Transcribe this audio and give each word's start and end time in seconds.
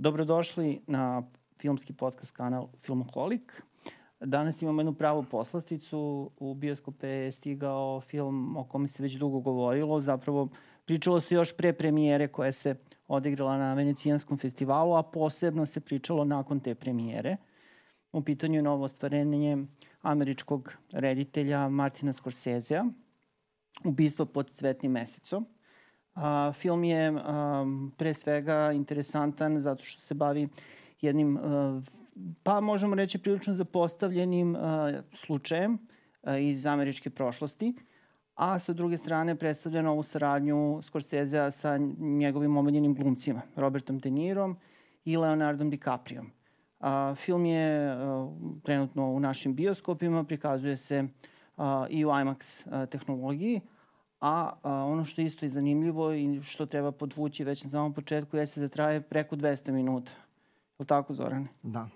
Dobrodošli 0.00 0.80
na 0.86 1.22
filmski 1.58 1.92
podcast 1.92 2.32
kanal 2.32 2.68
Filmoholik. 2.78 3.62
Danas 4.20 4.62
imamo 4.62 4.80
jednu 4.80 4.94
pravu 4.94 5.24
poslasticu. 5.30 6.30
U 6.36 6.54
bioskope 6.54 7.08
je 7.08 7.32
stigao 7.32 8.00
film 8.00 8.56
o 8.56 8.64
kome 8.64 8.88
se 8.88 9.02
već 9.02 9.14
dugo 9.14 9.40
govorilo. 9.40 10.00
Zapravo 10.00 10.48
pričalo 10.84 11.20
se 11.20 11.34
još 11.34 11.56
pre 11.56 11.72
premijere 11.72 12.28
koja 12.28 12.52
se 12.52 12.74
odigrala 13.08 13.58
na 13.58 13.74
Venecijanskom 13.74 14.38
festivalu, 14.38 14.94
a 14.94 15.02
posebno 15.02 15.66
se 15.66 15.80
pričalo 15.80 16.24
nakon 16.24 16.60
te 16.60 16.74
premijere. 16.74 17.36
U 18.12 18.22
pitanju 18.22 18.54
je 18.54 18.62
novo 18.62 18.84
ostvarenje 18.84 19.66
američkog 20.02 20.72
reditelja 20.92 21.68
Martina 21.68 22.12
Scorsesea, 22.12 22.84
Ubistvo 23.84 24.26
pod 24.26 24.50
cvetnim 24.50 24.92
mesecom. 24.92 25.46
A, 26.20 26.52
film 26.52 26.84
je 26.84 27.12
a, 27.16 27.64
pre 27.96 28.14
svega 28.14 28.72
interesantan 28.72 29.60
zato 29.60 29.84
što 29.84 30.00
se 30.00 30.14
bavi 30.14 30.48
jednim, 31.00 31.36
a, 31.36 31.80
pa 32.42 32.60
možemo 32.60 32.94
reći 32.94 33.18
prilično 33.18 33.54
zapostavljenim 33.54 34.56
a, 34.56 34.92
slučajem 35.12 35.78
a, 36.22 36.38
iz 36.38 36.66
američke 36.66 37.10
prošlosti, 37.10 37.74
a 38.34 38.58
sa 38.58 38.72
druge 38.72 38.96
strane 38.96 39.34
predstavlja 39.36 39.82
novu 39.82 40.02
saradnju 40.02 40.80
Scorsesea 40.82 41.50
sa 41.50 41.76
njegovim 41.98 42.56
omiljenim 42.56 42.94
glumcima, 42.94 43.40
Robertom 43.56 43.98
De 43.98 44.10
Nirom 44.10 44.56
i 45.04 45.16
Leonardom 45.16 45.70
DiCaprio. 45.70 46.22
A, 46.80 47.14
film 47.14 47.44
je 47.44 47.90
a, 47.90 48.28
trenutno 48.62 49.10
u 49.10 49.20
našim 49.20 49.54
bioskopima, 49.54 50.24
prikazuje 50.24 50.76
se 50.76 51.04
a, 51.56 51.86
i 51.90 52.04
u 52.04 52.08
IMAX 52.08 52.66
a, 52.70 52.86
tehnologiji, 52.86 53.60
a, 54.20 54.52
a 54.62 54.84
ono 54.84 55.04
što 55.04 55.20
je 55.20 55.26
isto 55.26 55.46
i 55.46 55.48
zanimljivo 55.48 56.12
i 56.12 56.40
što 56.42 56.66
treba 56.66 56.92
podvući 56.92 57.44
već 57.44 57.64
na 57.64 57.70
samom 57.70 57.92
početku 57.92 58.36
jeste 58.36 58.60
da 58.60 58.68
traje 58.68 59.00
preko 59.00 59.36
200 59.36 59.70
minuta. 59.70 60.10
Je 60.10 60.76
li 60.78 60.86
tako, 60.86 61.14
Zorane? 61.14 61.46
Da. 61.62 61.88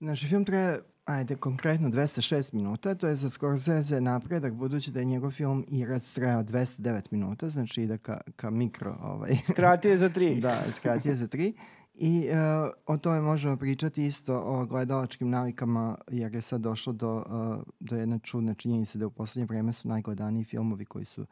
Znači, 0.00 0.26
film 0.26 0.44
traje, 0.44 0.78
ajde, 1.04 1.36
konkretno 1.36 1.88
206 1.88 2.54
minuta, 2.54 2.94
to 2.94 3.08
je 3.08 3.16
za 3.16 3.30
Scorsese 3.30 4.00
napredak, 4.00 4.52
budući 4.52 4.90
da 4.90 5.00
je 5.00 5.04
njegov 5.04 5.30
film 5.30 5.64
Irac 5.68 6.12
trajao 6.12 6.42
209 6.42 7.02
minuta, 7.10 7.50
znači 7.50 7.82
ide 7.82 7.98
ka, 7.98 8.20
ka 8.36 8.50
mikro... 8.50 8.96
Ovaj. 9.02 9.36
Skratio 9.52 9.90
je 9.90 9.98
za 9.98 10.08
tri. 10.08 10.34
da, 10.40 10.62
skratio 10.72 11.10
je 11.10 11.16
za 11.16 11.26
tri. 11.26 11.54
I 12.00 12.28
uh, 12.30 12.70
o 12.86 12.98
tome 12.98 13.20
možemo 13.20 13.56
pričati 13.56 14.06
isto 14.06 14.42
o 14.44 14.66
gledalačkim 14.66 15.30
navikama, 15.30 15.98
jer 16.08 16.34
je 16.34 16.40
sad 16.40 16.60
došlo 16.60 16.92
do, 16.92 17.16
uh, 17.16 17.62
do 17.80 17.96
jedne 17.96 18.18
čudne 18.18 18.54
činjenice 18.54 18.98
da 18.98 19.06
u 19.06 19.10
poslednje 19.10 19.46
vreme 19.46 19.72
su 19.72 19.88
najgledaniji 19.88 20.44
filmovi 20.44 20.84
koji 20.84 21.04
su 21.04 21.26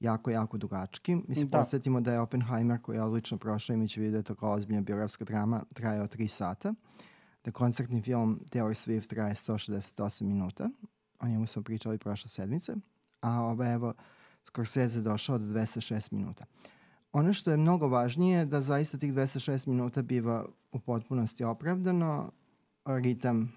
jako, 0.00 0.30
jako 0.30 0.58
dugački. 0.58 1.14
Mislim, 1.14 1.48
da. 1.48 1.58
posjetimo 1.58 2.00
da 2.00 2.12
je 2.12 2.20
Oppenheimer, 2.20 2.80
koji 2.82 2.96
je 2.96 3.02
odlično 3.02 3.38
prošao, 3.38 3.74
imajući 3.74 4.00
vidio 4.00 4.22
to 4.22 4.34
kao 4.34 4.52
ozbiljna 4.52 4.80
biografska 4.80 5.24
drama, 5.24 5.64
trajao 5.74 6.06
3 6.06 6.28
sata. 6.28 6.74
Da 7.44 7.50
koncertni 7.50 8.02
film 8.02 8.40
Taylor 8.50 8.88
Swift 8.88 9.06
traje 9.06 9.34
168 9.34 10.22
minuta. 10.22 10.70
O 11.20 11.28
njemu 11.28 11.46
smo 11.46 11.62
pričali 11.62 11.98
prošle 11.98 12.28
sedmice. 12.28 12.72
A 13.20 13.40
ovo, 13.40 13.72
evo, 13.72 13.94
Scorsese 14.44 15.00
došao 15.00 15.38
do 15.38 15.44
206 15.44 16.12
minuta. 16.12 16.44
Ono 17.12 17.32
što 17.32 17.50
je 17.50 17.56
mnogo 17.56 17.88
važnije 17.88 18.38
je 18.38 18.46
da 18.46 18.62
zaista 18.62 18.98
tih 18.98 19.12
206 19.12 19.68
minuta 19.68 20.02
biva 20.02 20.46
u 20.72 20.78
potpunosti 20.78 21.44
opravdano, 21.44 22.30
ritam 22.86 23.52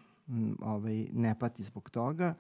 ovaj, 0.61 1.07
ne 1.13 1.39
pati 1.39 1.63
zbog 1.63 1.89
toga. 1.89 2.33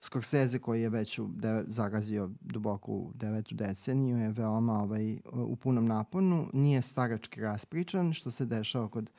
Scorsese 0.00 0.58
koji 0.58 0.82
je 0.82 0.88
već 0.88 1.18
u 1.18 1.28
zagazio 1.66 2.30
duboko 2.40 2.92
u 2.92 3.12
devetu 3.14 3.54
deceniju 3.54 4.16
je 4.16 4.30
veoma 4.30 4.72
ovaj, 4.72 5.18
u 5.32 5.56
punom 5.56 5.86
naponu, 5.86 6.48
nije 6.52 6.82
starački 6.82 7.40
raspričan, 7.40 8.12
što 8.12 8.30
se 8.30 8.46
dešava 8.46 8.88
kod 8.88 9.10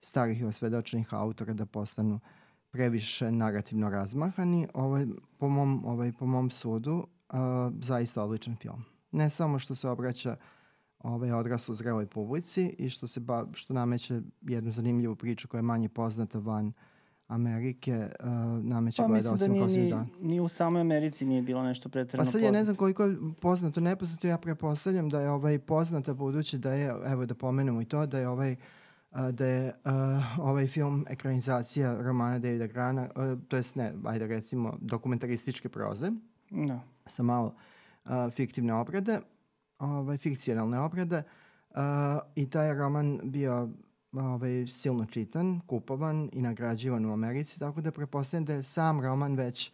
starih 0.00 0.40
i 0.40 0.44
osvedočenih 0.44 1.14
autora 1.14 1.52
da 1.52 1.66
postanu 1.66 2.20
previše 2.70 3.30
narativno 3.32 3.90
razmahani. 3.90 4.68
Ovaj, 4.74 5.06
po, 5.38 5.48
mom, 5.48 5.84
ovaj, 5.84 6.12
po 6.12 6.26
mom 6.26 6.50
sudu 6.50 6.94
uh, 6.96 7.36
zaista 7.80 8.22
odličan 8.22 8.56
film. 8.56 8.84
Ne 9.12 9.30
samo 9.30 9.58
što 9.58 9.74
se 9.74 9.88
obraća 9.88 10.30
uh, 10.30 10.55
ovaj, 10.98 11.32
odraslo 11.32 11.74
zreloj 11.74 12.06
publici 12.06 12.74
i 12.78 12.90
što, 12.90 13.06
se 13.06 13.20
ba, 13.20 13.46
što 13.52 13.74
nameće 13.74 14.20
jednu 14.42 14.72
zanimljivu 14.72 15.16
priču 15.16 15.48
koja 15.48 15.58
je 15.58 15.62
manje 15.62 15.88
poznata 15.88 16.38
van 16.38 16.72
Amerike, 17.28 18.08
uh, 18.20 18.26
nameće 18.64 19.02
pa, 19.02 19.08
gledalcima 19.08 19.54
da 19.54 19.60
posljednjih 19.60 19.90
dana. 19.90 20.06
Ni 20.20 20.40
u 20.40 20.48
samoj 20.48 20.80
Americi 20.80 21.26
nije 21.26 21.42
bilo 21.42 21.62
nešto 21.62 21.88
pretredno 21.88 22.24
Pa 22.24 22.30
sad 22.30 22.40
ja 22.40 22.50
ne 22.50 22.64
znam 22.64 22.76
koliko 22.76 23.04
je 23.04 23.16
poznato, 23.40 23.80
nepoznato, 23.80 24.26
ja 24.26 24.38
prepostavljam 24.38 25.08
da 25.08 25.20
je 25.20 25.30
ovaj 25.30 25.58
poznata 25.58 26.14
budući 26.14 26.58
da 26.58 26.74
je, 26.74 26.94
evo 27.06 27.26
da 27.26 27.34
pomenemo 27.34 27.82
i 27.82 27.84
to, 27.84 28.06
da 28.06 28.18
je 28.18 28.28
ovaj 28.28 28.52
uh, 28.52 28.58
da 29.32 29.46
je 29.46 29.72
uh, 29.84 30.38
ovaj 30.38 30.66
film 30.66 31.04
ekranizacija 31.08 32.02
romana 32.02 32.38
Davida 32.38 32.66
Grana, 32.66 33.08
uh, 33.16 33.42
to 33.48 33.56
jest 33.56 33.76
ne, 33.76 33.92
ajde 34.04 34.26
recimo 34.26 34.78
dokumentarističke 34.80 35.68
proze, 35.68 36.10
Da. 36.50 36.80
sa 37.06 37.22
malo 37.22 37.54
uh, 38.04 38.10
fiktivne 38.32 38.74
obrade 38.74 39.20
ovaj, 39.78 40.16
fikcionalne 40.16 40.80
obrade 40.80 41.22
uh, 41.70 41.76
i 42.34 42.50
taj 42.50 42.74
roman 42.74 43.20
bio 43.24 43.68
ovaj, 44.12 44.66
silno 44.66 45.06
čitan, 45.06 45.60
kupovan 45.66 46.30
i 46.32 46.42
nagrađivan 46.42 47.06
u 47.06 47.12
Americi, 47.12 47.58
tako 47.58 47.80
da 47.80 47.92
prepostavljam 47.92 48.44
da 48.44 48.52
je 48.52 48.62
sam 48.62 49.00
roman 49.00 49.34
već 49.34 49.72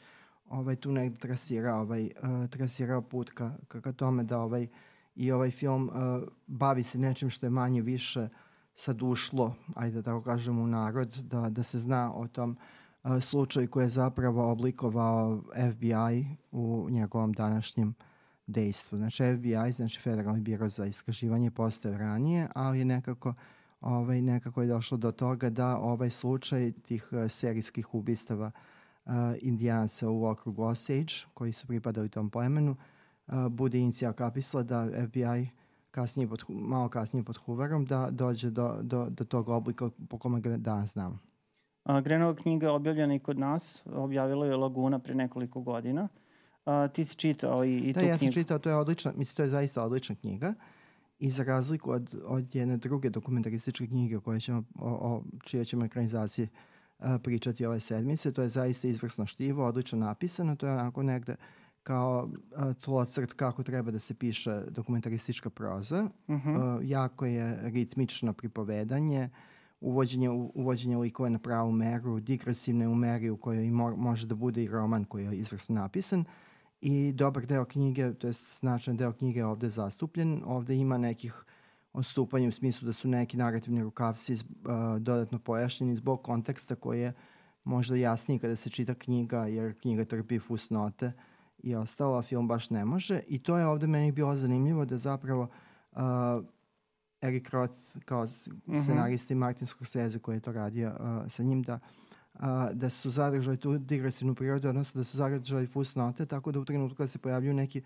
ovaj, 0.48 0.76
tu 0.76 0.92
negde 0.92 1.18
trasirao, 1.18 1.80
ovaj, 1.80 2.04
uh, 2.04 2.50
trasirao 2.50 3.02
put 3.02 3.30
ka, 3.30 3.50
ka, 3.68 3.80
ka 3.80 3.92
tome 3.92 4.24
da 4.24 4.38
ovaj, 4.38 4.66
i 5.14 5.32
ovaj 5.32 5.50
film 5.50 5.88
uh, 5.88 6.28
bavi 6.46 6.82
se 6.82 6.98
nečim 6.98 7.30
što 7.30 7.46
je 7.46 7.50
manje 7.50 7.80
više 7.80 8.28
sad 8.74 9.02
ušlo, 9.02 9.54
ajde 9.74 9.96
da 9.96 10.02
tako 10.02 10.22
kažemo, 10.22 10.62
u 10.62 10.66
narod, 10.66 11.08
da, 11.08 11.48
da 11.48 11.62
se 11.62 11.78
zna 11.78 12.14
o 12.14 12.26
tom 12.26 12.56
uh, 13.04 13.22
slučaju 13.22 13.70
koji 13.70 13.84
je 13.84 13.88
zapravo 13.88 14.50
oblikovao 14.52 15.42
FBI 15.72 16.26
u 16.52 16.88
njegovom 16.90 17.32
današnjem 17.32 17.88
uh, 17.88 18.11
dejstvu. 18.46 18.98
Znači 18.98 19.22
FBI, 19.38 19.72
znači 19.72 20.00
Federalni 20.00 20.40
biro 20.40 20.68
za 20.68 20.86
istraživanje 20.86 21.50
postoje 21.50 21.98
ranije, 21.98 22.48
ali 22.54 22.84
nekako 22.84 23.34
ovaj, 23.80 24.22
nekako 24.22 24.62
je 24.62 24.68
došlo 24.68 24.98
do 24.98 25.12
toga 25.12 25.50
da 25.50 25.78
ovaj 25.78 26.10
slučaj 26.10 26.72
tih 26.72 27.08
uh, 27.12 27.30
serijskih 27.30 27.94
ubistava 27.94 28.50
uh, 29.04 29.12
indijanca 29.40 30.10
u 30.10 30.24
okrugu 30.24 30.62
Osage, 30.62 31.14
koji 31.34 31.52
su 31.52 31.66
pripadali 31.66 32.08
tom 32.08 32.30
plemenu, 32.30 32.76
uh, 33.26 33.34
bude 33.50 33.78
inicijal 33.78 34.12
kapisla 34.12 34.62
da 34.62 34.88
FBI 35.08 35.48
kasnije 35.90 36.28
pod, 36.28 36.44
malo 36.48 36.88
kasnije 36.88 37.24
pod 37.24 37.36
Hooverom 37.36 37.84
da 37.84 38.08
dođe 38.10 38.50
do, 38.50 38.78
do, 38.82 39.06
do 39.10 39.24
tog 39.24 39.48
oblika 39.48 39.90
po 40.08 40.18
kome 40.18 40.40
ga 40.40 40.56
danas 40.56 40.92
znamo. 40.92 41.18
Grenova 42.02 42.34
knjiga 42.34 42.66
je 42.66 42.72
objavljena 42.72 43.14
i 43.14 43.18
kod 43.18 43.38
nas, 43.38 43.82
objavila 43.86 44.46
je 44.46 44.56
Laguna 44.56 44.98
pre 44.98 45.14
nekoliko 45.14 45.60
godina. 45.60 46.08
A, 46.64 46.88
ti 46.88 47.04
si 47.04 47.16
čitao 47.16 47.64
i, 47.64 47.78
i 47.78 47.92
da, 47.92 48.00
tu 48.00 48.06
ja 48.06 48.18
knjigu. 48.18 48.32
sam 48.32 48.42
čitao, 48.42 48.58
to 48.58 48.68
je 48.70 48.76
odlična, 48.76 49.12
mislim, 49.16 49.36
to 49.36 49.42
je 49.42 49.48
zaista 49.48 49.82
odlična 49.84 50.14
knjiga. 50.14 50.54
I 51.18 51.30
za 51.30 51.44
razliku 51.44 51.90
od, 51.90 52.14
od 52.24 52.54
jedne 52.54 52.76
druge 52.76 53.10
dokumentarističke 53.10 53.86
knjige 53.86 54.18
koje 54.20 54.40
ćemo, 54.40 54.64
o, 54.78 54.90
o 54.90 55.22
čije 55.44 55.64
ćemo 55.64 55.84
ekranizacije 55.84 56.48
a, 56.98 57.18
pričati 57.18 57.66
ove 57.66 57.80
sedmice, 57.80 58.32
to 58.32 58.42
je 58.42 58.48
zaista 58.48 58.88
izvrsno 58.88 59.26
štivo, 59.26 59.66
odlično 59.66 59.98
napisano, 59.98 60.56
to 60.56 60.66
je 60.66 60.72
onako 60.72 61.02
negde 61.02 61.36
kao 61.82 62.28
a, 62.56 62.72
tlocrt 62.74 63.32
kako 63.32 63.62
treba 63.62 63.90
da 63.90 63.98
se 63.98 64.14
piše 64.14 64.62
dokumentaristička 64.68 65.50
proza. 65.50 66.08
Uh 66.28 66.34
Mhm. 66.34 66.48
-huh. 66.50 66.78
a, 66.78 66.80
jako 66.82 67.26
je 67.26 67.58
ritmično 67.62 68.32
pripovedanje, 68.32 69.28
uvođenje, 69.80 70.30
uvođenje 70.30 70.96
likova 70.96 71.28
na 71.28 71.38
pravu 71.38 71.72
meru, 71.72 72.20
digresivne 72.20 72.88
u 72.88 72.94
meri 72.94 73.30
u 73.30 73.36
kojoj 73.36 73.70
mo, 73.70 73.96
može 73.96 74.26
da 74.26 74.34
bude 74.34 74.64
i 74.64 74.68
roman 74.68 75.04
koji 75.04 75.24
je 75.24 75.36
izvrsno 75.38 75.74
napisan 75.74 76.24
i 76.82 77.12
dobar 77.12 77.46
deo 77.46 77.64
knjige, 77.64 78.14
to 78.14 78.26
je 78.26 78.32
značajan 78.32 78.96
deo 78.96 79.12
knjige 79.12 79.40
je 79.40 79.46
ovde 79.46 79.68
zastupljen. 79.68 80.42
Ovde 80.46 80.76
ima 80.76 80.98
nekih 80.98 81.44
odstupanja 81.92 82.48
u 82.48 82.52
smislu 82.52 82.86
da 82.86 82.92
su 82.92 83.08
neki 83.08 83.36
narativni 83.36 83.82
rukavci 83.82 84.32
uh, 84.32 84.38
dodatno 84.98 85.38
pojašnjeni 85.38 85.96
zbog 85.96 86.22
konteksta 86.22 86.74
koji 86.74 87.00
je 87.00 87.12
možda 87.64 87.96
jasniji 87.96 88.38
kada 88.38 88.56
se 88.56 88.70
čita 88.70 88.94
knjiga, 88.94 89.46
jer 89.46 89.78
knjiga 89.80 90.04
trpi 90.04 90.38
fusnote 90.38 91.12
i 91.58 91.74
ostalo, 91.74 92.18
a 92.18 92.22
film 92.22 92.48
baš 92.48 92.70
ne 92.70 92.84
može. 92.84 93.20
I 93.28 93.38
to 93.38 93.58
je 93.58 93.66
ovde 93.66 93.86
meni 93.86 94.12
bilo 94.12 94.36
zanimljivo 94.36 94.84
da 94.84 94.98
zapravo 94.98 95.48
uh, 95.92 96.00
Eric 97.22 97.50
Roth 97.50 97.98
kao 98.04 98.26
scenarista 98.82 99.34
i 99.34 99.36
Martin 99.36 99.66
Scorsese 99.66 100.18
koji 100.18 100.36
je 100.36 100.40
to 100.40 100.52
radio 100.52 100.88
uh, 100.88 101.28
sa 101.28 101.42
njim 101.42 101.62
da 101.62 101.78
a, 102.34 102.70
da 102.72 102.90
su 102.90 103.10
zadržali 103.10 103.56
tu 103.56 103.78
digresivnu 103.78 104.34
prirodu, 104.34 104.68
odnosno 104.68 104.98
da 104.98 105.04
su 105.04 105.16
zadržali 105.16 105.66
fusnote, 105.66 106.26
tako 106.26 106.52
da 106.52 106.60
u 106.60 106.64
trenutku 106.64 106.96
kada 106.96 107.08
se 107.08 107.18
pojavljuju 107.18 107.54
neki 107.54 107.82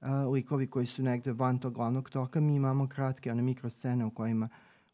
a, 0.00 0.24
likovi 0.24 0.66
koji 0.66 0.86
su 0.86 1.02
negde 1.02 1.32
van 1.32 1.58
tog 1.58 1.74
glavnog 1.74 2.10
toka, 2.10 2.40
mi 2.40 2.54
imamo 2.54 2.88
kratke 2.88 3.32
one 3.32 3.42
mikroscene 3.42 4.04
u 4.04 4.10
kojima, 4.10 4.48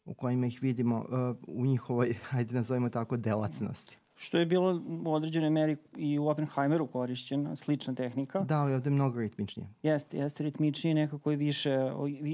u 0.05 0.13
kojima 0.13 0.47
ih 0.47 0.59
vidimo 0.61 1.05
a, 1.09 1.33
u 1.47 1.65
njihovoj, 1.65 2.13
hajde 2.29 2.55
nazovimo 2.55 2.89
tako, 2.89 3.17
delatnosti. 3.17 3.97
Što 4.15 4.37
je 4.37 4.45
bilo 4.45 4.81
u 5.05 5.13
određenoj 5.13 5.49
meri 5.49 5.77
i 5.95 6.19
u 6.19 6.27
Oppenheimeru 6.27 6.87
korišćena, 6.87 7.55
slična 7.55 7.93
tehnika. 7.93 8.39
Da, 8.39 8.59
ali 8.59 8.73
ovde 8.73 8.89
je 8.89 8.93
mnogo 8.93 9.19
ritmičnije. 9.19 9.69
Jeste, 9.83 10.17
jeste 10.17 10.43
ritmičnije, 10.43 10.95
nekako 10.95 11.31
je 11.31 11.37
više, 11.37 11.91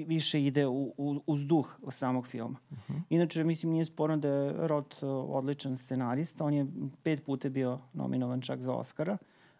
više 0.07 0.45
ide 0.45 0.67
u, 0.67 0.93
u, 0.97 1.21
uz 1.27 1.45
duh 1.45 1.79
samog 1.89 2.27
filma. 2.27 2.59
Uh 2.69 2.77
mhm. 2.77 2.93
-huh. 2.93 3.01
Inače, 3.09 3.43
mislim, 3.43 3.71
nije 3.71 3.85
sporno 3.85 4.17
da 4.17 4.27
je 4.27 4.67
Roth 4.67 4.97
odličan 5.03 5.77
scenarista, 5.77 6.45
on 6.45 6.53
je 6.53 6.65
pet 7.03 7.25
puta 7.25 7.49
bio 7.49 7.79
nominovan 7.93 8.41
čak 8.41 8.61
za 8.61 8.73
Oscara. 8.73 9.17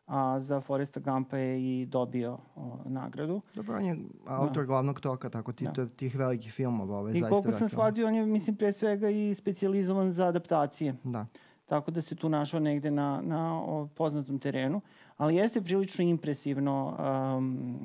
A 0.07 0.39
za 0.39 0.61
Foresta 0.61 0.99
Gampa 0.99 1.37
je 1.37 1.81
i 1.81 1.85
dobio 1.85 2.37
o, 2.55 2.77
nagradu. 2.85 3.41
Dobro, 3.55 3.77
on 3.77 3.85
je 3.85 3.97
autor 4.25 4.63
da. 4.63 4.65
glavnog 4.65 4.99
toka, 4.99 5.29
tako 5.29 5.53
ti, 5.53 5.67
da. 5.75 5.87
tih 5.87 6.15
velikih 6.15 6.53
filmova. 6.53 6.97
Ovaj, 6.97 7.13
I 7.17 7.21
koliko 7.21 7.51
sam 7.51 7.69
shvatio, 7.69 8.07
on 8.07 8.15
je, 8.15 8.25
mislim, 8.25 8.55
pre 8.55 8.71
svega 8.71 9.09
i 9.09 9.35
specializovan 9.35 10.13
za 10.13 10.27
adaptacije. 10.27 10.93
Da. 11.03 11.25
Tako 11.71 11.91
da 11.91 12.01
se 12.01 12.15
tu 12.15 12.29
našao 12.29 12.59
negde 12.59 12.91
na, 12.91 13.21
na 13.23 13.63
poznatom 13.95 14.39
terenu. 14.39 14.81
Ali 15.17 15.35
jeste 15.35 15.61
prilično 15.61 16.03
impresivno 16.03 16.97
um, 17.37 17.79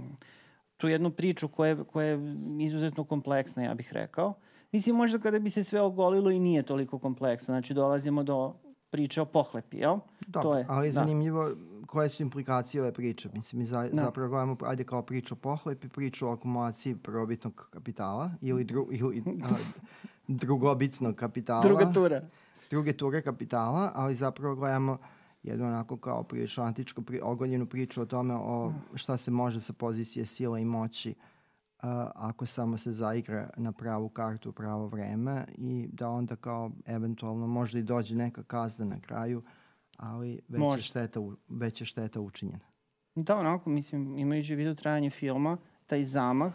tu 0.76 0.88
jednu 0.88 1.10
priču 1.10 1.48
koja 1.48 1.68
je, 1.68 1.84
koja 1.84 2.06
je 2.06 2.18
izuzetno 2.60 3.04
kompleksna, 3.04 3.62
ja 3.62 3.74
bih 3.74 3.92
rekao. 3.92 4.34
Mislim, 4.72 4.96
možda 4.96 5.18
kada 5.18 5.38
bi 5.38 5.50
se 5.50 5.64
sve 5.64 5.80
ogolilo 5.80 6.30
i 6.30 6.38
nije 6.38 6.62
toliko 6.62 6.98
kompleksno. 6.98 7.52
Znači, 7.52 7.74
dolazimo 7.74 8.22
do 8.22 8.54
priče 8.90 9.20
o 9.20 9.24
pohlepi, 9.24 9.76
jel? 9.76 9.98
Dobro, 10.26 10.50
to 10.50 10.58
je, 10.58 10.66
ali 10.68 10.86
je 10.86 10.90
da. 10.92 11.00
zanimljivo 11.00 11.50
koje 11.86 12.08
su 12.08 12.22
implikacije 12.22 12.82
ove 12.82 12.92
priče. 12.92 13.28
Mislim, 13.32 13.58
mi 13.58 13.64
za, 13.64 13.82
da. 13.82 14.02
zapravo 14.04 14.28
gledamo, 14.28 14.56
ajde 14.64 14.84
kao 14.84 15.02
priču 15.02 15.34
o 15.34 15.38
pohlepi, 15.38 15.88
priču 15.88 16.28
o 16.28 16.32
akumulaciji 16.32 16.96
prvobitnog 16.96 17.68
kapitala 17.70 18.30
ili, 18.40 18.64
dru, 18.64 18.88
ili 18.92 19.22
a, 19.44 19.48
drugobitnog 20.42 21.14
kapitala. 21.14 21.62
Druga 21.62 21.92
tura. 21.92 22.22
Druge 22.70 22.92
ture 22.92 23.22
kapitala, 23.22 23.92
ali 23.94 24.14
zapravo 24.14 24.54
gledamo 24.54 24.98
jednu 25.42 25.66
onako 25.66 25.96
kao 25.96 26.22
prilično 26.22 26.64
antičku, 26.64 27.02
pri, 27.02 27.20
ogoljenu 27.22 27.66
priču 27.66 28.02
o 28.02 28.06
tome 28.06 28.34
o 28.34 28.72
šta 28.94 29.16
se 29.16 29.30
može 29.30 29.60
sa 29.60 29.72
pozicije 29.72 30.26
sile 30.26 30.62
i 30.62 30.64
moći 30.64 31.10
uh, 31.10 31.88
ako 32.14 32.46
samo 32.46 32.76
se 32.76 32.92
zaigra 32.92 33.50
na 33.56 33.72
pravu 33.72 34.08
kartu 34.08 34.48
u 34.50 34.52
pravo 34.52 34.86
vreme 34.86 35.44
i 35.58 35.88
da 35.92 36.08
onda 36.08 36.36
kao 36.36 36.70
eventualno 36.86 37.46
možda 37.46 37.78
i 37.78 37.82
dođe 37.82 38.16
neka 38.16 38.42
kazna 38.42 38.86
na 38.86 39.00
kraju, 39.00 39.42
ali 39.96 40.40
već 40.48 40.62
je 40.76 40.82
šteta, 40.82 41.20
već 41.48 41.80
je 41.80 41.86
šteta 41.86 42.20
učinjena. 42.20 42.64
Da, 43.14 43.36
onako, 43.36 43.70
mislim, 43.70 44.18
imajući 44.18 44.54
vidu 44.54 44.74
trajanje 44.74 45.10
filma, 45.10 45.56
taj 45.86 46.04
zamah, 46.04 46.52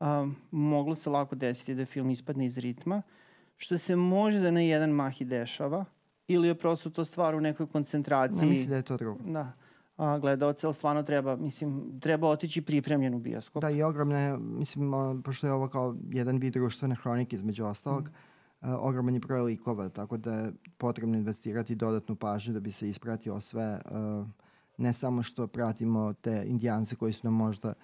um, 0.00 0.36
moglo 0.50 0.94
se 0.94 1.10
lako 1.10 1.34
desiti 1.34 1.74
da 1.74 1.86
film 1.86 2.10
ispadne 2.10 2.46
iz 2.46 2.58
ritma, 2.58 3.02
što 3.56 3.78
se 3.78 3.96
možda 3.96 4.50
na 4.50 4.60
jedan 4.60 4.90
mah 4.90 5.20
i 5.20 5.24
dešava, 5.24 5.84
ili 6.28 6.48
je 6.48 6.54
prosto 6.54 6.90
to 6.90 7.04
stvar 7.04 7.34
u 7.34 7.40
nekoj 7.40 7.66
koncentraciji. 7.66 8.40
Ne 8.40 8.46
mislim 8.46 8.70
da 8.70 8.76
je 8.76 8.82
to 8.82 8.96
drugo. 8.96 9.20
Da 9.24 9.52
a, 9.96 10.18
gledalce, 10.18 10.66
ali 10.66 10.74
stvarno 10.74 11.02
treba, 11.02 11.36
mislim, 11.36 12.00
treba 12.00 12.28
otići 12.28 12.62
pripremljen 12.62 13.14
u 13.14 13.18
bioskop. 13.18 13.62
Da, 13.62 13.70
i 13.70 13.82
ogromne, 13.82 14.36
mislim, 14.38 14.92
pošto 15.24 15.46
je 15.46 15.52
ovo 15.52 15.68
kao 15.68 15.96
jedan 16.10 16.38
vid 16.38 16.52
društvene 16.52 16.94
hronike 16.94 17.36
između 17.36 17.64
ostalog, 17.64 18.08
mm. 18.08 18.68
uh, 18.70 18.78
ogroman 18.80 19.14
je 19.14 19.20
broj 19.20 19.40
likova, 19.40 19.88
tako 19.88 20.16
da 20.16 20.32
je 20.32 20.52
potrebno 20.78 21.16
investirati 21.16 21.74
dodatnu 21.74 22.16
pažnju 22.16 22.54
da 22.54 22.60
bi 22.60 22.72
se 22.72 22.88
ispratio 22.88 23.40
sve, 23.40 23.80
uh, 23.84 24.26
ne 24.78 24.92
samo 24.92 25.22
što 25.22 25.46
pratimo 25.46 26.12
te 26.12 26.44
indijance 26.46 26.96
koji 26.96 27.12
su 27.12 27.20
nam 27.24 27.34
možda 27.34 27.68
uh, 27.68 27.74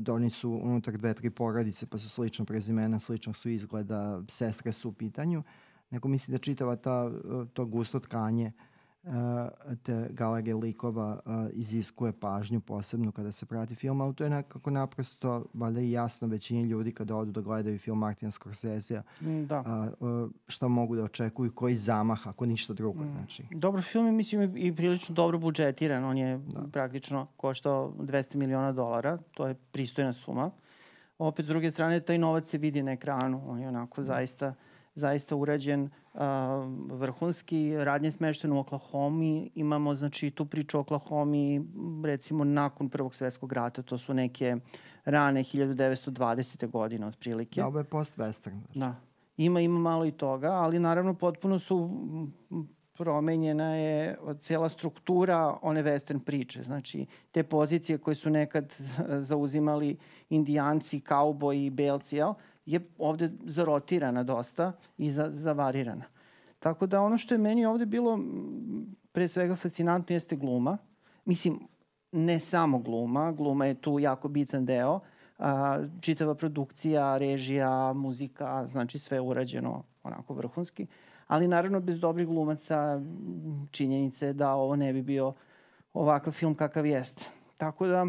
da 0.00 0.12
oni 0.12 0.30
su 0.30 0.50
unutar 0.50 0.96
dve, 0.96 1.14
tri 1.14 1.30
porodice, 1.30 1.86
pa 1.86 1.98
su 1.98 2.08
slično 2.08 2.44
prezimena, 2.44 2.98
slično 2.98 3.34
su 3.34 3.48
izgleda, 3.48 4.22
sestre 4.28 4.72
su 4.72 4.88
u 4.88 4.92
pitanju, 4.92 5.42
nego 5.90 6.08
mislim 6.08 6.32
da 6.32 6.38
čitava 6.38 6.76
ta, 6.76 7.10
to 7.52 7.66
gusto 7.66 8.00
tkanje 8.00 8.46
uh, 8.46 8.77
te 9.82 10.08
galerije 10.10 10.54
likova 10.56 11.20
iziskuje 11.52 12.12
pažnju 12.12 12.60
posebno 12.60 13.12
kada 13.12 13.32
se 13.32 13.46
prati 13.46 13.74
film, 13.74 14.00
ali 14.00 14.14
to 14.14 14.24
je 14.24 14.30
nekako 14.30 14.70
naprosto 14.70 15.44
valjda 15.54 15.80
i 15.80 15.90
jasno 15.90 16.28
većini 16.28 16.62
ljudi 16.62 16.92
kada 16.92 17.16
odu 17.16 17.32
da 17.32 17.40
gledaju 17.40 17.78
film 17.78 17.98
Martina 17.98 18.30
Scorsese 18.30 19.02
mm, 19.20 19.46
da. 19.46 19.90
šta 20.48 20.68
mogu 20.68 20.96
da 20.96 21.04
očekuju, 21.04 21.52
koji 21.52 21.76
zamah, 21.76 22.28
ako 22.28 22.46
ništa 22.46 22.72
drugo. 22.72 23.04
Mm. 23.04 23.12
Znači. 23.12 23.44
Dobro, 23.50 23.82
film 23.82 24.06
je 24.06 24.12
mislim 24.12 24.56
i 24.56 24.76
prilično 24.76 25.14
dobro 25.14 25.38
budžetiran, 25.38 26.04
on 26.04 26.18
je 26.18 26.38
da. 26.38 26.62
praktično 26.72 27.26
koštao 27.36 27.92
200 27.98 28.36
miliona 28.36 28.72
dolara, 28.72 29.16
to 29.16 29.46
je 29.46 29.54
pristojna 29.54 30.12
suma. 30.12 30.50
Opet, 31.18 31.44
s 31.44 31.48
druge 31.48 31.70
strane, 31.70 32.00
taj 32.00 32.18
novac 32.18 32.48
se 32.48 32.58
vidi 32.58 32.82
na 32.82 32.92
ekranu, 32.92 33.42
on 33.46 33.60
je 33.60 33.68
onako 33.68 34.00
da. 34.00 34.04
zaista 34.04 34.54
zaista 34.98 35.36
urađen 35.36 35.90
vrhunski. 36.90 37.76
Radnje 37.76 38.10
smešten 38.10 38.52
u 38.52 38.58
Oklahoma. 38.58 39.46
Imamo 39.54 39.94
znači, 39.94 40.30
tu 40.30 40.46
priču 40.46 40.76
o 40.76 40.80
Oklahoma 40.80 41.64
recimo 42.04 42.44
nakon 42.44 42.88
Prvog 42.88 43.14
svetskog 43.14 43.52
rata. 43.52 43.82
To 43.82 43.98
su 43.98 44.14
neke 44.14 44.56
rane 45.04 45.40
1920. 45.44 46.70
godine 46.70 47.06
otprilike. 47.06 47.60
Da, 47.60 47.66
ovo 47.66 47.78
je 47.78 47.84
post-western. 47.84 48.60
Znači. 48.64 48.78
Da. 48.78 48.94
Ima, 49.36 49.60
ima 49.60 49.78
malo 49.78 50.06
i 50.06 50.12
toga, 50.12 50.50
ali 50.50 50.78
naravno 50.78 51.14
potpuno 51.14 51.58
su 51.58 51.90
promenjena 52.98 53.74
je 53.74 54.18
cela 54.40 54.68
struktura 54.68 55.58
one 55.62 55.82
western 55.82 56.20
priče. 56.20 56.62
Znači, 56.62 57.06
te 57.32 57.42
pozicije 57.42 57.98
koje 57.98 58.14
su 58.14 58.30
nekad 58.30 58.74
zauzimali 59.08 59.96
indijanci, 60.30 61.00
kauboji, 61.00 61.70
belci, 61.70 62.16
jel? 62.16 62.32
Je 62.68 62.80
ovde 62.98 63.30
zarotirana 63.44 64.22
dosta 64.22 64.72
i 64.98 65.10
za, 65.10 65.30
zavarirana. 65.32 66.04
Tako 66.58 66.86
da 66.86 67.00
ono 67.00 67.18
što 67.18 67.34
je 67.34 67.38
meni 67.38 67.66
ovde 67.66 67.86
bilo 67.86 68.18
pre 69.12 69.28
svega 69.28 69.56
fascinantno 69.56 70.16
jeste 70.16 70.36
gluma. 70.36 70.78
Mislim, 71.24 71.58
ne 72.12 72.40
samo 72.40 72.78
gluma, 72.78 73.32
gluma 73.32 73.66
je 73.66 73.74
tu 73.74 73.98
jako 73.98 74.28
bitan 74.28 74.66
deo, 74.66 75.00
a, 75.38 75.78
čitava 76.00 76.34
produkcija, 76.34 77.18
režija, 77.18 77.92
muzika, 77.92 78.66
znači 78.66 78.98
sve 78.98 79.20
urađeno 79.20 79.82
onako 80.02 80.34
vrhunski, 80.34 80.86
ali 81.26 81.48
naravno 81.48 81.80
bez 81.80 82.00
dobrih 82.00 82.26
glumaca 82.26 83.00
činjenice 83.70 84.32
da 84.32 84.54
ovo 84.54 84.76
ne 84.76 84.92
bi 84.92 85.02
bio 85.02 85.32
ovakav 85.94 86.32
film 86.32 86.54
kakav 86.54 86.86
jeste. 86.86 87.24
Tako 87.56 87.86
da 87.86 88.06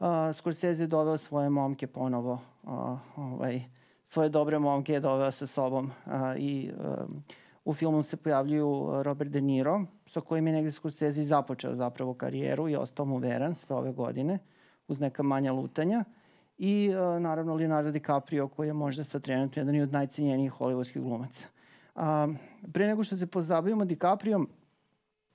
a, 0.00 0.32
Scorsese 0.32 0.82
je 0.82 0.86
doveo 0.86 1.18
svoje 1.18 1.48
momke 1.48 1.86
ponovo 1.86 2.40
a, 2.64 2.98
ovaj, 3.16 3.62
svoje 4.10 4.28
dobre 4.28 4.58
momke 4.58 4.92
je 4.92 5.00
doveo 5.00 5.30
sa 5.30 5.46
sobom 5.46 5.90
a, 6.06 6.34
i 6.36 6.70
a, 6.70 7.06
u 7.64 7.74
filmu 7.74 8.02
se 8.02 8.16
pojavljuju 8.16 9.02
Robert 9.02 9.30
De 9.30 9.40
Niro, 9.40 9.84
sa 10.06 10.20
kojim 10.20 10.46
je 10.46 10.52
negde 10.52 10.72
Scorsese 10.72 11.22
započeo 11.22 11.74
zapravo 11.74 12.14
karijeru 12.14 12.68
i 12.68 12.76
ostao 12.76 13.06
mu 13.06 13.18
veran 13.18 13.54
sve 13.54 13.76
ove 13.76 13.92
godine, 13.92 14.38
uz 14.88 15.00
neka 15.00 15.22
manja 15.22 15.52
lutanja. 15.52 16.04
I 16.58 16.90
a, 16.94 17.18
naravno 17.18 17.54
Leonardo 17.54 17.90
DiCaprio 17.90 18.48
koji 18.48 18.68
je 18.68 18.72
možda 18.72 19.04
sa 19.04 19.20
trenutno 19.20 19.62
jedan 19.62 19.80
od 19.80 19.92
najcenjenijih 19.92 20.52
hollywoodskih 20.52 21.02
glumaca. 21.02 21.46
A, 21.94 22.28
pre 22.72 22.86
nego 22.86 23.04
što 23.04 23.16
se 23.16 23.26
pozabavimo 23.26 23.84
DiCaprio, 23.84 24.40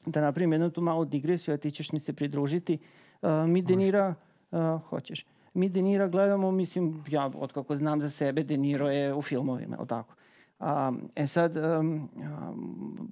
da 0.05 0.21
napravim 0.21 0.51
jednu 0.51 0.69
tu 0.69 0.81
malu 0.81 1.05
digresiju, 1.05 1.53
a 1.53 1.57
ti 1.57 1.71
ćeš 1.71 1.91
mi 1.91 1.99
se 1.99 2.13
pridružiti. 2.13 2.77
A, 3.21 3.45
mi 3.47 3.61
De 3.61 3.75
Niro, 3.75 4.13
hoćeš 4.89 5.25
mi 5.55 5.69
De 5.69 5.81
Niro 5.81 6.09
gledamo, 6.09 6.51
mislim, 6.51 7.03
ja 7.09 7.31
od 7.35 7.53
kako 7.53 7.75
znam 7.75 8.01
za 8.01 8.09
sebe, 8.09 8.43
De 8.43 8.57
Niro 8.57 8.89
je 8.89 9.13
u 9.13 9.21
filmovima, 9.21 9.77
je 9.79 9.87
tako? 9.87 10.15
A, 10.59 10.91
e 11.15 11.27
sad, 11.27 11.57
um, 11.57 12.09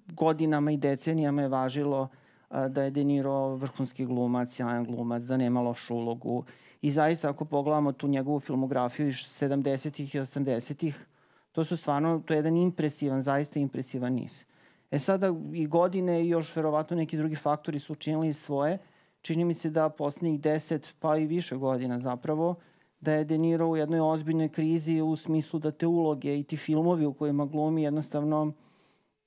godinama 0.08 0.72
i 0.72 0.78
decenijama 0.78 1.42
je 1.42 1.48
važilo 1.48 2.08
a, 2.50 2.68
da 2.68 2.84
je 2.84 2.92
De 2.92 3.04
Niro 3.04 3.56
vrhunski 3.56 4.06
glumac, 4.06 4.52
sjajan 4.52 4.86
glumac, 4.86 5.24
da 5.24 5.38
nema 5.38 5.62
lošu 5.62 5.96
ulogu. 5.96 6.44
I 6.82 6.92
zaista, 6.92 7.30
ako 7.30 7.46
pogledamo 7.46 7.92
tu 7.92 8.08
njegovu 8.08 8.40
filmografiju 8.40 9.08
iz 9.08 9.16
70-ih 9.16 10.16
i 10.16 10.20
80-ih, 10.20 11.06
to 11.52 11.66
su 11.66 11.78
stvarno, 11.78 12.22
to 12.26 12.34
je 12.34 12.38
jedan 12.38 12.58
impresivan, 12.58 13.22
zaista 13.22 13.60
impresivan 13.60 14.14
niz. 14.14 14.44
E 14.92 15.00
sada 15.00 15.28
i 15.54 15.68
godine 15.68 16.24
i 16.24 16.30
još 16.30 16.56
verovatno 16.56 16.98
neki 16.98 17.18
drugi 17.18 17.36
faktori 17.36 17.80
su 17.80 17.94
učinili 17.94 18.34
svoje, 18.34 18.78
čini 19.24 19.46
mi 19.46 19.54
se 19.54 19.70
da 19.70 19.90
poslednjih 19.90 20.42
deset 20.42 20.96
pa 21.00 21.18
i 21.18 21.26
više 21.26 21.56
godina 21.56 22.00
zapravo 22.00 22.56
da 23.02 23.14
je 23.14 23.26
De 23.26 23.38
Niro 23.38 23.68
u 23.68 23.78
jednoj 23.78 24.00
ozbiljnoj 24.00 24.50
krizi 24.50 25.02
u 25.02 25.16
smislu 25.16 25.60
da 25.60 25.72
te 25.72 25.88
uloge 25.88 26.40
i 26.40 26.44
ti 26.44 26.58
filmovi 26.58 27.06
u 27.06 27.14
kojima 27.14 27.46
glumi 27.46 27.84
jednostavno 27.84 28.54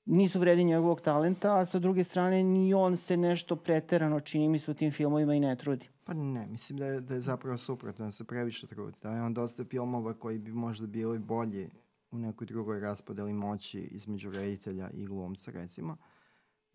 nisu 0.05 0.39
vredi 0.39 0.63
njegovog 0.63 1.01
talenta, 1.01 1.57
a 1.57 1.65
sa 1.65 1.79
druge 1.79 2.03
strane 2.03 2.43
ni 2.43 2.73
on 2.73 2.97
se 2.97 3.17
nešto 3.17 3.55
preterano 3.55 4.19
čini 4.19 4.49
mi 4.49 4.59
se 4.59 4.71
u 4.71 4.73
tim 4.73 4.91
filmovima 4.91 5.33
i 5.33 5.39
ne 5.39 5.55
trudi. 5.55 5.89
Pa 6.03 6.13
ne, 6.13 6.47
mislim 6.47 6.79
da 6.79 6.85
je, 6.85 7.01
da 7.01 7.13
je 7.13 7.21
zapravo 7.21 7.57
suprotno, 7.57 8.05
da 8.05 8.11
se 8.11 8.23
previše 8.23 8.67
trudi. 8.67 8.97
Da 9.01 9.11
je 9.11 9.21
on 9.21 9.33
dosta 9.33 9.65
filmova 9.65 10.13
koji 10.13 10.39
bi 10.39 10.51
možda 10.51 10.87
bili 10.87 11.19
bolji 11.19 11.69
u 12.11 12.17
nekoj 12.17 12.47
drugoj 12.47 12.79
raspodeli 12.79 13.33
moći 13.33 13.79
između 13.79 14.31
reditelja 14.31 14.89
i 14.89 15.05
glumca, 15.05 15.51
recimo, 15.51 15.97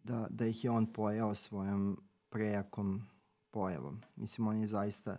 da, 0.04 0.26
da 0.30 0.46
ih 0.46 0.64
je 0.64 0.70
on 0.70 0.86
pojao 0.86 1.34
svojom 1.34 1.98
prejakom 2.32 3.02
pojavom. 3.50 4.00
Mislim, 4.16 4.48
on 4.48 4.60
je 4.60 4.66
zaista 4.66 5.16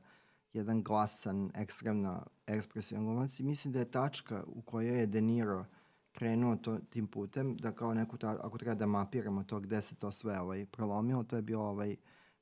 jedan 0.54 0.84
glasan, 0.84 1.52
ekstremno 1.56 2.26
ekspresivan 2.48 3.06
glumac 3.06 3.40
i 3.40 3.44
mislim 3.44 3.74
da 3.74 3.80
je 3.80 3.92
tačka 3.92 4.44
u 4.48 4.62
kojoj 4.62 5.00
je 5.00 5.06
De 5.06 5.22
Niro 5.22 5.66
krenuo 6.12 6.56
to, 6.56 6.80
tim 6.90 7.08
putem, 7.08 7.58
da 7.58 7.72
kao 7.72 7.94
neku, 7.94 8.18
ta, 8.18 8.38
ako 8.42 8.58
treba 8.58 8.76
da 8.76 8.86
mapiramo 8.86 9.44
to 9.44 9.60
gde 9.60 9.82
se 9.82 9.96
to 9.96 10.12
sve 10.12 10.40
ovaj, 10.40 10.66
prolomilo, 10.66 11.24
to 11.24 11.36
je 11.36 11.42
bio 11.42 11.62
ovaj 11.62 11.96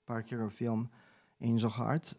Parkerov 0.06 0.50
film 0.50 0.90
Angel 1.40 1.70
Heart, 1.70 2.16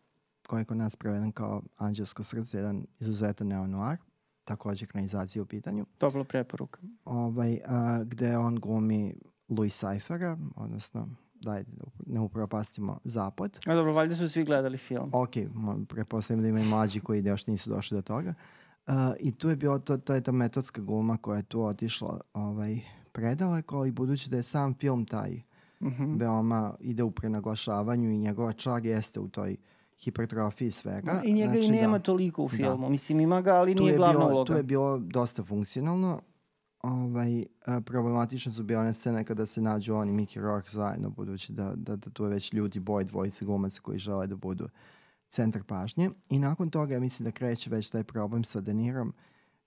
koji 0.47 0.61
je 0.61 0.64
kod 0.64 0.76
nas 0.76 0.97
preveden 0.97 1.32
kao 1.32 1.62
Anđelsko 1.76 2.23
srce, 2.23 2.59
jedan 2.59 2.87
izuzetan 3.00 3.47
neo-noir, 3.47 3.97
takođe 4.44 4.85
ekranizacija 4.85 5.42
u 5.42 5.47
pitanju. 5.47 5.87
Topla 5.99 6.25
preporuka. 6.25 6.80
Ovaj, 7.04 7.59
a, 7.66 8.04
gde 8.04 8.37
on 8.38 8.56
glumi 8.56 9.14
Louis 9.49 9.82
Cyphera, 9.82 10.50
odnosno 10.56 11.09
dajte, 11.42 11.70
ne 12.06 12.20
upropastimo 12.20 12.99
zapad. 13.04 13.58
A 13.66 13.75
dobro, 13.75 13.92
valjda 13.92 14.14
su 14.16 14.28
svi 14.28 14.44
gledali 14.44 14.78
film. 14.78 15.11
Ok, 15.12 15.30
prepostavljam 15.88 16.42
da 16.42 16.49
ima 16.49 16.61
i 16.61 16.68
mlađi 16.68 17.00
koji 17.00 17.25
još 17.25 17.46
nisu 17.46 17.70
došli 17.70 17.96
do 17.96 18.02
toga. 18.02 18.34
Uh, 18.87 18.94
I 19.20 19.32
tu 19.32 19.49
je 19.49 19.56
bio, 19.56 19.78
to, 19.78 19.96
to 19.96 20.14
je 20.14 20.20
ta 20.20 20.32
metodska 20.32 20.80
gluma 20.80 21.16
koja 21.16 21.37
je 21.37 21.42
tu 21.42 21.62
otišla 21.62 22.20
ovaj, 22.34 22.80
predaleko 23.12 23.87
i 23.87 23.90
budući 23.92 24.30
da 24.30 24.37
je 24.37 24.42
sam 24.42 24.75
film 24.75 25.04
taj 25.04 25.30
mm 25.80 25.88
-hmm. 25.88 26.20
veoma 26.20 26.75
ide 26.80 27.02
u 27.02 27.11
prenaglašavanju 27.11 28.11
i 28.11 28.18
njegova 28.18 28.52
čar 28.52 28.87
jeste 28.87 29.20
u 29.20 29.28
toj 29.28 29.56
hipertrofiji 29.99 30.70
svega. 30.70 31.12
Ma, 31.12 31.22
I 31.25 31.32
njega 31.32 31.52
znači, 31.52 31.66
i 31.66 31.70
nema 31.70 31.99
da, 31.99 32.04
toliko 32.04 32.42
u 32.42 32.49
da. 32.49 32.56
filmu. 32.56 32.82
Da. 32.82 32.88
Mislim, 32.88 33.20
ima 33.20 33.40
ga, 33.40 33.54
ali 33.54 33.75
tu 33.75 33.82
nije 33.82 33.96
glavna 33.96 34.18
bio, 34.18 34.34
uloga. 34.34 34.52
Tu 34.52 34.56
je 34.56 34.62
bilo 34.62 34.99
dosta 34.99 35.44
funkcionalno. 35.44 36.20
Ovaj, 36.82 37.44
problematične 37.84 38.52
su 38.52 38.62
bile 38.62 38.80
one 38.80 38.92
scene 38.92 39.24
kada 39.24 39.46
se 39.46 39.60
nađu 39.60 39.94
oni 39.94 40.12
Mickey 40.12 40.40
Rourke 40.40 40.68
zajedno, 40.70 41.10
budući 41.10 41.52
da, 41.52 41.72
da, 41.76 41.96
da 41.96 42.10
tu 42.10 42.24
je 42.24 42.30
već 42.30 42.52
ljudi 42.52 42.80
boj 42.80 43.04
dvojice 43.04 43.44
glumaca 43.44 43.80
koji 43.80 43.98
žele 43.98 44.26
da 44.26 44.36
budu 44.36 44.68
centar 45.28 45.62
pažnje. 45.62 46.10
I 46.28 46.38
nakon 46.38 46.70
toga 46.70 46.94
ja 46.94 47.00
mislim 47.00 47.24
da 47.24 47.30
kreće 47.30 47.70
već 47.70 47.90
taj 47.90 48.04
problem 48.04 48.44
sa 48.44 48.60
Denirom, 48.60 49.12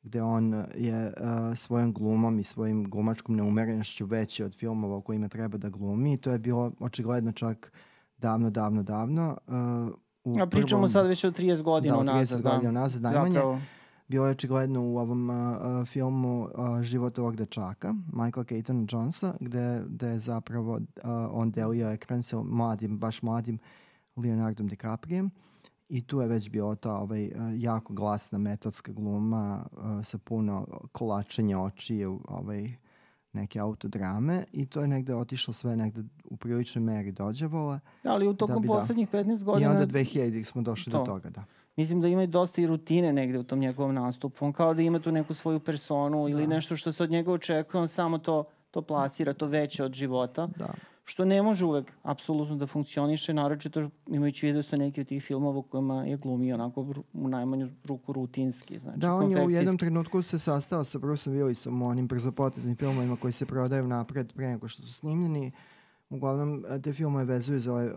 gde 0.03 0.21
on 0.21 0.65
je 0.75 1.05
uh, 1.07 1.55
svojom 1.55 1.93
glumom 1.93 2.39
i 2.39 2.43
svojim 2.43 2.89
glumačkom 2.89 3.35
neumerenošću 3.35 4.05
veći 4.05 4.43
od 4.43 4.55
filmova 4.55 4.97
u 4.97 5.01
kojima 5.01 5.27
treba 5.27 5.57
da 5.57 5.69
glumi. 5.69 6.13
I 6.13 6.17
to 6.17 6.31
je 6.31 6.39
bilo 6.39 6.71
očigledno 6.79 7.31
čak 7.31 7.71
davno, 8.17 8.49
davno, 8.49 8.83
davno. 8.83 9.37
Uh, 9.47 9.53
u 10.23 10.41
A 10.41 10.47
pričamo 10.47 10.81
prvom, 10.81 10.89
sad 10.89 11.07
već 11.07 11.23
o 11.23 11.31
30 11.31 11.61
godina 11.61 11.97
da, 11.97 12.03
nazad. 12.03 12.41
Da, 12.41 12.49
30 12.49 12.53
godina 12.53 12.71
nazad, 12.71 13.01
najmanje. 13.01 13.33
Zapravo 13.33 13.61
bio 14.07 14.25
je 14.25 14.31
očigledno 14.31 14.83
u 14.83 14.97
ovom 14.97 15.29
uh, 15.29 15.87
filmu 15.87 16.41
uh, 16.43 16.81
Život 16.81 17.19
ovog 17.19 17.35
dečaka, 17.35 17.95
Michael 18.13 18.43
Keaton 18.43 18.87
Jonesa, 18.91 19.33
gde, 19.39 19.83
gde 19.87 20.07
je 20.07 20.19
zapravo 20.19 20.73
uh, 20.73 20.81
on 21.31 21.51
delio 21.51 21.89
ekran 21.89 22.23
sa 22.23 22.41
mladim, 22.43 22.99
baš 22.99 23.21
mladim 23.21 23.59
Leonardom 24.15 24.67
DiCaprijem. 24.67 25.31
I 25.89 26.01
tu 26.01 26.21
je 26.21 26.27
već 26.27 26.49
bio 26.49 26.75
ta 26.75 26.97
ovaj, 26.97 27.31
jako 27.57 27.93
glasna 27.93 28.37
metodska 28.37 28.91
gluma 28.91 29.65
uh, 29.71 30.05
sa 30.05 30.17
puno 30.17 30.67
kolačenja 30.91 31.59
oči, 31.59 32.05
ovaj, 32.27 32.71
neke 33.33 33.59
autodrame 33.59 34.43
i 34.51 34.65
to 34.65 34.81
je 34.81 34.87
negde 34.87 35.15
otišlo 35.15 35.53
sve 35.53 35.75
negde 35.75 36.03
u 36.25 36.37
priličnoj 36.37 36.83
meri 36.83 37.11
dođevola. 37.11 37.79
Ali 38.03 38.27
u 38.27 38.33
tokom 38.33 38.63
da 38.63 38.67
poslednjih 38.67 39.11
da, 39.11 39.23
15 39.23 39.43
godina... 39.43 39.71
I 39.71 39.73
onda 39.73 39.87
2000 39.87 40.43
smo 40.43 40.61
došli 40.61 40.91
to. 40.91 40.99
do 40.99 41.05
toga, 41.05 41.29
da 41.29 41.43
mislim 41.75 42.01
da 42.01 42.07
ima 42.07 42.23
i 42.23 42.27
dosta 42.27 42.61
i 42.61 42.67
rutine 42.67 43.13
negde 43.13 43.39
u 43.39 43.43
tom 43.43 43.59
njegovom 43.59 43.93
nastupu. 43.93 44.45
On 44.45 44.53
kao 44.53 44.73
da 44.73 44.81
ima 44.81 44.99
tu 44.99 45.11
neku 45.11 45.33
svoju 45.33 45.59
personu 45.59 46.29
ili 46.29 46.47
da. 46.47 46.55
nešto 46.55 46.75
što 46.77 46.91
se 46.91 47.03
od 47.03 47.11
njega 47.11 47.31
očekuje, 47.31 47.81
on 47.81 47.87
samo 47.87 48.17
to, 48.17 48.43
to 48.71 48.81
plasira, 48.81 49.33
to 49.33 49.47
veće 49.47 49.83
od 49.83 49.93
života. 49.93 50.47
Da. 50.55 50.73
Što 51.07 51.25
ne 51.25 51.41
može 51.41 51.65
uvek 51.65 51.91
apsolutno 52.03 52.55
da 52.55 52.67
funkcioniše, 52.67 53.33
naročito 53.33 53.89
imajući 54.07 54.45
vidio 54.45 54.63
sa 54.63 54.77
neki 54.77 55.01
od 55.01 55.07
tih 55.07 55.23
filmova 55.23 55.57
u 55.57 55.61
kojima 55.61 56.05
je 56.05 56.17
glumio 56.17 56.55
onako 56.55 56.93
u 57.13 57.27
najmanju 57.27 57.69
ruku 57.83 58.13
rutinski. 58.13 58.79
Znači, 58.79 58.99
da, 58.99 59.15
on 59.15 59.31
je 59.31 59.45
u 59.45 59.49
jednom 59.49 59.77
trenutku 59.77 60.21
se 60.21 60.39
sastao 60.39 60.83
sa 60.83 60.99
Bruceom 60.99 61.35
Willisom 61.35 61.89
onim 61.89 62.07
brzopoteznim 62.07 62.75
filmovima 62.75 63.15
koji 63.15 63.33
se 63.33 63.45
prodaju 63.45 63.87
napred 63.87 64.33
pre 64.33 64.47
nego 64.47 64.67
što 64.67 64.83
su 64.83 64.93
snimljeni. 64.93 65.51
Uglavnom, 66.09 66.65
te 66.83 66.93
filmove 66.93 67.25
vezuju 67.25 67.59
za 67.59 67.71
ovaj 67.71 67.87
uh, 67.87 67.93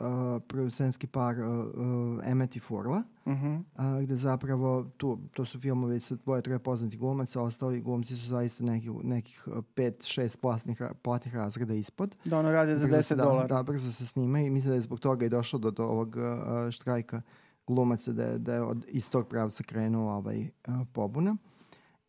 producentski 0.49 1.07
par 1.07 1.41
uh, 1.41 1.47
uh, 1.47 2.21
Emmet 2.25 2.57
i 2.57 2.61
Furla, 2.61 3.03
uh 3.25 3.33
-huh. 3.33 3.57
uh, 3.59 4.03
gde 4.03 4.17
zapravo 4.17 4.91
tu, 4.97 5.19
to 5.33 5.45
su 5.45 5.61
filmovi 5.61 6.01
sa 6.01 6.15
dvoje, 6.15 6.43
troje 6.43 6.59
poznatih 6.59 6.99
glumaca, 6.99 7.43
ostali 7.43 7.81
glumci 7.81 8.17
su 8.17 8.27
zaista 8.27 8.65
neki, 8.65 8.91
nekih 8.91 9.49
pet, 9.75 10.05
šest 10.05 10.41
platnih, 10.41 10.83
platnih 11.03 11.35
razreda 11.35 11.75
ispod. 11.75 12.17
Da, 12.25 12.39
ono 12.39 12.51
rade 12.51 12.79
za 12.79 12.87
10 12.87 13.17
da, 13.17 13.25
dolara. 13.25 13.47
Da, 13.47 13.63
brzo 13.63 13.93
se 13.93 14.07
snima 14.07 14.41
i 14.41 14.51
mislim 14.51 14.71
da 14.71 14.75
je 14.75 14.81
zbog 14.81 15.01
toga 15.01 15.27
i 15.27 15.29
došlo 15.29 15.59
do, 15.59 15.71
do 15.71 15.85
ovog 15.85 16.17
uh, 16.17 16.71
štrajka 16.71 17.23
glumaca, 17.67 18.13
da 18.13 18.25
je, 18.25 18.39
da 18.39 18.55
je 18.55 18.63
od, 18.63 18.85
iz 18.89 19.11
tog 19.11 19.29
pravca 19.29 19.63
krenuo 19.63 20.13
ovaj, 20.13 20.43
uh, 20.43 20.75
pobuna. 20.93 21.37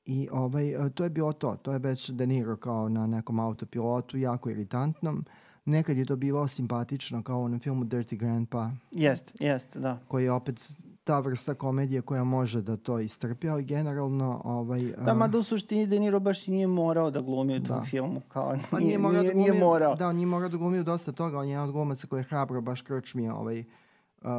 I 0.06 0.28
ovaj, 0.32 0.76
uh, 0.76 0.92
to 0.92 1.04
je 1.04 1.10
bilo 1.10 1.34
to. 1.34 1.56
To 1.56 1.74
je 1.74 1.80
već 1.80 2.10
De 2.10 2.28
Niro 2.28 2.58
kao 2.58 2.90
na 2.90 3.08
nekom 3.08 3.40
autopilotu, 3.40 4.18
jako 4.18 4.50
iritantnom. 4.50 5.18
Uh, 5.18 5.24
Nekad 5.70 5.98
je 5.98 6.06
to 6.06 6.16
bivao 6.16 6.48
simpatično, 6.48 7.24
kao 7.24 7.40
u 7.40 7.44
onom 7.44 7.60
filmu 7.60 7.86
Dirty 7.86 8.18
Grandpa. 8.18 8.72
Jest, 8.92 9.32
jest, 9.40 9.78
da. 9.78 9.98
Koji 10.08 10.24
je 10.24 10.32
opet 10.32 10.72
ta 11.04 11.20
vrsta 11.20 11.54
komedije 11.54 12.02
koja 12.02 12.24
može 12.24 12.62
da 12.62 12.78
to 12.78 13.00
istrpi, 13.00 13.50
ali 13.50 13.64
generalno... 13.64 14.42
Ovaj, 14.44 14.82
da, 15.06 15.14
mada 15.14 15.38
u 15.38 15.44
suštini 15.44 15.88
De 15.88 16.00
Niro 16.00 16.20
baš 16.20 16.48
i 16.48 16.52
nije 16.52 16.68
morao 16.68 17.12
da 17.12 17.22
glumi 17.22 17.58
u 17.58 17.64
tom 17.64 17.80
da. 17.80 17.86
filmu. 17.86 18.22
Kao, 18.28 18.54
nije, 18.54 18.86
nije, 18.86 18.98
morao 18.98 19.22
nije, 19.22 19.30
da 19.30 19.34
glumi, 19.34 19.50
nije 19.50 19.64
morao. 19.64 19.96
Da, 19.96 20.08
on 20.08 20.16
nije 20.16 20.26
morao 20.26 20.50
da 20.50 20.58
glumi 20.58 20.80
u 20.80 20.84
dosta 20.84 21.12
toga. 21.12 21.40
On 21.40 21.46
je 21.46 21.52
jedan 21.52 21.66
od 21.66 21.72
glumaca 21.72 22.08
koji 22.08 22.20
je 22.20 22.24
hrabro 22.24 22.62
baš 22.62 22.82
krčmio 22.82 23.36
ovaj, 23.36 23.60
uh, 23.60 23.66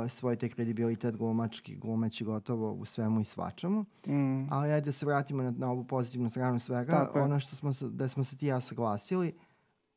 svoj 0.08 0.36
te 0.36 0.48
kredibilitet 0.48 1.16
glumački, 1.16 1.76
glumeći 1.76 2.24
gotovo 2.24 2.72
u 2.72 2.84
svemu 2.84 3.20
i 3.20 3.24
svačemu. 3.24 3.84
Mm. 4.06 4.52
Ali 4.52 4.72
ajde 4.72 4.84
da 4.84 4.92
se 4.92 5.06
vratimo 5.06 5.42
na, 5.42 5.50
na 5.50 5.70
ovu 5.70 5.84
pozitivnu 5.84 6.30
stranu 6.30 6.58
svega. 6.58 6.90
Tako 6.90 7.20
ono 7.20 7.40
što 7.40 7.56
smo 7.56 7.70
da 7.90 8.08
smo 8.08 8.24
se 8.24 8.36
ti 8.36 8.46
ja 8.46 8.60
saglasili, 8.60 9.32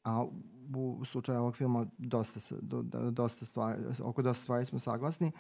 a 0.04 0.26
u 0.76 1.06
slučaju 1.06 1.40
ovog 1.40 1.58
filma 1.58 1.86
dosta, 1.98 2.56
do, 2.62 2.82
dosta 3.12 3.46
stvari, 3.46 3.82
oko 4.04 4.22
dosta 4.22 4.44
stvari 4.44 4.66
smo 4.66 4.80
saglasni. 4.80 5.32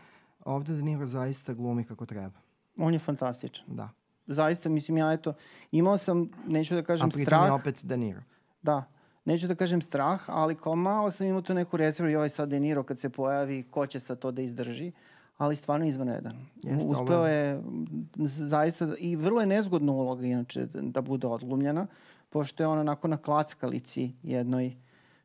Ovde 0.45 0.73
De 0.73 0.81
Niro 0.81 1.05
zaista 1.05 1.53
glumi 1.53 1.83
kako 1.83 2.05
treba. 2.05 2.39
On 2.77 2.93
je 2.93 2.99
fantastičan. 2.99 3.65
Da. 3.67 3.89
Zaista, 4.27 4.69
mislim, 4.69 4.97
ja 4.97 5.13
eto, 5.13 5.33
imao 5.71 5.97
sam, 5.97 6.29
neću 6.47 6.75
da 6.75 6.83
kažem, 6.83 7.11
strah. 7.11 7.23
A 7.23 7.25
pritom 7.25 7.45
je 7.45 7.51
opet 7.51 7.85
De 7.85 7.97
Niro. 7.97 8.21
Da. 8.61 8.83
Neću 9.25 9.47
da 9.47 9.55
kažem 9.55 9.81
strah, 9.81 10.21
ali 10.27 10.55
kao 10.55 10.75
malo 10.75 11.11
sam 11.11 11.27
imao 11.27 11.41
tu 11.41 11.53
neku 11.53 11.77
rezervu 11.77 12.11
i 12.11 12.15
ovaj 12.15 12.29
sad 12.29 12.49
De 12.49 12.59
Niro 12.59 12.83
kad 12.83 12.99
se 12.99 13.09
pojavi, 13.09 13.63
ko 13.71 13.87
će 13.87 13.99
sa 13.99 14.15
to 14.15 14.31
da 14.31 14.41
izdrži 14.41 14.91
ali 15.37 15.55
stvarno 15.55 15.85
izvanredan. 15.85 16.33
Jeste, 16.63 16.89
Uspeo 16.89 17.25
je 17.25 17.61
zaista 18.25 18.87
i 18.99 19.15
vrlo 19.15 19.41
je 19.41 19.47
nezgodna 19.47 19.91
uloga 19.91 20.25
inače 20.25 20.67
da 20.73 21.01
bude 21.01 21.27
odglumljena, 21.27 21.87
pošto 22.29 22.63
je 22.63 22.67
ona 22.67 22.81
onako 22.81 23.07
na 23.07 23.17
klackalici 23.17 24.11
jednoj 24.23 24.75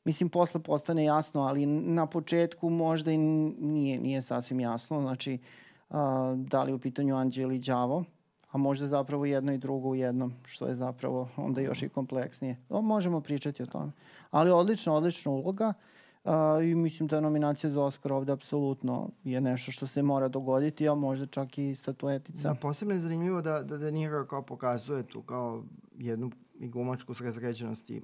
Mislim, 0.09 0.29
posle 0.29 0.61
postane 0.63 1.05
jasno, 1.05 1.43
ali 1.43 1.67
na 1.67 2.07
početku 2.07 2.71
možda 2.71 3.13
i 3.13 3.19
nije, 3.19 3.99
nije 3.99 4.23
sasvim 4.23 4.61
jasno. 4.61 5.01
Znači, 5.01 5.39
a, 5.91 6.35
da 6.37 6.63
li 6.63 6.73
u 6.73 6.79
pitanju 6.79 7.17
Anđeli 7.17 7.57
i 7.57 7.59
Đavo, 7.59 8.05
a 8.51 8.59
možda 8.59 8.87
zapravo 8.87 9.27
jedno 9.27 9.53
i 9.53 9.59
drugo 9.59 9.89
u 9.89 9.95
jednom, 9.95 10.33
što 10.45 10.67
je 10.67 10.77
zapravo 10.77 11.29
onda 11.37 11.61
još 11.61 11.83
i 11.83 11.89
kompleksnije. 11.89 12.57
O, 12.69 12.83
možemo 12.83 13.21
pričati 13.21 13.63
o 13.63 13.67
tome. 13.67 13.93
Ali 14.31 14.51
odlična, 14.51 14.95
odlična 14.95 15.33
uloga 15.33 15.73
uh, 16.25 16.33
i 16.65 16.75
mislim 16.75 17.09
da 17.09 17.21
nominacija 17.21 17.71
za 17.71 17.83
Oscar 17.83 18.13
ovde 18.13 18.33
apsolutno 18.33 19.11
je 19.25 19.41
nešto 19.41 19.73
što 19.73 19.87
se 19.87 20.03
mora 20.03 20.29
dogoditi, 20.29 20.89
a 20.89 20.95
možda 20.95 21.27
čak 21.27 21.59
i 21.59 21.75
statuetica. 21.75 22.49
Da, 22.49 22.55
posebno 22.55 22.95
je 22.95 23.01
zanimljivo 23.01 23.43
da, 23.43 23.63
da 23.63 23.79
De 23.79 23.93
Niro 23.93 24.27
kao 24.27 24.43
pokazuje 24.43 25.03
tu 25.03 25.23
kao 25.23 25.65
jednu 25.99 26.31
i 26.59 26.69
glumačku 26.69 27.15
srazređenost 27.15 27.91
i 27.91 28.03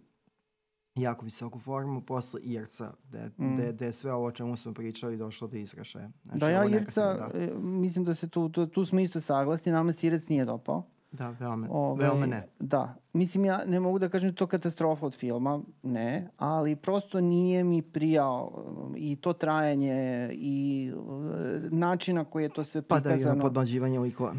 jako 0.95 1.25
visoku 1.25 1.61
formu 1.61 2.01
posle 2.01 2.41
Irca, 2.41 2.93
gde, 3.09 3.31
mm. 3.39 3.55
gde, 3.55 3.73
gde 3.73 3.93
sve 3.93 4.13
ovo 4.13 4.27
o 4.27 4.33
čemu 4.33 4.57
smo 4.57 4.75
pričali 4.75 5.17
došlo 5.17 5.49
do 5.49 5.57
izrašaja. 5.57 6.11
Znači, 6.25 6.41
da, 6.41 6.51
ja 6.51 6.65
Irca, 6.65 7.15
da. 7.15 7.59
Mislim 7.59 8.05
da 8.05 8.15
se 8.15 8.29
tu, 8.29 8.49
tu, 8.49 8.67
tu 8.67 8.85
smo 8.85 9.01
isto 9.01 9.21
saglasni, 9.21 9.73
nama 9.73 9.93
se 9.93 10.07
Irac 10.07 10.29
nije 10.29 10.45
dopao. 10.45 10.83
Da, 11.13 11.29
veoma, 11.29 11.69
Ove, 11.71 12.05
veoma 12.05 12.27
ne. 12.27 12.49
Da, 12.59 12.95
mislim 13.13 13.45
ja 13.45 13.65
ne 13.67 13.81
mogu 13.81 13.99
da 13.99 14.09
kažem 14.09 14.31
da 14.31 14.37
to 14.37 14.47
katastrofa 14.47 15.07
od 15.07 15.17
filma, 15.17 15.61
ne, 15.83 16.31
ali 16.37 16.77
prosto 16.77 17.21
nije 17.21 17.65
mi 17.65 17.83
prijao 17.83 18.65
i 18.97 19.17
to 19.17 19.33
trajanje 19.33 20.31
i 20.33 20.91
e, 20.93 21.61
načina 21.71 22.25
koji 22.25 22.43
je 22.43 22.49
to 22.49 22.65
sve 22.65 22.83
prikazano. 22.83 23.35
Pa 23.35 23.35
da, 23.35 23.39
i 23.39 23.41
podmađivanje 23.41 23.99
likova 23.99 24.35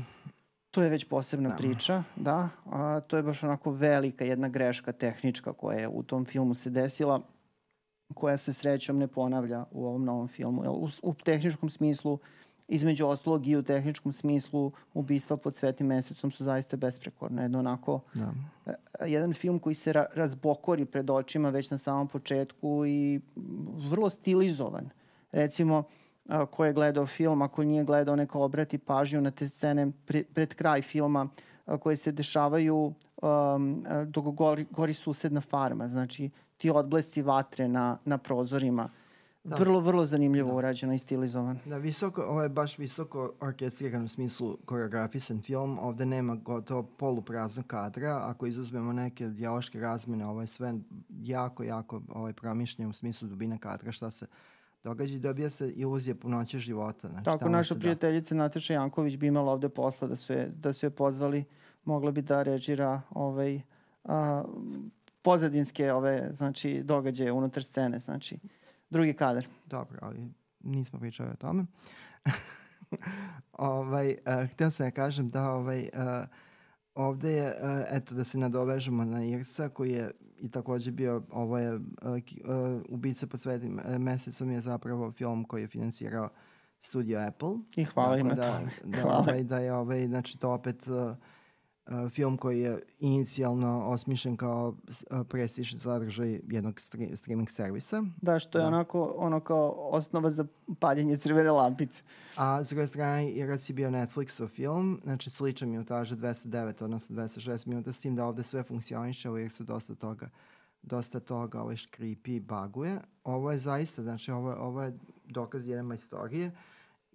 to 0.75 0.83
je 0.83 0.89
već 0.89 1.05
posebna 1.05 1.49
da. 1.49 1.55
priča, 1.55 2.03
da. 2.15 2.49
A, 2.65 2.99
to 2.99 3.17
je 3.17 3.23
baš 3.23 3.43
onako 3.43 3.71
velika 3.71 4.25
jedna 4.25 4.47
greška 4.47 4.91
tehnička 4.91 5.53
koja 5.53 5.79
je 5.79 5.87
u 5.87 6.03
tom 6.03 6.25
filmu 6.25 6.53
se 6.53 6.69
desila, 6.69 7.21
koja 8.13 8.37
se 8.37 8.53
srećom 8.53 8.97
ne 8.97 9.07
ponavlja 9.07 9.65
u 9.71 9.85
ovom 9.85 10.05
novom 10.05 10.27
filmu. 10.27 10.61
U, 10.61 10.89
u 11.03 11.13
tehničkom 11.13 11.69
smislu, 11.69 12.19
između 12.67 13.07
ostalog 13.07 13.47
i 13.47 13.55
u 13.55 13.63
tehničkom 13.63 14.13
smislu, 14.13 14.71
ubistva 14.93 15.37
pod 15.37 15.55
svetim 15.55 15.87
mesecom 15.87 16.31
su 16.31 16.43
zaista 16.43 16.77
besprekorne. 16.77 17.41
Jedno 17.41 17.59
onako, 17.59 17.99
da. 18.13 18.33
jedan 19.05 19.33
film 19.33 19.59
koji 19.59 19.75
se 19.75 19.93
ra 19.93 20.05
razbokori 20.13 20.85
pred 20.85 21.09
očima 21.09 21.49
već 21.49 21.71
na 21.71 21.77
samom 21.77 22.07
početku 22.07 22.85
i 22.85 23.21
vrlo 23.89 24.09
stilizovan. 24.09 24.89
Recimo, 25.31 25.83
ko 26.51 26.65
je 26.65 26.73
gledao 26.73 27.05
film, 27.05 27.41
ako 27.41 27.63
nije 27.63 27.83
gledao, 27.83 28.15
neka 28.15 28.39
obrati 28.39 28.77
pažnju 28.77 29.21
na 29.21 29.31
te 29.31 29.47
scene 29.47 29.91
pre, 30.05 30.23
pred 30.23 30.53
kraj 30.53 30.81
filma 30.81 31.27
a, 31.65 31.77
koje 31.77 31.97
se 31.97 32.11
dešavaju 32.11 32.93
um, 33.21 33.85
dok 34.07 34.25
gori, 34.25 34.65
gori 34.71 34.93
susedna 34.93 35.41
farma. 35.41 35.87
Znači, 35.87 36.29
ti 36.57 36.69
odblesci 36.69 37.21
vatre 37.21 37.67
na, 37.67 37.97
na 38.05 38.17
prozorima. 38.17 38.89
Da. 39.43 39.55
Vrlo, 39.55 39.79
vrlo 39.79 40.05
zanimljivo 40.05 40.49
da. 40.49 40.55
urađeno 40.55 40.93
i 40.93 40.97
stilizovan. 40.97 41.59
Da, 41.65 41.77
visoko, 41.77 42.21
ovo 42.21 42.43
je 42.43 42.49
baš 42.49 42.77
visoko 42.77 43.33
orkestriran 43.41 44.03
u 44.03 44.07
smislu 44.07 44.57
koreografisan 44.65 45.41
film. 45.41 45.79
Ovde 45.79 46.05
nema 46.05 46.35
gotovo 46.35 46.83
polupraznog 46.83 47.67
kadra. 47.67 48.21
Ako 48.23 48.45
izuzmemo 48.45 48.93
neke 48.93 49.27
dijaloške 49.27 49.79
razmene, 49.79 50.25
ovo 50.25 50.41
je 50.41 50.47
sve 50.47 50.73
jako, 51.09 51.63
jako 51.63 52.01
ovaj, 52.09 52.33
promišljenje 52.33 52.89
u 52.89 52.93
smislu 52.93 53.27
dubine 53.27 53.57
kadra, 53.57 53.91
šta 53.91 54.09
se 54.09 54.27
događa 54.85 55.15
i 55.15 55.19
dobija 55.19 55.49
se 55.49 55.71
iluzija 55.75 56.15
punoće 56.15 56.59
života. 56.59 57.07
Znači, 57.07 57.25
Tako, 57.25 57.49
naša 57.49 57.73
da. 57.73 57.79
prijateljica 57.79 58.35
da. 58.35 58.39
Nataša 58.39 58.73
Janković 58.73 59.15
bi 59.15 59.27
imala 59.27 59.51
ovde 59.51 59.69
posla 59.69 60.07
da 60.07 60.15
su 60.15 60.33
je, 60.33 60.51
da 60.55 60.73
su 60.73 60.85
je 60.85 60.89
pozvali, 60.89 61.43
mogla 61.85 62.11
bi 62.11 62.21
da 62.21 62.43
režira 62.43 63.01
ovaj, 63.09 63.61
a, 64.03 64.43
pozadinske 65.21 65.93
ove, 65.93 66.29
znači, 66.31 66.81
događaje 66.83 67.31
unutar 67.31 67.63
scene, 67.63 67.99
znači, 67.99 68.37
drugi 68.89 69.13
kadar. 69.13 69.47
Dobro, 69.65 69.99
ali 70.01 70.27
nismo 70.63 70.99
pričali 70.99 71.29
o 71.29 71.35
tome. 71.35 71.65
ovaj, 73.73 74.09
uh, 74.09 74.49
htio 74.51 74.71
sam 74.71 74.85
ja 74.85 74.89
da 74.89 74.95
kažem 74.95 75.29
da 75.29 75.51
ovaj, 75.51 75.89
uh, 75.93 76.27
ovde 76.95 77.31
je, 77.31 77.47
uh, 77.47 77.81
eto, 77.91 78.15
da 78.15 78.23
se 78.23 78.37
nadovežemo 78.37 79.05
na 79.05 79.25
Irca, 79.25 79.69
koji 79.69 79.91
je 79.91 80.11
i 80.39 80.51
takođe 80.51 80.91
bio, 80.91 81.23
ovo 81.31 81.57
je 81.57 81.75
uh, 81.75 81.81
uh, 81.81 82.81
Ubica 82.89 83.27
pod 83.27 83.41
svetim 83.41 83.79
mesecom 83.99 84.51
je 84.51 84.59
zapravo 84.59 85.11
film 85.11 85.43
koji 85.43 85.61
je 85.61 85.67
finansirao 85.67 86.29
studio 86.79 87.19
Apple. 87.19 87.53
I 87.75 87.83
hvala 87.83 88.17
im 88.17 88.27
na 88.27 88.33
da, 88.33 88.61
da, 88.83 88.97
hvala. 89.01 89.19
Ovaj, 89.19 89.43
da 89.43 89.59
je 89.59 89.73
ovaj, 89.73 90.07
znači 90.07 90.39
to 90.39 90.51
opet 90.51 90.87
uh, 90.87 91.15
film 92.09 92.37
koji 92.37 92.59
je 92.59 92.79
inicijalno 92.99 93.85
osmišljen 93.85 94.37
kao 94.37 94.67
uh, 94.67 95.27
prestižni 95.29 95.79
sadržaj 95.79 96.39
jednog 96.47 96.79
stri, 96.79 97.17
streaming 97.17 97.49
servisa. 97.49 98.03
Da, 98.21 98.39
što 98.39 98.57
je 98.57 98.61
da. 98.61 98.67
onako 98.67 99.13
ono 99.17 99.39
kao 99.39 99.71
osnova 99.77 100.31
za 100.31 100.45
paljenje 100.79 101.17
crvene 101.17 101.51
lampice. 101.51 102.03
A 102.37 102.63
s 102.63 102.69
druge 102.69 102.87
strane, 102.87 103.31
Irac 103.31 103.69
je 103.69 103.73
bio 103.73 103.89
Netflixov 103.89 104.47
film, 104.47 104.99
znači 105.03 105.29
sličan 105.29 105.69
minutaža 105.69 106.15
209, 106.15 106.83
odnosno 106.83 107.15
206 107.15 107.67
minuta, 107.67 107.91
s 107.91 107.99
tim 107.99 108.15
da 108.15 108.25
ovde 108.25 108.43
sve 108.43 108.63
funkcioniše, 108.63 109.29
uvijek 109.29 109.51
su 109.51 109.63
dosta 109.63 109.95
toga 109.95 110.29
dosta 110.81 111.19
toga 111.19 111.61
ovaj 111.61 111.75
škripi 111.75 112.35
i 112.35 112.39
baguje. 112.39 112.99
Ovo 113.23 113.51
je 113.51 113.57
zaista, 113.57 114.01
znači 114.01 114.31
ovo, 114.31 114.55
ovo 114.59 114.83
je 114.83 114.97
dokaz 115.25 115.67
jedne 115.67 115.83
majstorije. 115.83 116.47
Uh, 116.47 116.53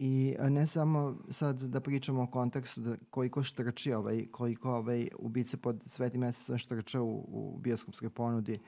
I 0.02 0.36
ne 0.48 0.66
samo 0.66 1.16
sad 1.28 1.62
da 1.62 1.80
pričamo 1.80 2.22
o 2.22 2.26
kontekstu 2.26 2.80
da 2.80 2.96
koliko 3.10 3.42
štrči, 3.42 3.92
ovaj, 3.92 4.26
koliko 4.30 4.72
ovaj, 4.72 5.08
ubice 5.18 5.56
pod 5.56 5.82
svetim 5.86 6.20
mesecom 6.20 6.58
štrča 6.58 7.00
u, 7.00 7.24
u 7.28 7.58
bioskopskoj 7.58 8.10
ponudi 8.10 8.58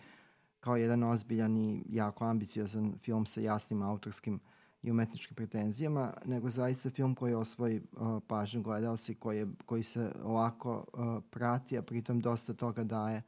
kao 0.61 0.77
jedan 0.77 1.03
ozbiljan 1.03 1.57
i 1.57 1.85
jako 1.89 2.25
ambiciozan 2.25 2.95
film 2.99 3.27
sa 3.27 3.41
jasnim 3.41 3.83
autorskim 3.83 4.41
i 4.83 4.91
umetničkim 4.91 5.35
pretenzijama, 5.35 6.13
nego 6.25 6.51
zaista 6.51 6.91
film 6.91 7.15
koji 7.15 7.35
osvoji 7.35 7.81
uh, 7.81 8.23
pažnju 8.27 8.63
gledalci, 8.63 9.15
koji, 9.15 9.39
je, 9.39 9.47
koji 9.67 9.83
se 9.83 10.13
lako 10.25 10.85
uh, 10.93 11.23
prati, 11.31 11.79
a 11.79 11.83
pritom 11.83 12.21
dosta 12.21 12.55
toga 12.55 12.85
daje 12.85 13.23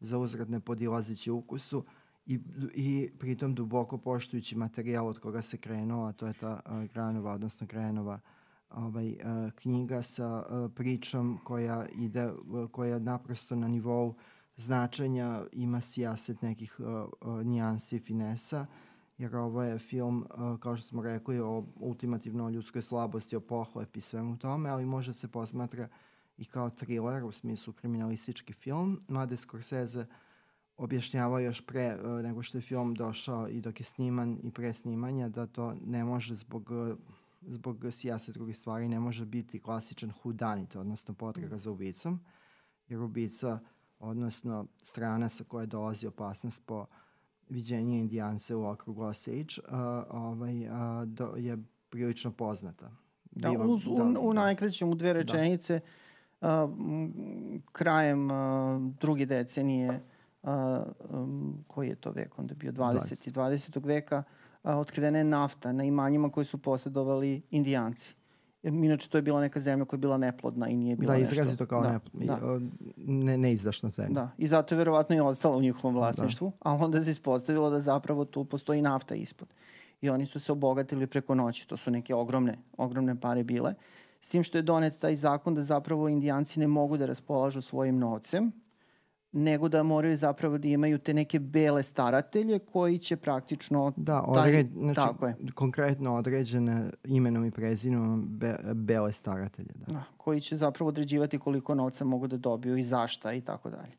za 0.00 0.18
uzrad 0.18 0.50
ne 0.50 0.60
podilazići 0.60 1.30
ukusu 1.30 1.84
i, 2.28 2.38
i 2.74 3.10
pritom 3.18 3.54
duboko 3.54 3.98
poštujući 3.98 4.56
materijal 4.56 5.06
od 5.06 5.18
koga 5.18 5.42
se 5.42 5.56
krenuo, 5.56 6.06
a 6.06 6.12
to 6.12 6.26
je 6.26 6.32
ta 6.32 6.60
uh, 6.66 6.84
Granova, 6.84 7.32
odnosno 7.32 7.66
Granova 7.66 8.20
ovaj, 8.70 9.08
uh, 9.08 9.16
knjiga 9.54 10.02
sa 10.02 10.46
uh, 10.50 10.70
pričom 10.74 11.38
koja 11.44 11.86
ide, 11.94 12.32
uh, 12.32 12.70
koja 12.70 12.98
naprosto 12.98 13.56
na 13.56 13.68
nivou 13.68 14.14
značenja 14.56 15.44
ima 15.52 15.80
sijaset 15.80 16.42
nekih 16.42 16.80
uh, 16.80 16.86
uh, 16.86 17.46
nijansi 17.46 17.98
finesa, 17.98 18.66
jer 19.18 19.36
ovo 19.36 19.62
je 19.62 19.78
film, 19.78 20.26
uh, 20.30 20.60
kao 20.60 20.76
što 20.76 20.86
smo 20.86 21.02
rekli, 21.02 21.40
o 21.40 21.64
ultimativno 21.76 22.50
ljudskoj 22.50 22.82
slabosti, 22.82 23.36
o 23.36 23.40
pohlepi 23.40 24.00
svemu 24.00 24.36
tome, 24.36 24.70
ali 24.70 24.86
može 24.86 25.14
se 25.14 25.28
posmatra 25.28 25.88
i 26.38 26.44
kao 26.44 26.70
thriller 26.70 27.24
u 27.24 27.32
smislu 27.32 27.72
kriminalistički 27.72 28.52
film. 28.52 29.00
Mlade 29.08 29.36
Scorsese 29.36 30.00
uh, 30.00 30.06
objašnjavao 30.78 31.38
još 31.38 31.60
pre 31.66 31.96
uh, 31.96 32.22
nego 32.22 32.42
što 32.42 32.58
je 32.58 32.62
film 32.62 32.94
došao 32.94 33.48
i 33.48 33.60
dok 33.60 33.80
je 33.80 33.84
sniman 33.84 34.38
i 34.42 34.50
pre 34.50 34.72
snimanja 34.72 35.28
da 35.28 35.46
to 35.46 35.74
ne 35.86 36.04
može 36.04 36.34
zbog 36.34 36.70
uh, 36.70 36.98
zbog 37.42 37.84
sijasa 37.90 38.32
drugih 38.32 38.56
stvari 38.56 38.88
ne 38.88 39.00
može 39.00 39.24
biti 39.26 39.60
klasičan 39.60 40.10
hudanit, 40.22 40.76
odnosno 40.76 41.14
potraga 41.14 41.58
za 41.58 41.70
ubicom, 41.70 42.20
jer 42.88 43.00
ubica, 43.00 43.58
odnosno 43.98 44.66
strana 44.82 45.28
sa 45.28 45.44
koje 45.44 45.66
dolazi 45.66 46.06
opasnost 46.06 46.62
po 46.66 46.86
viđenju 47.48 47.96
indijanse 47.96 48.54
u 48.54 48.66
okrugu 48.66 49.02
Osage, 49.02 49.54
uh, 49.58 49.74
ovaj, 50.10 50.66
uh, 50.66 50.72
do, 51.06 51.34
je 51.36 51.58
prilično 51.90 52.32
poznata. 52.32 52.90
Da, 53.30 53.50
Biva, 53.50 53.66
uz, 53.66 53.84
da, 53.84 53.90
u, 53.90 54.28
u 54.28 54.34
da, 54.34 54.40
najkraćem, 54.40 54.88
u 54.88 54.94
dve 54.94 55.12
da. 55.12 55.20
rečenice, 55.20 55.80
da. 56.40 56.64
uh, 56.64 56.70
krajem 57.72 58.30
uh, 58.30 58.92
druge 59.00 59.26
decenije 59.26 60.00
a, 60.42 60.84
um, 61.10 61.64
koji 61.66 61.88
je 61.88 61.94
to 61.94 62.10
vek, 62.10 62.38
onda 62.38 62.54
bio 62.54 62.72
20. 62.72 63.30
20. 63.30 63.32
20. 63.32 63.86
veka, 63.86 64.22
a, 64.62 64.78
otkrivena 64.78 65.18
je 65.18 65.24
nafta 65.24 65.72
na 65.72 65.84
imanjima 65.84 66.30
koje 66.30 66.44
su 66.44 66.58
posjedovali 66.58 67.42
indijanci. 67.50 68.14
Inače, 68.62 69.08
to 69.08 69.18
je 69.18 69.22
bila 69.22 69.40
neka 69.40 69.60
zemlja 69.60 69.84
koja 69.84 69.98
je 69.98 70.00
bila 70.00 70.18
neplodna 70.18 70.68
i 70.68 70.76
nije 70.76 70.96
bila 70.96 71.12
da, 71.12 71.18
nešto. 71.18 71.34
Da, 71.34 71.40
izrazito 71.40 71.66
kao 71.66 71.82
da, 71.82 71.92
neplodna. 71.92 72.36
Da. 72.36 72.60
Ne, 72.96 73.38
neizdašna 73.38 73.90
zemlja. 73.90 74.14
Da, 74.14 74.30
i 74.38 74.46
zato 74.46 74.74
je 74.74 74.78
verovatno 74.78 75.16
i 75.16 75.20
ostala 75.20 75.56
u 75.56 75.60
njihovom 75.60 75.94
da. 75.94 76.00
vlasništvu, 76.00 76.50
da. 76.50 76.70
a 76.70 76.74
onda 76.74 77.04
se 77.04 77.10
ispostavilo 77.10 77.70
da 77.70 77.80
zapravo 77.80 78.24
tu 78.24 78.44
postoji 78.44 78.82
nafta 78.82 79.14
ispod. 79.14 79.48
I 80.00 80.10
oni 80.10 80.26
su 80.26 80.40
se 80.40 80.52
obogatili 80.52 81.06
preko 81.06 81.34
noći. 81.34 81.68
To 81.68 81.76
su 81.76 81.90
neke 81.90 82.14
ogromne, 82.14 82.58
ogromne 82.76 83.20
pare 83.20 83.44
bile. 83.44 83.74
S 84.20 84.28
tim 84.28 84.42
što 84.42 84.58
je 84.58 84.62
donet 84.62 84.98
taj 84.98 85.16
zakon 85.16 85.54
da 85.54 85.62
zapravo 85.62 86.08
indijanci 86.08 86.60
ne 86.60 86.66
mogu 86.66 86.96
da 86.96 87.06
raspolažu 87.06 87.62
svojim 87.62 87.98
novcem, 87.98 88.52
nego 89.32 89.68
da 89.68 89.82
moraju 89.82 90.16
zapravo 90.16 90.58
da 90.58 90.68
imaju 90.68 90.98
te 90.98 91.14
neke 91.14 91.38
bele 91.38 91.82
staratelje 91.82 92.58
koji 92.58 92.98
će 92.98 93.16
praktično... 93.16 93.92
Da, 93.96 94.22
odred, 94.26 94.66
taj, 94.66 94.82
znači, 94.82 94.94
tako 94.94 95.26
je. 95.26 95.36
konkretno 95.54 96.14
određene 96.14 96.90
imenom 97.04 97.44
i 97.44 97.50
prezinom 97.50 98.26
be, 98.28 98.56
bele 98.74 99.12
staratelje. 99.12 99.74
Da. 99.86 99.92
da. 99.92 100.04
koji 100.16 100.40
će 100.40 100.56
zapravo 100.56 100.88
određivati 100.88 101.38
koliko 101.38 101.74
novca 101.74 102.04
mogu 102.04 102.26
da 102.26 102.36
dobiju 102.36 102.76
i 102.76 102.82
zašta 102.82 103.32
i 103.32 103.40
tako 103.40 103.70
dalje. 103.70 103.92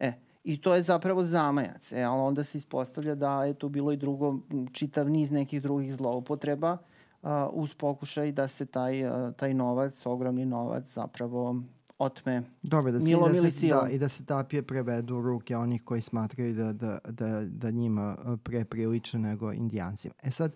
E, 0.00 0.12
I 0.44 0.60
to 0.60 0.74
je 0.74 0.82
zapravo 0.82 1.22
zamajac, 1.22 1.92
e, 1.92 2.02
ali 2.02 2.20
onda 2.20 2.44
se 2.44 2.58
ispostavlja 2.58 3.14
da 3.14 3.44
je 3.44 3.54
tu 3.54 3.68
bilo 3.68 3.92
i 3.92 3.96
drugo, 3.96 4.38
čitav 4.72 5.10
niz 5.10 5.30
nekih 5.30 5.62
drugih 5.62 5.94
zloupotreba 5.94 6.78
a, 7.22 7.48
uz 7.52 7.74
pokušaj 7.74 8.32
da 8.32 8.48
se 8.48 8.66
taj, 8.66 9.06
a, 9.06 9.32
taj 9.32 9.54
novac, 9.54 10.06
ogromni 10.06 10.44
novac 10.44 10.84
zapravo 10.86 11.56
otme 11.98 12.42
Dobro, 12.62 12.92
da 12.92 13.00
se, 13.00 13.04
milom 13.04 13.32
da 13.32 13.50
se, 13.50 13.66
Da, 13.66 13.88
I 13.90 13.98
da 13.98 14.08
se 14.08 14.24
tapije 14.24 14.62
prevedu 14.62 15.16
u 15.16 15.22
ruke 15.22 15.56
onih 15.56 15.82
koji 15.84 16.00
smatraju 16.02 16.54
da, 16.54 16.72
da, 16.72 16.98
da, 17.08 17.40
da 17.44 17.70
njima 17.70 18.16
pre 18.42 18.64
priliče 18.64 19.18
nego 19.18 19.52
indijancima. 19.52 20.14
E 20.22 20.30
sad, 20.30 20.54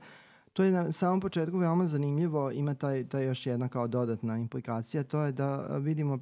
to 0.52 0.64
je 0.64 0.72
na 0.72 0.92
samom 0.92 1.20
početku 1.20 1.59
veoma 1.59 1.87
zanimljivo, 1.87 2.50
ima 2.50 2.74
taj, 2.74 3.09
taj 3.09 3.26
još 3.26 3.46
jedna 3.46 3.68
kao 3.68 3.88
dodatna 3.88 4.38
implikacija, 4.38 5.02
to 5.02 5.22
je 5.22 5.33
da 5.33 5.76
vidimo 5.78 6.14
uh, 6.14 6.20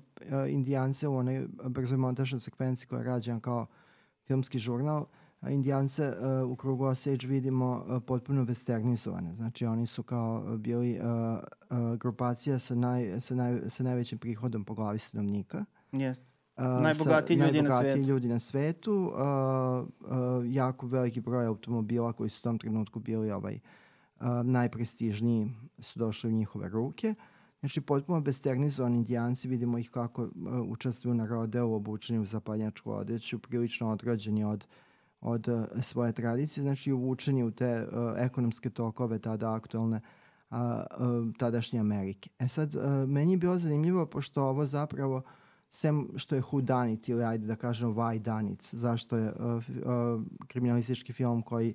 indijance 0.48 1.08
u 1.08 1.16
onoj 1.16 1.46
brzoj 1.68 1.96
montažnoj 1.96 2.40
sekvenciji 2.40 2.88
koja 2.88 2.98
je 2.98 3.04
rađena 3.04 3.40
kao 3.40 3.66
filmski 4.26 4.58
žurnal, 4.58 5.02
uh, 5.02 5.19
indijance 5.48 6.08
uh, 6.08 6.50
u 6.50 6.56
krugu 6.56 6.84
Osage 6.84 7.26
vidimo 7.26 7.84
uh, 7.88 8.02
potpuno 8.06 8.44
westernizovane. 8.44 9.34
Znači 9.34 9.66
oni 9.66 9.86
su 9.86 10.02
kao 10.02 10.56
bili 10.56 10.98
uh, 10.98 11.04
uh, 11.04 11.96
grupacija 11.96 12.58
sa, 12.58 12.74
naj, 12.74 13.20
sa, 13.20 13.34
naj, 13.34 13.60
sa 13.68 13.82
najvećim 13.82 14.18
prihodom 14.18 14.64
po 14.64 14.74
glavi 14.74 14.98
stanovnika. 14.98 15.64
Jeste. 15.92 16.24
Uh, 16.56 16.64
najbogatiji 16.82 17.36
ljudi 17.36 17.62
na 17.62 17.80
svetu. 17.80 18.00
ljudi 18.00 18.28
na 18.28 18.38
svetu. 18.38 18.92
Uh, 18.92 19.88
uh, 20.00 20.54
jako 20.54 20.86
veliki 20.86 21.20
broj 21.20 21.46
automobila 21.46 22.12
koji 22.12 22.30
su 22.30 22.40
u 22.40 22.44
tom 22.44 22.58
trenutku 22.58 23.00
bili 23.00 23.30
ovaj, 23.30 23.58
uh, 24.20 24.26
najprestižniji 24.44 25.50
su 25.78 25.98
došli 25.98 26.30
u 26.30 26.34
njihove 26.34 26.68
ruke. 26.68 27.14
Znači, 27.60 27.80
potpuno 27.80 28.20
westernizovani 28.20 28.94
indijanci, 28.94 29.48
vidimo 29.48 29.78
ih 29.78 29.90
kako 29.90 30.22
uh, 30.22 30.30
učestvuju 30.68 31.14
na 31.14 31.26
rodeu, 31.26 31.74
obučeni 31.74 32.18
u 32.18 32.26
zapadnjačku 32.26 32.92
odeću, 32.92 33.38
prilično 33.38 33.90
odrođeni 33.90 34.44
od 34.44 34.64
uh, 34.64 34.89
od 35.20 35.48
uh, 35.48 35.64
svoje 35.80 36.12
tradicije, 36.12 36.62
znači 36.62 36.92
uvučeni 36.92 37.44
u 37.44 37.50
te 37.50 37.82
uh, 37.82 37.88
ekonomske 38.16 38.70
tokove 38.70 39.18
tada 39.18 39.54
aktualne 39.54 39.96
uh, 39.96 40.02
uh, 40.50 41.36
tadašnje 41.38 41.80
Amerike. 41.80 42.30
E 42.38 42.48
sad, 42.48 42.74
uh, 42.74 42.82
meni 43.08 43.32
je 43.32 43.38
bilo 43.38 43.58
zanimljivo, 43.58 44.06
pošto 44.06 44.42
ovo 44.42 44.66
zapravo, 44.66 45.22
sem 45.68 46.08
što 46.16 46.34
je 46.34 46.40
hudanit 46.40 47.08
ili 47.08 47.24
ajde 47.24 47.46
da 47.46 47.56
kažemo 47.56 47.92
vajdanit, 47.92 48.68
zašto 48.72 49.16
je 49.16 49.32
uh, 49.32 49.38
uh, 49.38 49.62
kriminalistički 50.46 51.12
film 51.12 51.42
koji 51.42 51.74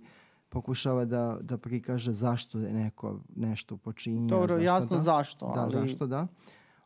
pokušava 0.50 1.06
da, 1.06 1.38
da 1.42 1.58
prikaže 1.58 2.14
zašto 2.14 2.60
je 2.60 2.74
neko 2.74 3.20
nešto 3.36 3.78
počinio. 3.78 4.28
Dobro, 4.28 4.58
jasno 4.58 4.96
da, 4.96 5.04
zašto. 5.04 5.52
Da, 5.56 5.62
ali... 5.62 5.72
zašto, 5.72 6.08
da. 6.08 6.28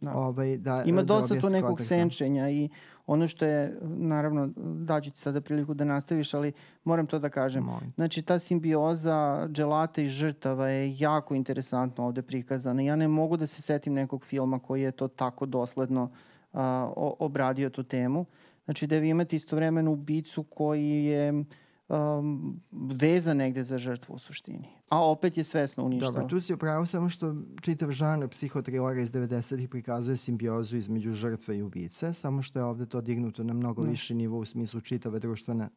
Da. 0.01 0.11
Ovaj, 0.15 0.57
da, 0.57 0.83
Ima 0.85 1.01
da 1.01 1.05
dosta 1.05 1.27
tu 1.27 1.33
objasni 1.33 1.51
nekog 1.51 1.69
kontekst. 1.69 1.89
senčenja 1.89 2.49
i 2.49 2.69
ono 3.07 3.27
što 3.27 3.45
je, 3.45 3.77
naravno, 3.81 4.49
daću 4.55 5.11
ti 5.11 5.19
sada 5.19 5.41
priliku 5.41 5.73
da 5.73 5.85
nastaviš, 5.85 6.33
ali 6.33 6.51
moram 6.83 7.07
to 7.07 7.19
da 7.19 7.29
kažem. 7.29 7.63
Molim. 7.63 7.93
Znači, 7.95 8.21
ta 8.21 8.39
simbioza 8.39 9.47
dželata 9.51 10.01
i 10.01 10.07
žrtava 10.07 10.69
je 10.69 10.95
jako 10.99 11.35
interesantno 11.35 12.05
ovde 12.05 12.21
prikazana. 12.21 12.81
Ja 12.81 12.95
ne 12.95 13.07
mogu 13.07 13.37
da 13.37 13.47
se 13.47 13.61
setim 13.61 13.93
nekog 13.93 14.25
filma 14.25 14.59
koji 14.59 14.81
je 14.81 14.91
to 14.91 15.07
tako 15.07 15.45
dosledno 15.45 16.09
a, 16.53 16.91
o, 16.95 17.15
obradio 17.19 17.69
tu 17.69 17.83
temu. 17.83 18.25
Znači, 18.65 18.87
da 18.87 18.97
vi 18.97 19.09
imate 19.09 19.35
istovremeno 19.35 19.91
ubicu 19.91 20.43
koji 20.43 21.05
je 21.05 21.43
um, 21.89 22.59
vezan 22.71 23.37
negde 23.37 23.63
za 23.63 23.77
žrtvu 23.77 24.15
u 24.15 24.19
suštini. 24.19 24.67
A 24.89 25.05
opet 25.05 25.37
je 25.37 25.43
svesno 25.43 25.85
uništava. 25.85 26.11
Dobro, 26.11 26.27
tu 26.27 26.39
si 26.41 26.53
upravo 26.53 26.85
samo 26.85 27.09
što 27.09 27.35
čitav 27.61 27.91
žanr 27.91 28.27
psihotrilera 28.27 29.01
iz 29.01 29.11
90-ih 29.11 29.69
prikazuje 29.69 30.17
simbiozu 30.17 30.77
između 30.77 31.11
žrtve 31.11 31.57
i 31.57 31.61
ubice, 31.61 32.13
samo 32.13 32.41
što 32.41 32.59
je 32.59 32.65
ovde 32.65 32.85
to 32.85 33.01
dignuto 33.01 33.43
na 33.43 33.53
mnogo 33.53 33.81
Da. 33.81 33.89
viši 33.89 34.15
nivo 34.15 34.37
u 34.39 34.45
smislu 34.45 34.81
čitave 34.81 35.19
društvene 35.19 35.69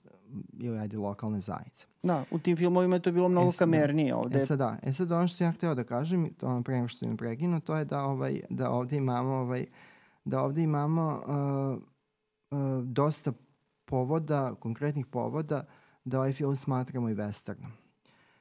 ili 0.59 0.79
ajde 0.79 0.99
lokalne 0.99 1.41
zajednice. 1.41 1.87
Da, 2.03 2.25
u 2.31 2.39
tim 2.39 2.57
filmovima 2.57 2.97
je 2.97 3.03
to 3.03 3.13
bilo 3.13 3.29
mnogo 3.29 3.49
E, 3.49 3.53
sad, 3.53 3.69
da. 3.69 3.77
kamernije 3.77 4.15
ovde. 4.15 4.39
E 4.39 4.41
sad 4.41 4.59
da, 4.59 4.79
e 4.83 4.93
sad 4.93 5.13
ono 5.13 5.29
što 5.29 5.45
ja 5.45 5.53
hteo 5.53 5.75
da 5.75 5.85
kažem, 5.85 6.31
to 6.35 6.47
ono 6.47 6.63
pre 6.63 6.75
nego 6.75 6.89
što 6.89 6.99
sam 6.99 7.17
prekinu, 7.17 7.61
to 7.61 7.77
je 7.77 7.85
da, 7.85 8.05
ovaj, 8.05 8.41
da 8.51 8.71
ovde 8.71 8.97
imamo 8.97 9.33
ovaj, 9.33 9.67
da 10.25 10.41
ovde 10.41 10.63
imamo 10.63 11.23
uh, 11.27 11.83
uh, 12.59 12.85
dosta 12.85 13.33
povoda, 13.85 14.55
konkretnih 14.55 15.07
povoda 15.07 15.65
da 16.05 16.19
ovaj 16.19 16.33
film 16.33 16.57
smatramo 16.57 17.09
i 17.09 17.15
westernom. 17.15 17.71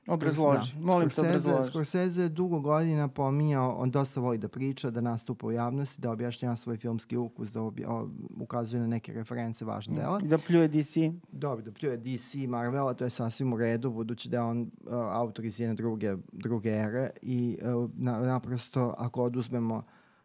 Obrazloži, 0.08 0.76
molim 0.80 1.10
te 1.10 1.13
Scorsese, 1.13 1.38
obrazloži. 1.38 1.67
Scorsese 1.67 2.21
je 2.21 2.30
dugo 2.30 2.60
godina 2.60 3.08
pominjao, 3.08 3.76
on 3.76 3.91
dosta 3.91 4.21
voli 4.21 4.38
da 4.38 4.47
priča, 4.47 4.89
da 4.89 5.02
nastupa 5.02 5.47
u 5.47 5.52
javnosti, 5.52 6.02
da 6.02 6.12
objašnjava 6.12 6.56
svoj 6.56 6.78
filmski 6.78 7.17
ukus, 7.17 7.54
da 7.54 7.62
obja, 7.62 7.89
o, 7.89 8.10
ukazuje 8.39 8.82
na 8.82 8.88
neke 8.88 9.13
reference 9.13 9.65
važne 9.65 9.95
dela. 9.95 10.19
Da 10.19 10.38
pljuje 10.38 10.67
DC. 10.67 10.95
Dobro, 11.32 11.65
da 11.65 11.71
pljuje 11.71 11.97
DC, 11.97 12.36
Marvel, 12.47 12.88
a 12.88 12.93
to 12.93 13.04
je 13.04 13.10
sasvim 13.10 13.54
u 13.54 13.58
redu, 13.58 13.91
budući 13.91 14.30
da 14.30 14.38
je 14.38 14.43
on 14.43 14.62
uh, 14.62 14.93
autor 14.93 15.45
iz 15.45 15.60
jedne 15.60 15.76
druge, 15.76 16.15
druge 16.32 16.69
ere 16.69 17.10
i 17.21 17.58
uh, 17.62 17.89
na, 17.93 18.19
naprosto 18.19 18.95
ako 18.97 19.24
oduzmemo, 19.24 19.84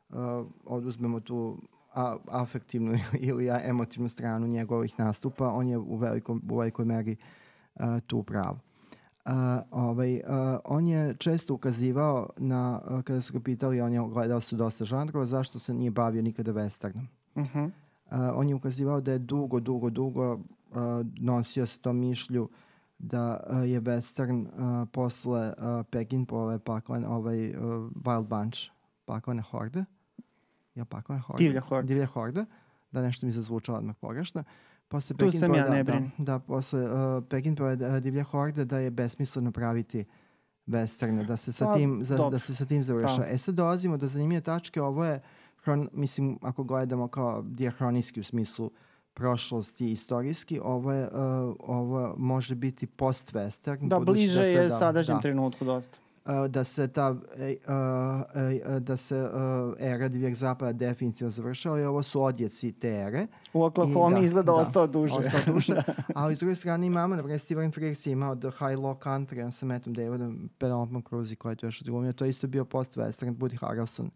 uh, 0.08 0.16
oduzmemo 0.64 1.20
tu 1.20 1.58
a, 1.96 2.16
afektivnu 2.28 2.98
ili 3.28 3.50
a, 3.50 3.60
emotivnu 3.64 4.08
stranu 4.08 4.46
njegovih 4.46 4.98
nastupa, 4.98 5.52
on 5.52 5.68
je 5.68 5.78
u, 5.78 5.96
velikom, 5.96 6.42
u 6.50 6.58
velikoj 6.58 6.84
meri 6.84 7.16
uh, 7.74 7.84
tu 8.06 8.22
pravo. 8.22 8.58
Uh, 9.26 9.32
ovaj, 9.70 10.14
uh, 10.14 10.20
on 10.64 10.86
je 10.86 11.14
često 11.18 11.54
ukazivao 11.54 12.30
na, 12.36 12.80
uh, 12.90 13.02
kada 13.02 13.22
su 13.22 13.32
ga 13.32 13.40
pitali, 13.40 13.80
on 13.80 13.92
je 13.92 14.00
gledao 14.12 14.40
su 14.40 14.56
dosta 14.56 14.84
žanrova, 14.84 15.26
zašto 15.26 15.58
se 15.58 15.74
nije 15.74 15.90
bavio 15.90 16.22
nikada 16.22 16.52
westernom. 16.52 17.06
Uh 17.34 17.44
-huh. 17.44 17.64
Uh, 17.64 18.18
on 18.34 18.48
je 18.48 18.54
ukazivao 18.54 19.00
da 19.00 19.12
je 19.12 19.18
dugo, 19.18 19.60
dugo, 19.60 19.90
dugo 19.90 20.32
uh, 20.32 20.40
nosio 21.18 21.66
se 21.66 21.78
tom 21.78 21.96
mišlju 21.96 22.48
da 22.98 23.40
uh, 23.50 23.70
je 23.70 23.80
western 23.80 24.46
uh, 24.46 24.88
posle 24.92 25.52
uh, 25.58 25.86
Peckinpahove 25.90 26.58
paklene, 26.58 27.08
ovaj 27.08 27.50
uh, 27.50 27.56
Wild 28.04 28.26
Bunch, 28.26 28.58
paklene 29.04 29.42
horde. 29.42 29.84
Ja 30.76 30.84
paklene 30.84 31.20
horde? 31.20 31.44
Divlja 31.44 31.60
horda. 31.60 31.86
Divlja 31.86 32.06
horda. 32.06 32.44
Da 32.90 33.02
nešto 33.02 33.26
mi 33.26 33.32
zazvučalo 33.32 33.78
odmah 33.78 33.96
pogrešno. 33.96 34.44
Posle 34.88 35.16
Tu 35.16 35.30
sam 35.32 35.40
Peckinpahove- 35.40 35.56
ja, 35.58 35.70
ne 35.70 35.82
da, 35.84 35.92
brini. 35.92 36.10
da, 36.18 36.24
da, 36.24 36.38
posle 36.38 36.82
uh, 36.84 37.24
Peckinpahove 37.28 37.74
uh, 37.88 37.98
Divlja 38.02 38.22
horda 38.22 38.64
da 38.64 38.78
je 38.78 38.90
besmisleno 38.90 39.52
praviti 39.52 40.04
westerne, 40.66 41.26
da 41.26 41.36
se 41.36 41.52
sa 41.52 41.64
Pa, 41.66 41.74
tim, 41.74 42.04
za, 42.04 42.30
da 42.30 42.38
se 42.38 42.54
sa 42.54 42.66
tim 42.66 42.82
završa. 42.82 43.16
Da. 43.18 43.26
E 43.26 43.38
sad 43.38 43.54
dolazimo 43.54 43.96
do 43.96 44.08
zanimljive 44.08 44.40
tačke, 44.40 44.82
ovo 44.82 45.04
je 45.04 45.20
hron, 45.64 45.88
mislim, 45.92 46.38
ako 46.42 46.64
gledamo 46.64 47.08
kao 47.08 47.42
diahronijski 47.42 48.20
u 48.20 48.24
smislu 48.24 48.70
prošlosti 49.14 49.86
i 49.86 49.92
istorijski, 49.92 50.60
ovo, 50.62 50.92
je, 50.92 51.04
uh, 51.04 51.10
ovo 51.58 52.14
može 52.18 52.54
biti 52.54 52.86
post-western. 52.86 53.88
Da, 53.88 53.98
budući 53.98 54.12
bliže 54.18 54.44
se, 54.44 54.50
je 54.50 54.68
da, 54.68 54.78
sadašnjem 54.78 55.16
da, 55.16 55.20
trenutku 55.22 55.64
dosta. 55.64 55.98
Da 56.48 56.64
se 56.64 56.88
ta 56.88 57.16
e, 57.36 57.56
e, 58.74 58.80
da 58.80 58.96
se 58.96 59.30
era 59.78 60.08
divljeg 60.08 60.34
zapada 60.34 60.72
definitivno 60.72 61.30
završava 61.30 61.80
i 61.80 61.84
ovo 61.84 62.02
su 62.02 62.22
odjeci 62.22 62.72
te 62.72 62.88
ere. 62.88 63.26
U 63.52 63.62
Oklahoma 63.62 64.18
I 64.18 64.20
da, 64.20 64.26
izgleda 64.26 64.52
da, 64.52 64.54
ostao 64.54 64.86
duže. 64.86 65.14
Ostao 65.14 65.54
duže. 65.54 65.82
Ali 66.14 66.36
s 66.36 66.38
druge 66.38 66.54
strane 66.54 66.86
imamo, 66.86 67.16
na 67.16 67.22
primjer, 67.22 67.40
Steven 67.40 67.72
Fricks 67.72 68.06
je 68.06 68.12
imao 68.12 68.36
The 68.36 68.50
High 68.50 68.78
Law 68.78 68.98
Country, 68.98 69.44
on 69.44 69.52
sa 69.52 69.66
Mattom 69.66 69.94
Davidom, 69.94 70.50
Penelope 70.58 71.08
Cruise 71.08 71.36
koji 71.36 71.52
je 71.52 71.56
to 71.56 71.66
još 71.66 71.80
odglumio. 71.80 72.12
To 72.12 72.24
je 72.24 72.30
isto 72.30 72.46
bio 72.46 72.64
post-western, 72.64 73.36
Woody 73.36 73.60
Harrelson. 73.60 74.10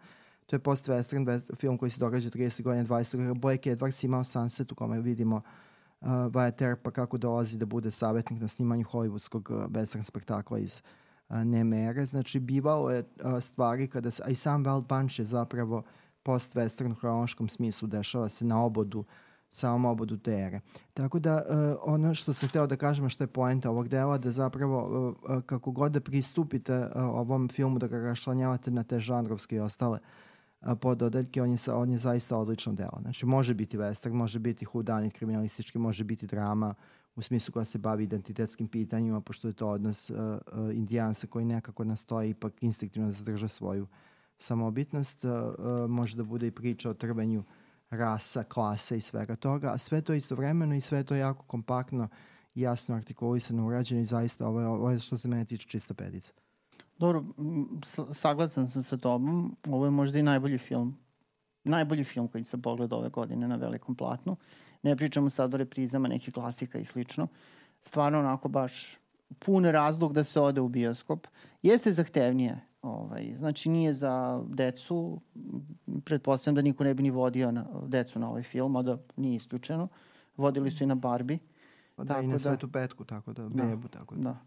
To 0.46 0.56
je 0.56 0.60
post-western 0.60 1.24
west- 1.24 1.56
film 1.56 1.78
koji 1.78 1.90
se 1.90 2.00
događa 2.00 2.30
30 2.30 2.62
godina 2.62 2.84
20. 2.84 3.34
Blake 3.34 3.76
Edwards 3.76 4.04
je 4.04 4.06
imao 4.06 4.24
Sunset 4.24 4.72
u 4.72 4.74
kome 4.74 5.00
vidimo 5.00 5.36
uh, 5.36 6.08
Wyatt 6.08 6.62
Earpa 6.62 6.90
kako 6.90 7.18
dolazi 7.18 7.58
da 7.58 7.66
bude 7.66 7.90
savjetnik 7.90 8.40
na 8.40 8.48
snimanju 8.48 8.84
hollywoodskog 8.84 9.54
uh, 9.54 9.70
western 9.70 10.02
spektakla 10.02 10.58
iz 10.58 10.80
uh, 10.84 10.99
Nemere. 11.30 12.04
Znači, 12.04 12.40
bivalo 12.40 12.90
je 12.90 13.04
stvari 13.40 13.88
kada 13.88 14.10
se, 14.10 14.22
a 14.26 14.30
i 14.30 14.34
sam 14.34 14.64
Wild 14.64 14.86
Bunch 14.86 15.18
je 15.18 15.24
zapravo 15.24 15.82
post-western 16.22 16.94
hronološkom 17.00 17.48
smislu 17.48 17.88
dešava 17.88 18.28
se 18.28 18.44
na 18.44 18.64
obodu 18.64 19.04
samom 19.50 19.84
obodu 19.84 20.16
te 20.16 20.32
ere. 20.32 20.60
Tako 20.94 21.18
da 21.18 21.42
ono 21.82 22.14
što 22.14 22.32
sam 22.32 22.48
hteo 22.48 22.66
da 22.66 22.76
kažem, 22.76 23.08
što 23.08 23.24
je 23.24 23.28
poenta 23.28 23.70
ovog 23.70 23.88
dela, 23.88 24.18
da 24.18 24.30
zapravo 24.30 25.14
kako 25.46 25.70
god 25.70 25.92
da 25.92 26.00
pristupite 26.00 26.88
ovom 26.94 27.48
filmu, 27.48 27.78
da 27.78 27.88
ga 27.88 27.98
rašlanjavate 27.98 28.70
na 28.70 28.82
te 28.82 29.00
žanrovske 29.00 29.56
i 29.56 29.60
ostale 29.60 29.98
pododeljke, 30.80 31.42
on 31.42 31.50
je, 31.50 31.56
on 31.74 31.90
je 31.90 31.98
zaista 31.98 32.36
odlično 32.36 32.72
delo. 32.72 32.98
Znači, 33.00 33.26
može 33.26 33.54
biti 33.54 33.78
western, 33.78 34.12
može 34.12 34.38
biti 34.38 34.64
hudanit 34.64 35.12
kriminalistički, 35.12 35.78
može 35.78 36.04
biti 36.04 36.26
drama 36.26 36.74
u 37.16 37.22
smislu 37.22 37.52
koja 37.52 37.64
se 37.64 37.78
bavi 37.78 38.04
identitetskim 38.04 38.68
pitanjima, 38.68 39.20
pošto 39.20 39.48
je 39.48 39.54
to 39.54 39.68
odnos 39.68 40.10
uh, 40.10 40.16
uh, 40.16 40.74
indijansa 40.74 41.26
koji 41.26 41.44
nekako 41.44 41.84
nastoji 41.84 42.30
ipak 42.30 42.62
instinktivno 42.62 43.08
da 43.08 43.12
zadrža 43.12 43.48
svoju 43.48 43.86
samobitnost. 44.38 45.24
Uh, 45.24 45.30
uh, 45.30 45.90
može 45.90 46.16
da 46.16 46.24
bude 46.24 46.46
i 46.46 46.50
priča 46.50 46.90
o 46.90 46.94
trvenju 46.94 47.44
rasa, 47.90 48.44
klase 48.44 48.98
i 48.98 49.00
svega 49.00 49.36
toga, 49.36 49.70
a 49.74 49.78
sve 49.78 50.02
to 50.02 50.14
istovremeno 50.14 50.74
i 50.74 50.80
sve 50.80 51.04
to 51.04 51.14
jako 51.14 51.44
kompaktno 51.44 52.08
jasno 52.54 52.96
artikulisano, 52.96 53.66
urađeno 53.66 54.00
i 54.00 54.06
zaista 54.06 54.46
ovo 54.46 54.60
je, 54.60 54.66
ovo 54.66 54.90
je 54.90 54.98
što 54.98 55.18
se 55.18 55.28
mene 55.28 55.44
tiče 55.44 55.68
čista 55.68 55.94
pedica. 55.94 56.32
Dobro, 56.98 57.24
saglasan 58.12 58.70
sam 58.70 58.82
sa 58.82 58.96
tobom. 58.96 59.56
Ovo 59.66 59.84
je 59.84 59.90
možda 59.90 60.18
i 60.18 60.22
najbolji 60.22 60.58
film. 60.58 60.96
Najbolji 61.64 62.04
film 62.04 62.28
koji 62.28 62.44
sam 62.44 62.62
pogledao 62.62 62.98
ove 62.98 63.08
godine 63.08 63.48
na 63.48 63.56
velikom 63.56 63.94
platnu. 63.94 64.36
Ne 64.82 64.96
pričamo 64.96 65.30
sad 65.30 65.54
o 65.54 65.56
reprizama 65.56 66.08
nekih 66.08 66.34
klasika 66.34 66.78
i 66.78 66.84
slično. 66.84 67.26
Stvarno 67.82 68.18
onako 68.18 68.48
baš 68.48 68.98
pun 69.38 69.64
razlog 69.64 70.12
da 70.12 70.24
se 70.24 70.40
ode 70.40 70.60
u 70.60 70.68
bioskop. 70.68 71.26
Jeste 71.62 71.92
zahtevnije. 71.92 72.60
Ovaj, 72.82 73.34
znači 73.38 73.68
nije 73.68 73.94
za 73.94 74.42
decu. 74.48 75.20
Pretpostavljam 76.04 76.54
da 76.54 76.62
niko 76.62 76.84
ne 76.84 76.94
bi 76.94 77.02
ni 77.02 77.10
vodio 77.10 77.52
na, 77.52 77.64
decu 77.86 78.18
na 78.18 78.28
ovaj 78.30 78.42
film, 78.42 78.76
a 78.76 78.82
da 78.82 78.98
nije 79.16 79.36
isključeno. 79.36 79.88
Vodili 80.36 80.70
su 80.70 80.84
i 80.84 80.86
na 80.86 80.94
Barbie. 80.94 81.38
Pa 81.96 82.04
da, 82.04 82.14
Tako 82.14 82.24
i 82.24 82.26
na 82.26 82.32
da- 82.32 82.38
svetu 82.38 82.68
petku, 82.68 83.04
tako 83.04 83.32
da, 83.32 83.48
Da, 83.48 83.64
bebu, 83.64 83.88
tako 83.88 84.14
da. 84.14 84.22
Da. 84.22 84.38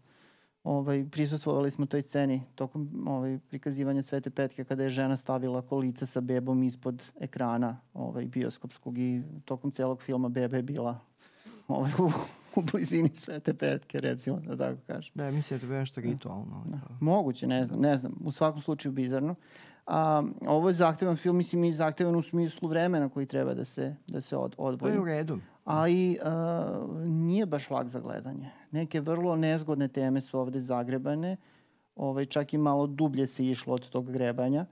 Ovaj, 0.64 1.06
prisustvovali 1.10 1.70
smo 1.70 1.86
toj 1.86 2.02
sceni 2.02 2.42
tokom 2.54 3.04
ovaj, 3.08 3.38
prikazivanja 3.48 4.02
Svete 4.02 4.30
Petke 4.30 4.64
kada 4.64 4.82
je 4.82 4.90
žena 4.90 5.16
stavila 5.16 5.62
kolica 5.62 6.06
sa 6.06 6.20
bebom 6.20 6.62
ispod 6.62 7.02
ekrana 7.20 7.76
ovaj, 7.94 8.24
bioskopskog 8.26 8.98
i 8.98 9.22
tokom 9.44 9.70
celog 9.70 10.02
filma 10.02 10.28
beba 10.28 10.56
je 10.56 10.62
bila 10.62 10.98
ovaj, 11.68 11.90
u, 11.98 12.10
u 12.56 12.62
blizini 12.62 13.10
Svete 13.14 13.54
Petke, 13.54 13.98
recimo, 13.98 14.40
da 14.40 14.56
tako 14.56 14.80
kažem. 14.86 15.12
Da, 15.14 15.30
mislim 15.30 15.60
da 15.60 15.66
je 15.66 15.70
to 15.70 15.74
nešto 15.78 16.00
ritualno. 16.00 16.64
Da. 16.66 16.78
Moguće, 17.00 17.46
ne 17.46 17.64
znam, 17.64 17.80
ne 17.80 17.96
znam. 17.96 18.12
U 18.24 18.32
svakom 18.32 18.62
slučaju 18.62 18.92
bizarno. 18.92 19.34
A, 19.86 20.22
ovo 20.46 20.68
je 20.68 20.72
zahtevan 20.72 21.16
film, 21.16 21.36
mislim 21.36 21.64
i 21.64 21.72
zahtevan 21.72 22.16
u 22.16 22.22
smislu 22.22 22.68
vremena 22.68 23.08
koji 23.08 23.26
treba 23.26 23.54
da 23.54 23.64
se, 23.64 23.96
da 24.06 24.20
se 24.20 24.36
od, 24.36 24.56
To 24.56 24.62
odvoji 24.62 24.92
je 24.92 25.00
u 25.00 25.04
redu. 25.04 25.38
A 25.64 25.88
i 25.88 26.18
nije 27.04 27.46
baš 27.46 27.70
lak 27.70 27.88
za 27.88 28.00
gledanje. 28.00 28.50
Neke 28.70 29.00
vrlo 29.00 29.36
nezgodne 29.36 29.88
teme 29.88 30.20
su 30.20 30.38
ovde 30.38 30.60
zagrebane, 30.60 31.36
ovaj, 31.96 32.26
čak 32.26 32.54
i 32.54 32.58
malo 32.58 32.86
dublje 32.86 33.26
se 33.26 33.46
išlo 33.46 33.74
od 33.74 33.88
tog 33.88 34.12
grebanja. 34.12 34.66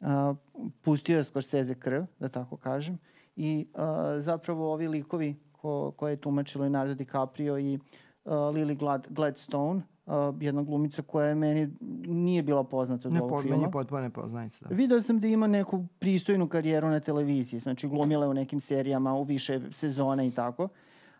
Uh, 0.00 0.36
pustio 0.82 1.16
je 1.16 1.24
Scorsese 1.24 1.74
krv, 1.74 2.02
da 2.18 2.28
tako 2.28 2.56
kažem, 2.56 2.98
i 3.36 3.66
uh, 3.74 3.80
zapravo 4.18 4.72
ovi 4.72 4.88
likovi 4.88 5.36
ko, 5.52 5.92
koje 5.96 6.12
je 6.12 6.20
tumačilo 6.20 6.62
Leonardo 6.62 6.94
DiCaprio 6.94 7.58
i 7.58 7.74
uh, 7.74 8.32
Lily 8.32 8.78
Glad, 8.78 9.06
Gladstone, 9.10 9.82
uh, 10.10 10.34
jedna 10.40 10.62
glumica 10.62 11.02
koja 11.02 11.26
je 11.26 11.34
meni 11.34 11.68
nije 12.06 12.42
bila 12.42 12.64
poznata 12.64 13.08
od 13.08 13.14
Ne, 13.14 13.20
ovog 13.20 13.30
pod, 13.30 13.42
filma. 13.42 13.56
meni 13.56 13.68
je 13.68 13.72
potpuno 13.72 14.00
nepoznanica. 14.00 14.68
Da. 14.68 14.74
Video 14.74 15.00
sam 15.00 15.20
da 15.20 15.26
ima 15.26 15.46
neku 15.46 15.84
pristojnu 15.98 16.48
karijeru 16.48 16.88
na 16.88 17.00
televiziji, 17.00 17.60
znači 17.60 17.88
glumila 17.88 18.24
je 18.24 18.30
u 18.30 18.34
nekim 18.34 18.60
serijama 18.60 19.14
u 19.14 19.22
više 19.22 19.60
sezona 19.72 20.24
i 20.24 20.30
tako, 20.30 20.68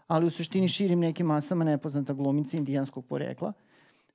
ali 0.07 0.27
u 0.27 0.31
suštini 0.31 0.69
širim 0.69 1.01
nekim 1.01 1.27
masama 1.27 1.65
nepoznata 1.65 2.13
glumica 2.13 2.57
indijanskog 2.57 3.05
porekla. 3.05 3.53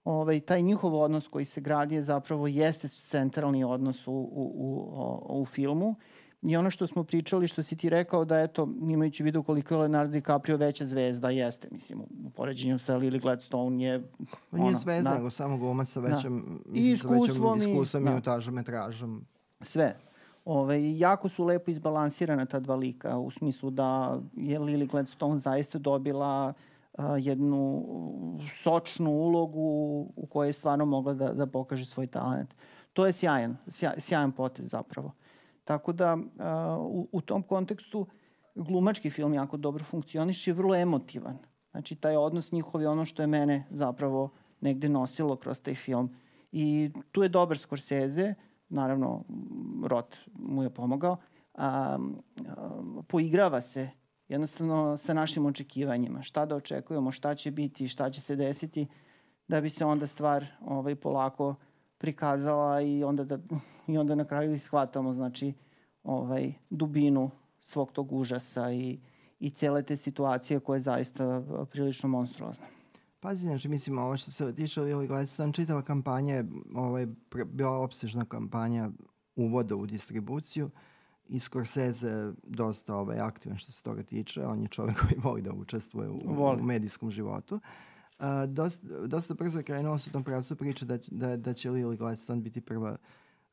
Ovaj, 0.06 0.40
taj 0.40 0.62
njihov 0.62 0.96
odnos 0.96 1.28
koji 1.28 1.46
se 1.46 1.62
gradi 1.62 1.96
je 1.96 2.04
zapravo 2.04 2.48
jeste 2.48 2.88
centralni 2.88 3.64
odnos 3.64 4.08
u, 4.08 4.12
u, 4.12 4.52
u, 4.56 5.42
u 5.42 5.46
filmu 5.46 5.96
I 6.46 6.58
ono 6.58 6.70
što 6.70 6.88
smo 6.88 7.04
pričali, 7.04 7.48
što 7.48 7.64
si 7.64 7.76
ti 7.76 7.90
rekao 7.90 8.26
da 8.26 8.40
eto, 8.40 8.70
imajući 8.90 9.24
vidu 9.24 9.44
koliko 9.44 9.74
je 9.74 9.78
Leonardo 9.78 10.12
DiCaprio 10.12 10.58
veća 10.58 10.86
zvezda, 10.86 11.30
jeste, 11.30 11.68
mislim, 11.72 12.00
u 12.26 12.30
poređenju 12.30 12.80
sa 12.80 12.98
Lily 12.98 13.22
Gladstone 13.22 13.86
je... 13.86 14.04
On 14.52 14.60
nije 14.60 14.76
zvezda, 14.76 15.16
nego 15.16 15.30
samo 15.30 15.58
glumac 15.58 15.88
sa 15.88 16.00
većom, 16.00 16.62
da. 16.66 16.72
mislim, 16.72 16.98
sa 16.98 17.08
većom 17.08 17.58
iskustvom, 17.58 18.04
da. 18.04 18.10
minutažom, 18.10 18.54
metražom. 18.54 19.26
Sve. 19.62 19.96
Ove, 20.46 20.98
jako 20.98 21.30
su 21.30 21.44
lepo 21.44 21.72
izbalansirana 21.72 22.46
ta 22.46 22.60
dva 22.60 22.76
lika, 22.76 23.18
u 23.18 23.32
smislu 23.32 23.70
da 23.70 24.20
je 24.36 24.60
Lily 24.60 24.88
Gladstone 24.88 25.40
zaista 25.40 25.80
dobila 25.80 26.54
a, 26.98 27.18
jednu 27.18 27.86
sočnu 28.64 29.12
ulogu 29.12 29.62
u 30.16 30.28
kojoj 30.30 30.50
je 30.50 30.54
stvarno 30.54 30.86
mogla 30.86 31.14
da, 31.14 31.34
da 31.34 31.48
pokaže 31.48 31.86
svoj 31.86 32.08
talent. 32.08 32.54
To 32.94 33.06
je 33.06 33.14
sjajan, 33.14 33.58
sjaj, 33.68 33.94
sjajan 33.98 34.32
potez 34.32 34.70
zapravo. 34.70 35.12
Tako 35.66 35.94
da 35.94 36.18
u, 36.80 37.08
u 37.12 37.22
tom 37.22 37.44
kontekstu 37.44 38.08
glumački 38.56 39.10
film 39.10 39.34
jako 39.34 39.58
dobro 39.58 39.84
funkcioniše 39.84 40.52
i 40.52 40.54
vrlo 40.54 40.76
emotivan. 40.76 41.38
Znači 41.72 41.96
taj 41.96 42.16
odnos 42.16 42.52
njihov 42.52 42.82
je 42.82 42.90
ono 42.90 43.06
što 43.06 43.24
je 43.24 43.28
mene 43.28 43.64
zapravo 43.70 44.30
negde 44.62 44.90
nosilo 44.90 45.36
kroz 45.36 45.62
taj 45.62 45.76
film. 45.76 46.16
I 46.52 46.92
tu 47.12 47.24
je 47.24 47.30
dobar 47.30 47.58
Scorsese, 47.58 48.34
naravno 48.70 49.24
Rot 49.84 50.18
mu 50.34 50.64
je 50.64 50.70
pomogao, 50.70 51.18
a, 51.54 51.98
a, 52.48 52.70
poigrava 53.08 53.62
se 53.62 53.90
jednostavno 54.28 54.98
sa 54.98 55.14
našim 55.14 55.46
očekivanjima. 55.46 56.22
Šta 56.22 56.46
da 56.46 56.56
očekujemo, 56.56 57.12
šta 57.12 57.36
će 57.36 57.52
biti, 57.52 57.88
šta 57.88 58.10
će 58.10 58.22
se 58.22 58.36
desiti, 58.36 58.88
da 59.48 59.62
bi 59.62 59.70
se 59.70 59.86
onda 59.86 60.08
stvar 60.08 60.46
ovaj, 60.62 60.96
polako 60.96 61.56
prikazala 61.98 62.82
i 62.82 63.04
onda, 63.04 63.24
da, 63.24 63.40
i 63.88 63.98
onda 63.98 64.16
na 64.16 64.26
kraju 64.26 64.54
ishvatamo 64.54 65.14
znači, 65.14 65.54
ovaj, 66.04 66.54
dubinu 66.70 67.32
svog 67.60 67.92
tog 67.92 68.12
užasa 68.12 68.72
i, 68.72 69.00
i 69.40 69.50
cele 69.50 69.84
te 69.84 69.96
situacije 69.96 70.60
koja 70.60 70.78
je 70.78 70.82
zaista 70.82 71.44
prilično 71.72 72.10
monstruozna. 72.10 72.66
Pazi, 73.20 73.48
znači, 73.48 73.70
mislim, 73.70 73.98
ovo 73.98 74.18
što 74.18 74.32
se 74.32 74.56
tiče 74.56 74.82
Lily 74.82 75.08
Gladstone, 75.08 75.54
čitava 75.54 75.82
kampanja 75.82 76.36
je 76.36 76.46
ovaj, 76.76 77.08
bila 77.46 77.78
opsežna 77.78 78.26
kampanja 78.26 78.90
uvoda 79.36 79.76
u 79.76 79.86
distribuciju 79.86 80.70
i 81.28 81.40
Scorsese 81.40 82.34
dosta 82.44 82.96
ovaj, 82.96 83.20
aktivan 83.20 83.58
što 83.58 83.72
se 83.72 83.84
toga 83.84 84.04
tiče. 84.04 84.46
On 84.46 84.62
je 84.62 84.68
čovek 84.68 85.00
koji 85.00 85.20
voli 85.24 85.42
da 85.42 85.54
učestvuje 85.54 86.10
u, 86.10 86.20
voli. 86.26 86.62
u 86.62 86.64
medijskom 86.64 87.12
životu. 87.12 87.56
Uh, 87.56 87.62
dosta, 88.48 89.08
dosta 89.08 89.34
brzo 89.34 89.58
je 89.58 89.64
krenuo 89.64 89.96
u 89.96 90.12
tom 90.12 90.24
pravcu 90.24 90.56
priča 90.56 90.86
da, 90.86 90.98
da, 91.12 91.38
da 91.38 91.54
će 91.54 91.70
Lily 91.70 91.98
Gladstone 91.98 92.42
biti 92.42 92.62
prva 92.62 92.98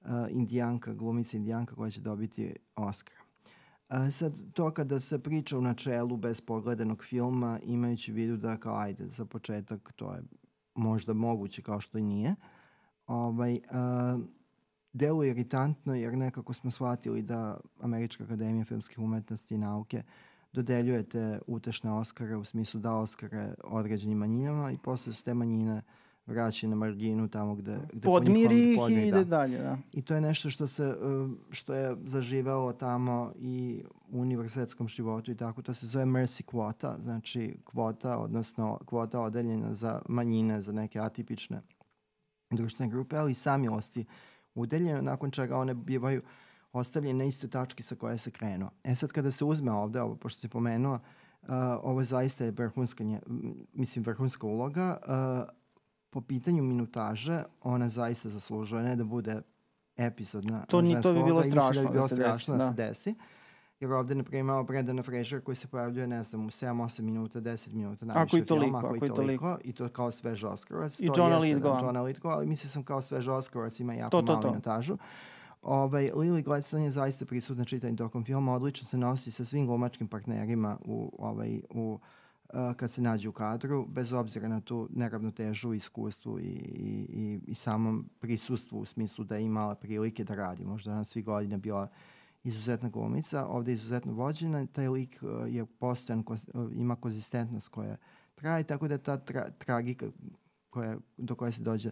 uh, 0.01 0.11
indijanka, 0.31 0.95
glumica 0.95 1.37
indijanka 1.37 1.75
koja 1.75 1.91
će 1.91 2.01
dobiti 2.01 2.55
Oscar. 2.77 3.17
A, 3.89 4.11
sad, 4.11 4.53
to 4.53 4.71
kada 4.71 5.01
se 5.01 5.19
priča 5.19 5.59
u 5.59 5.61
načelu 5.61 6.17
bez 6.17 6.41
pogledanog 6.41 7.05
filma, 7.05 7.61
imajući 7.63 8.13
vidu 8.13 8.37
da 8.37 8.57
kao, 8.57 8.77
ajde, 8.77 9.05
za 9.05 9.25
početak 9.25 9.93
to 9.97 10.15
je 10.15 10.23
možda 10.75 11.13
moguće 11.13 11.63
kao 11.63 11.81
što 11.81 11.99
i 11.99 12.03
nije, 12.03 12.35
ovaj, 13.07 13.61
a, 13.71 14.19
deluje 14.93 15.31
iritantno 15.31 15.95
jer 15.95 16.17
nekako 16.17 16.53
smo 16.53 16.71
shvatili 16.71 17.23
da 17.23 17.61
Američka 17.81 18.25
akademija 18.25 18.65
filmskih 18.65 18.99
umetnosti 18.99 19.55
i 19.55 19.59
nauke 19.59 20.03
dodeljujete 20.53 21.39
utešne 21.47 21.93
Oscare 21.93 22.37
u 22.37 22.45
smislu 22.45 22.81
da 22.81 22.95
Oscare 22.95 23.55
određenim 23.65 24.19
manjinama 24.19 24.73
i 24.73 24.79
posle 24.79 25.13
su 25.13 25.25
te 25.25 25.35
manjine 25.35 25.77
uh, 25.77 25.83
vraća 26.27 26.69
na 26.69 26.77
marginu 26.77 27.29
tamo 27.29 27.55
gde, 27.55 27.79
gde 27.93 28.07
podmiri 28.07 28.73
ih 28.73 28.79
i 28.91 29.09
ide 29.09 29.11
da. 29.11 29.25
dalje. 29.25 29.59
Da. 29.59 29.79
I 29.93 30.03
to 30.03 30.15
je 30.15 30.21
nešto 30.21 30.51
što 30.51 30.67
se 30.67 30.87
uh, 30.87 31.31
što 31.51 31.75
je 31.75 31.97
zaživelo 32.05 32.73
tamo 32.73 33.33
i 33.39 33.85
u 34.11 34.21
univerzitetskom 34.21 34.89
životu 34.89 35.31
i 35.31 35.37
tako. 35.37 35.63
To 35.63 35.75
se 35.75 35.87
zove 35.87 36.05
mercy 36.05 36.43
kvota, 36.45 36.97
znači 37.03 37.57
kvota, 37.65 38.19
odnosno 38.19 38.79
kvota 38.87 39.21
odeljena 39.21 39.75
za 39.75 40.03
manjine, 40.09 40.61
za 40.61 40.73
neke 40.73 41.01
atipične 41.01 41.63
društvene 42.51 42.91
grupe, 42.91 43.17
ali 43.17 43.31
i 43.31 43.35
samilosti 43.35 44.05
udeljene, 44.55 45.03
nakon 45.03 45.31
čega 45.31 45.57
one 45.59 45.75
bivaju 45.75 46.23
ostavljene 46.73 47.19
na 47.19 47.25
istoj 47.25 47.51
tački 47.51 47.83
sa 47.83 47.95
koje 47.95 48.19
se 48.19 48.31
krenuo. 48.31 48.71
E 48.85 48.95
sad 48.95 49.13
kada 49.13 49.31
se 49.31 49.45
uzme 49.45 49.73
ovde, 49.73 50.01
ovo, 50.01 50.17
pošto 50.17 50.41
si 50.41 50.49
pomenuo, 50.49 50.95
uh, 50.95 51.49
ovo 51.83 52.05
zaista 52.05 52.45
je 52.45 52.51
vrhunska, 52.51 53.05
mislim, 53.73 54.05
vrhunska 54.05 54.47
uloga, 54.47 54.97
uh, 55.07 55.51
po 56.11 56.21
pitanju 56.21 56.63
minutaže, 56.63 57.43
ona 57.63 57.89
zaista 57.89 58.29
zaslužuje 58.29 58.83
ne 58.83 58.97
da 58.97 59.05
bude 59.05 59.43
epizodna 59.97 60.65
to 60.69 60.81
ni 60.81 61.03
to 61.03 61.13
bi 61.13 61.23
bilo 61.23 61.43
strašno 61.43 61.83
da 61.83 61.89
bi 61.89 61.93
bilo 61.93 62.09
da 62.09 62.15
strašno 62.15 62.57
da 62.57 62.67
se 62.67 62.73
desi. 62.73 63.15
Jer 63.81 63.93
ovde, 63.93 64.15
na 64.15 64.23
primjer, 64.23 64.41
imamo 64.41 64.63
Brendan 64.63 65.03
Fraser 65.03 65.41
koji 65.41 65.57
se 65.57 65.69
pojavljuje, 65.69 66.07
ne 66.07 66.23
znam, 66.23 66.47
u 66.47 66.51
7-8 66.51 67.03
minuta, 67.03 67.41
10 67.41 67.73
minuta, 67.73 68.05
najviše 68.05 68.23
ako 68.23 68.37
i 68.37 68.45
toliko, 68.45 68.65
filma, 68.65 68.79
ako, 68.79 68.87
ako 68.87 68.97
i 68.97 69.09
toliko, 69.09 69.17
toliko, 69.17 69.59
i 69.65 69.73
to 69.73 69.89
kao 69.89 70.11
svež 70.11 70.45
Oscarovac. 70.45 71.01
I 71.01 71.07
Johna 71.17 71.41
Lithgow. 71.41 71.81
Da, 71.81 71.87
Johna 71.87 72.01
Lithgow, 72.01 72.33
ali 72.33 72.47
mislim 72.47 72.71
sam 72.71 72.83
kao 72.83 73.03
svež 73.03 73.29
Oscarovac 73.29 73.81
ima 73.81 73.95
jako 73.95 74.11
to, 74.11 74.23
to, 74.23 74.33
malu 74.33 74.43
to. 74.43 74.49
minutažu. 74.49 74.97
Ovaj, 75.63 76.11
Lily 76.15 76.43
Gladstone 76.43 76.85
je 76.85 76.91
zaista 76.91 77.27
prisutna 77.27 77.65
čitanjem 77.65 77.97
tokom 77.97 78.25
filma, 78.25 78.53
odlično 78.53 78.87
se 78.87 78.97
nosi 78.97 79.31
sa 79.31 79.45
svim 79.45 79.67
glumačkim 79.67 80.09
partnerima 80.09 80.79
u, 80.85 81.13
ovaj, 81.19 81.61
u 81.71 81.99
kad 82.77 82.91
se 82.91 83.03
nađe 83.03 83.29
u 83.29 83.33
kadru, 83.33 83.87
bez 83.87 84.13
obzira 84.13 84.49
na 84.49 84.61
tu 84.61 84.89
neravnotežu, 84.91 85.73
iskustvu 85.73 86.41
i, 86.41 86.43
i, 86.43 87.07
i, 87.11 87.41
i 87.47 87.55
samom 87.55 88.09
prisustvu 88.19 88.79
u 88.81 88.85
smislu 88.85 89.25
da 89.25 89.37
je 89.37 89.45
imala 89.45 89.75
prilike 89.75 90.25
da 90.25 90.35
radi. 90.35 90.65
Možda 90.65 90.95
na 90.95 91.05
svih 91.05 91.25
godina 91.25 91.57
bila 91.57 91.89
izuzetna 92.45 92.89
glumica, 92.89 93.47
ovde 93.47 93.71
je 93.71 93.75
izuzetno 93.75 94.13
vođena, 94.13 94.67
taj 94.67 94.89
lik 94.89 95.23
je 95.49 95.67
postojan, 95.67 96.25
ima 96.75 96.97
konzistentnost 96.97 97.69
koja 97.69 97.97
traje, 98.35 98.65
tako 98.65 98.89
da 98.89 98.99
ta 98.99 99.17
tra, 99.17 99.51
tragika 99.51 100.07
koja, 100.71 100.97
do 101.17 101.35
koje 101.35 101.53
se 101.53 101.63
dođe 101.63 101.91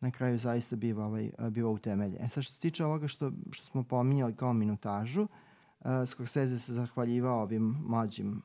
na 0.00 0.10
kraju 0.10 0.38
zaista 0.38 0.76
biva, 0.76 1.06
ovaj, 1.06 1.30
biva 1.50 1.70
utemelje. 1.70 2.16
E 2.20 2.28
sad 2.28 2.44
što 2.44 2.54
se 2.54 2.60
tiče 2.60 2.84
ovoga 2.84 3.08
što, 3.08 3.32
što 3.50 3.66
smo 3.66 3.82
pominjali 3.82 4.34
kao 4.36 4.52
minutažu, 4.52 5.22
uh, 5.22 5.86
Scorsese 6.06 6.58
se 6.58 6.72
zahvaljivao 6.72 7.42
ovim 7.42 7.76
mlađim 7.86 8.42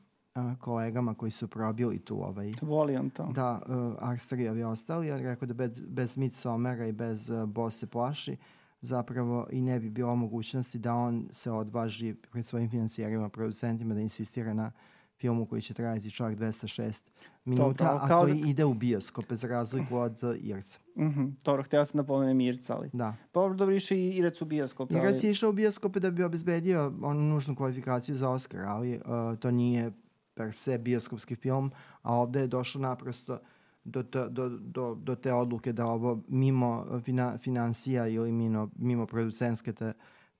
kolegama 0.60 1.14
koji 1.14 1.30
su 1.30 1.48
probili 1.48 1.98
tu 1.98 2.22
ovaj... 2.22 2.52
Voli 2.62 2.96
on 2.96 3.10
to. 3.10 3.26
Da, 3.26 3.62
uh, 3.66 4.08
Arstarijevi 4.08 4.62
ostali, 4.62 5.06
jer 5.06 5.20
rekao 5.20 5.46
da 5.46 5.54
bez, 5.54 5.70
bez 5.88 6.16
Midsomera 6.16 6.86
i 6.86 6.92
bez 6.92 7.30
uh, 7.30 7.48
Boss 7.48 7.78
se 7.78 7.86
plaši, 7.86 8.36
zapravo 8.80 9.46
i 9.50 9.60
ne 9.60 9.80
bi 9.80 9.90
bilo 9.90 10.16
mogućnosti 10.16 10.78
da 10.78 10.94
on 10.94 11.28
se 11.32 11.50
odvaži 11.50 12.14
pred 12.14 12.46
svojim 12.46 12.70
financijerima, 12.70 13.28
producentima 13.28 13.94
da 13.94 14.00
insistira 14.00 14.54
na 14.54 14.72
filmu 15.18 15.46
koji 15.46 15.62
će 15.62 15.74
trajati 15.74 16.10
čak 16.10 16.34
206 16.34 17.02
minuta, 17.44 17.98
a 18.02 18.20
koji 18.20 18.40
da... 18.40 18.48
ide 18.48 18.64
u 18.64 18.74
bioskope 18.74 19.36
za 19.36 19.48
razliku 19.48 19.96
od 19.96 20.22
uh, 20.22 20.36
Irca. 20.40 20.78
Mm 20.96 21.02
-hmm. 21.02 21.32
Dobro, 21.44 21.62
htio 21.62 21.86
sam 21.86 21.98
da 21.98 22.04
pomenem 22.04 22.40
Irca, 22.40 22.76
ali... 22.76 22.90
Da. 22.92 23.16
Pa 23.32 23.40
dobro, 23.40 23.66
više 23.66 23.96
i 23.96 24.10
Irac 24.10 24.40
u 24.40 24.44
bioskope. 24.44 24.94
Irac 24.94 25.14
ali... 25.14 25.26
je 25.26 25.30
išao 25.30 25.50
u 25.50 25.52
bioskope 25.52 26.00
da 26.00 26.10
bi 26.10 26.22
obezbedio 26.22 26.92
onu 27.02 27.22
nužnu 27.22 27.56
kvalifikaciju 27.56 28.16
za 28.16 28.30
Oscar, 28.30 28.60
ali 28.66 28.96
uh, 28.96 29.38
to 29.38 29.50
nije 29.50 29.92
per 30.34 30.52
se 30.52 30.78
bioskopski 30.78 31.36
film, 31.36 31.70
a 32.02 32.14
ovde 32.14 32.40
je 32.40 32.46
došlo 32.46 32.80
naprosto 32.80 33.38
do, 33.84 34.02
te, 34.02 34.28
do, 34.28 34.48
do, 34.48 34.94
do 34.94 35.14
te 35.14 35.32
odluke 35.32 35.72
da 35.72 35.86
ovo 35.86 36.22
mimo 36.28 37.00
fina, 37.04 37.38
financija 37.38 38.08
ili 38.08 38.32
mimo, 38.32 38.70
mimo 38.76 39.06
producenske 39.06 39.72
te 39.72 39.92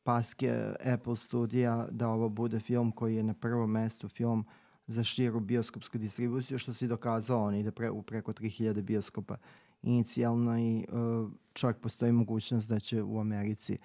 paske 0.02 0.62
Apple 0.94 1.16
studija, 1.16 1.86
da 1.90 2.08
ovo 2.08 2.28
bude 2.28 2.60
film 2.60 2.92
koji 2.92 3.16
je 3.16 3.22
na 3.22 3.34
prvom 3.34 3.70
mestu 3.70 4.08
film 4.08 4.44
za 4.87 5.05
širu 5.05 5.40
bioskopsku 5.40 5.99
distribuciju, 5.99 6.59
što 6.59 6.75
se 6.75 6.87
dokazalo, 6.87 7.44
on 7.44 7.55
ide 7.55 7.70
pre, 7.70 7.90
u 7.90 8.03
preko 8.03 8.33
3000 8.33 8.83
bioskopa 8.83 9.37
inicijalno 9.83 10.59
i 10.59 10.87
uh, 10.88 11.31
čak 11.53 11.81
postoji 11.81 12.12
mogućnost 12.12 12.68
da 12.68 12.81
će 12.81 13.03
u 13.03 13.20
Americi 13.20 13.79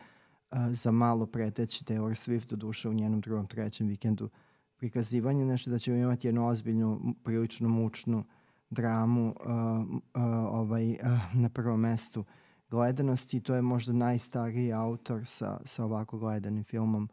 uh, 0.51 0.57
za 0.69 0.91
malo 0.91 1.25
preteći 1.25 1.85
Taylor 1.85 2.29
Swift 2.29 2.49
do 2.49 2.55
duše 2.55 2.89
u 2.89 2.93
njenom 2.93 3.21
drugom, 3.21 3.47
trećem 3.47 3.87
vikendu 3.87 4.29
prikazivanje, 4.77 5.45
nešto 5.45 5.71
da 5.71 5.79
ćemo 5.79 5.97
imati 5.97 6.27
jednu 6.27 6.47
ozbiljnu, 6.47 7.15
prilično 7.23 7.69
mučnu 7.69 8.23
dramu 8.69 9.27
uh, 9.27 9.35
uh, 9.35 10.23
ovaj, 10.51 10.91
uh, 10.91 10.97
na 11.35 11.49
prvom 11.49 11.79
mestu 11.79 12.25
gledanosti. 12.69 13.41
To 13.41 13.55
je 13.55 13.61
možda 13.61 13.93
najstariji 13.93 14.73
autor 14.73 15.21
sa, 15.25 15.61
sa 15.65 15.85
ovako 15.85 16.17
gledanim 16.17 16.63
filmom 16.63 17.09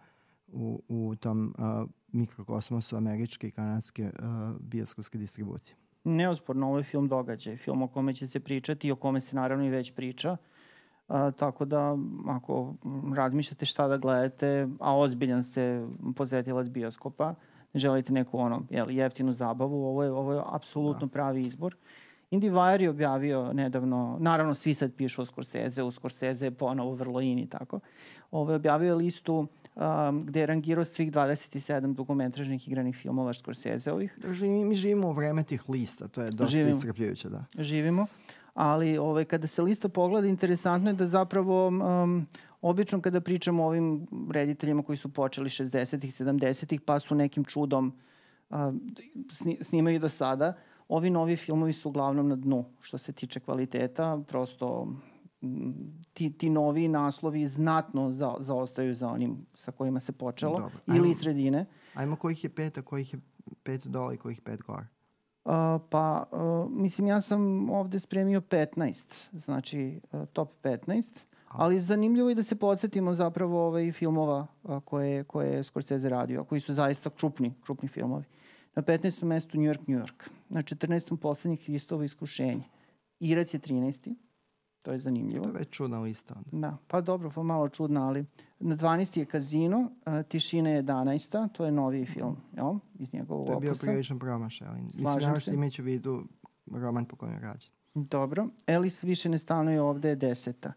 u, 0.46 0.83
u 0.88 1.16
tom 1.16 1.55
uh, 1.59 1.90
mikrokosmosu 2.12 2.96
američke 2.96 3.48
i 3.48 3.50
kanadske 3.50 4.04
uh, 4.04 4.56
bioskopske 4.60 5.18
distribucije. 5.18 5.76
Neosporno, 6.04 6.66
ovo 6.66 6.78
je 6.78 6.84
film 6.84 7.08
događaj, 7.08 7.56
film 7.56 7.82
o 7.82 7.88
kome 7.88 8.14
će 8.14 8.26
se 8.26 8.40
pričati 8.40 8.88
i 8.88 8.92
o 8.92 8.96
kome 8.96 9.20
se 9.20 9.36
naravno 9.36 9.64
i 9.64 9.70
već 9.70 9.94
priča. 9.94 10.36
Uh, 11.08 11.16
tako 11.36 11.64
da, 11.64 11.96
ako 12.28 12.74
razmišljate 13.14 13.66
šta 13.66 13.88
da 13.88 13.96
gledate, 13.96 14.68
a 14.80 14.96
ozbiljan 14.96 15.42
ste 15.42 15.86
posetilac 16.16 16.68
bioskopa, 16.68 17.34
želite 17.74 18.12
neku 18.12 18.38
ono, 18.38 18.62
jel, 18.70 18.90
jeftinu 18.90 19.32
zabavu, 19.32 19.84
ovo 19.84 20.04
je, 20.04 20.12
ovo 20.12 20.32
je 20.32 20.42
apsolutno 20.46 21.06
da. 21.06 21.12
pravi 21.12 21.46
izbor. 21.46 21.76
IndieWire 22.30 22.82
je 22.82 22.90
objavio 22.90 23.52
nedavno, 23.52 24.16
naravno 24.20 24.54
svi 24.54 24.74
sad 24.74 24.94
pišu 24.94 25.22
o 25.22 25.26
Scorsese, 25.26 25.82
u 25.82 25.90
Scorsese 25.90 26.46
je 26.46 26.50
ponovo 26.50 26.94
vrlo 26.94 27.20
in 27.20 27.38
i 27.38 27.48
tako. 27.48 27.80
Ovo 28.30 28.52
je 28.52 28.56
objavio 28.56 28.96
listu 28.96 29.46
um, 29.78 30.22
gde 30.22 30.40
je 30.40 30.46
rangirao 30.46 30.84
svih 30.84 31.12
27 31.12 31.94
dugometražnih 31.94 32.68
igranih 32.68 32.96
filmova 32.96 33.32
Scorsese-ovih. 33.32 34.18
Mi, 34.40 34.64
mi 34.64 34.74
živimo 34.74 35.08
u 35.08 35.12
vreme 35.12 35.42
tih 35.42 35.68
lista, 35.68 36.08
to 36.08 36.22
je 36.22 36.30
dosta 36.30 36.52
živimo. 36.52 36.76
iscrpljujuće, 36.76 37.28
da. 37.28 37.44
Živimo, 37.58 38.06
ali 38.54 38.98
ovaj, 38.98 39.24
kada 39.24 39.46
se 39.46 39.62
lista 39.62 39.88
pogleda, 39.88 40.26
interesantno 40.26 40.90
je 40.90 40.94
da 40.94 41.06
zapravo 41.06 41.66
um, 41.68 42.26
obično 42.62 43.00
kada 43.00 43.20
pričamo 43.20 43.62
o 43.62 43.66
ovim 43.66 44.06
rediteljima 44.30 44.82
koji 44.82 44.98
su 44.98 45.08
počeli 45.08 45.48
60-ih, 45.48 46.20
70-ih, 46.20 46.80
pa 46.80 47.00
su 47.00 47.14
nekim 47.14 47.44
čudom 47.44 47.92
uh, 48.50 48.56
snimaju 49.60 50.00
do 50.00 50.08
sada, 50.08 50.54
ovi 50.88 51.10
novi 51.10 51.36
filmovi 51.36 51.72
su 51.72 51.88
uglavnom 51.88 52.28
na 52.28 52.36
dnu 52.36 52.64
što 52.80 52.98
se 52.98 53.12
tiče 53.12 53.40
kvaliteta, 53.40 54.20
prosto 54.28 54.88
ti, 56.12 56.38
ti 56.38 56.51
novi 56.51 56.88
naslovi 56.88 57.48
znatno 57.48 58.11
za, 58.11 58.35
zaostaju 58.40 58.94
za 58.94 59.09
onim 59.09 59.46
sa 59.55 59.72
kojima 59.72 60.01
se 60.01 60.12
počelo 60.12 60.59
Dobro. 60.59 60.79
ili 60.87 61.09
ajmo, 61.09 61.14
sredine. 61.14 61.66
Ajmo 61.94 62.16
kojih 62.16 62.44
je 62.44 62.51
pet, 62.51 62.79
a 62.79 62.83
kojih 62.83 63.14
je 63.14 63.20
pet 63.62 63.87
dole 63.87 64.14
i 64.14 64.18
kojih 64.18 64.40
pet 64.40 64.62
gore? 64.62 64.87
Uh, 65.44 65.55
pa, 65.90 66.24
uh, 66.33 66.70
mislim, 66.70 67.07
ja 67.07 67.20
sam 67.20 67.70
ovde 67.70 68.01
spremio 68.01 68.40
15, 68.40 69.05
znači 69.33 70.01
uh, 70.12 70.24
top 70.33 70.51
15, 70.62 71.18
ali 71.48 71.81
zanimljivo 71.81 72.29
je 72.29 72.35
da 72.35 72.42
se 72.42 72.57
podsjetimo 72.57 73.14
zapravo 73.14 73.66
ovaj 73.66 73.92
filmova 73.92 74.46
uh, 74.62 74.83
koje, 74.85 75.24
koje 75.24 75.53
je 75.53 75.64
Scorsese 75.64 76.09
radio, 76.09 76.44
koji 76.44 76.61
su 76.61 76.74
zaista 76.74 77.11
krupni, 77.11 77.55
krupni 77.64 77.88
filmovi. 77.88 78.24
Na 78.74 78.83
15. 78.83 79.24
mestu 79.24 79.59
New 79.59 79.72
York, 79.72 79.81
New 79.87 79.98
York. 79.98 80.31
Na 80.48 80.62
14. 80.62 81.16
poslednjih 81.16 81.64
Hristovo 81.66 82.03
iskušenje. 82.03 82.62
Irac 83.20 83.55
je 83.55 83.61
13. 83.61 84.14
To 84.88 84.92
je 84.92 84.98
zanimljivo. 84.98 85.44
To 85.44 85.51
je 85.51 85.59
već 85.59 85.68
čudna 85.70 86.01
lista. 86.01 86.35
Da, 86.53 86.77
pa 86.87 87.01
dobro, 87.01 87.31
pa 87.35 87.42
malo 87.42 87.68
čudna, 87.68 88.09
ali 88.09 88.24
na 88.59 88.77
12. 88.77 89.18
je 89.18 89.24
Kazino, 89.24 89.90
Tišina 90.29 90.70
je 90.70 90.83
11. 90.83 91.48
To 91.53 91.64
je 91.64 91.72
noviji 91.72 92.05
film, 92.05 92.37
jel? 92.57 92.74
Iz 92.98 93.12
njegovog 93.12 93.40
opusa. 93.40 93.61
To 93.61 93.64
je 93.64 93.70
bio 93.70 93.74
prilično 93.81 94.18
promašaj, 94.18 94.68
ali 94.68 94.83
mislim, 94.83 95.07
ja 95.20 95.40
što 95.40 95.51
imajući 95.51 95.83
u 95.83 95.85
vidu 95.85 96.24
roman 96.66 97.05
po 97.05 97.16
kojem 97.16 97.35
je 97.35 97.40
rađen. 97.40 97.70
Dobro. 97.94 98.46
Elis 98.66 99.05
više 99.05 99.29
ne 99.29 99.38
stanuje 99.38 99.81
ovde 99.81 100.09
je 100.09 100.16
deseta. 100.16 100.72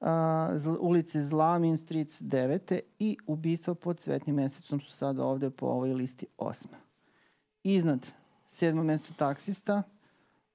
A, 0.00 0.50
zl, 0.56 0.74
ulice 0.80 1.22
Zla, 1.22 1.58
Main 1.58 1.76
Streets 1.76 2.22
9. 2.22 2.80
i 2.98 3.16
ubistva 3.26 3.74
pod 3.74 4.00
cvetnim 4.00 4.36
mesecom 4.36 4.80
su 4.80 4.92
sada 4.92 5.24
ovde 5.24 5.50
po 5.50 5.66
ovoj 5.66 5.94
listi 5.94 6.26
osma. 6.38 6.76
Iznad 7.62 8.06
sedmo 8.46 8.82
mesto 8.82 9.14
taksista, 9.16 9.82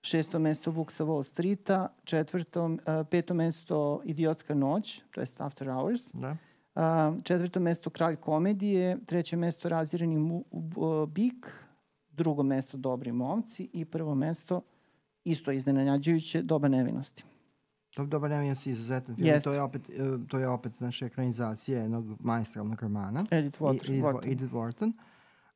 šesto 0.01 0.39
mesto 0.39 0.71
Vuk 0.71 0.91
sa 0.91 1.03
Wall 1.03 1.23
Streeta, 1.23 1.87
četvrto, 2.03 2.65
uh, 2.65 2.77
peto 3.09 3.33
mesto 3.33 4.01
Idiotska 4.05 4.55
noć, 4.55 5.01
to 5.11 5.21
je 5.21 5.27
After 5.37 5.67
Hours, 5.67 6.13
da. 6.13 6.37
Uh, 6.75 7.23
četvrto 7.23 7.59
mesto 7.59 7.89
Kralj 7.89 8.15
komedije, 8.15 8.97
treće 9.05 9.37
mesto 9.37 9.69
Razirani 9.69 10.17
mu, 10.17 10.43
uh, 10.51 11.09
Bik, 11.09 11.47
drugo 12.11 12.43
mesto 12.43 12.77
Dobri 12.77 13.11
momci 13.11 13.69
i 13.73 13.85
prvo 13.85 14.15
mesto 14.15 14.61
isto 15.23 15.51
iznenađujuće 15.51 16.41
Doba 16.41 16.67
nevinosti. 16.67 17.23
Dob, 17.95 18.07
Doba 18.07 18.27
nevinosti 18.27 18.69
je 18.69 18.71
izuzetan 18.71 19.15
film. 19.15 19.29
Yes. 19.29 19.43
To 19.43 19.53
je 19.53 19.61
opet, 19.61 19.89
to 20.27 20.39
je 20.39 20.47
opet 20.47 20.73
znači, 20.73 21.05
ekranizacija 21.05 21.81
jednog 21.81 22.05
majstralnog 22.19 22.81
romana. 22.81 23.25
Edith, 23.31 23.61
Water, 23.61 23.89
Edith, 23.89 24.03
Wharton. 24.03 24.31
Edith 24.31 24.53
Wharton. 24.53 24.93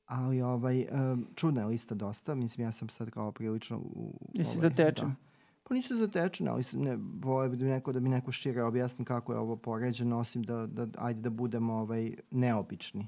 Ali 0.05 0.41
ovaj, 0.41 0.85
um, 0.91 1.27
čudna 1.35 1.61
je 1.61 1.67
lista 1.67 1.95
dosta. 1.95 2.35
Mislim, 2.35 2.67
ja 2.67 2.71
sam 2.71 2.89
sad 2.89 3.09
kao 3.09 3.31
prilično... 3.31 3.77
U, 3.77 4.13
Jesi 4.33 4.57
ovaj, 4.57 4.69
zatečen? 4.69 5.07
Da. 5.07 5.15
Pa 5.63 5.73
nisu 5.73 5.95
zatečen, 5.95 6.47
ali 6.47 6.63
ne, 6.73 6.97
voje 7.23 7.49
bi 7.49 7.57
neko, 7.57 7.91
da 7.91 7.99
mi 7.99 8.09
neko 8.09 8.31
šire 8.31 8.63
objasni 8.63 9.05
kako 9.05 9.33
je 9.33 9.39
ovo 9.39 9.55
poređeno, 9.55 10.19
osim 10.19 10.43
da, 10.43 10.67
da 10.67 10.87
ajde 10.97 11.21
da 11.21 11.29
budemo 11.29 11.73
ovaj, 11.73 12.13
neobični. 12.31 13.07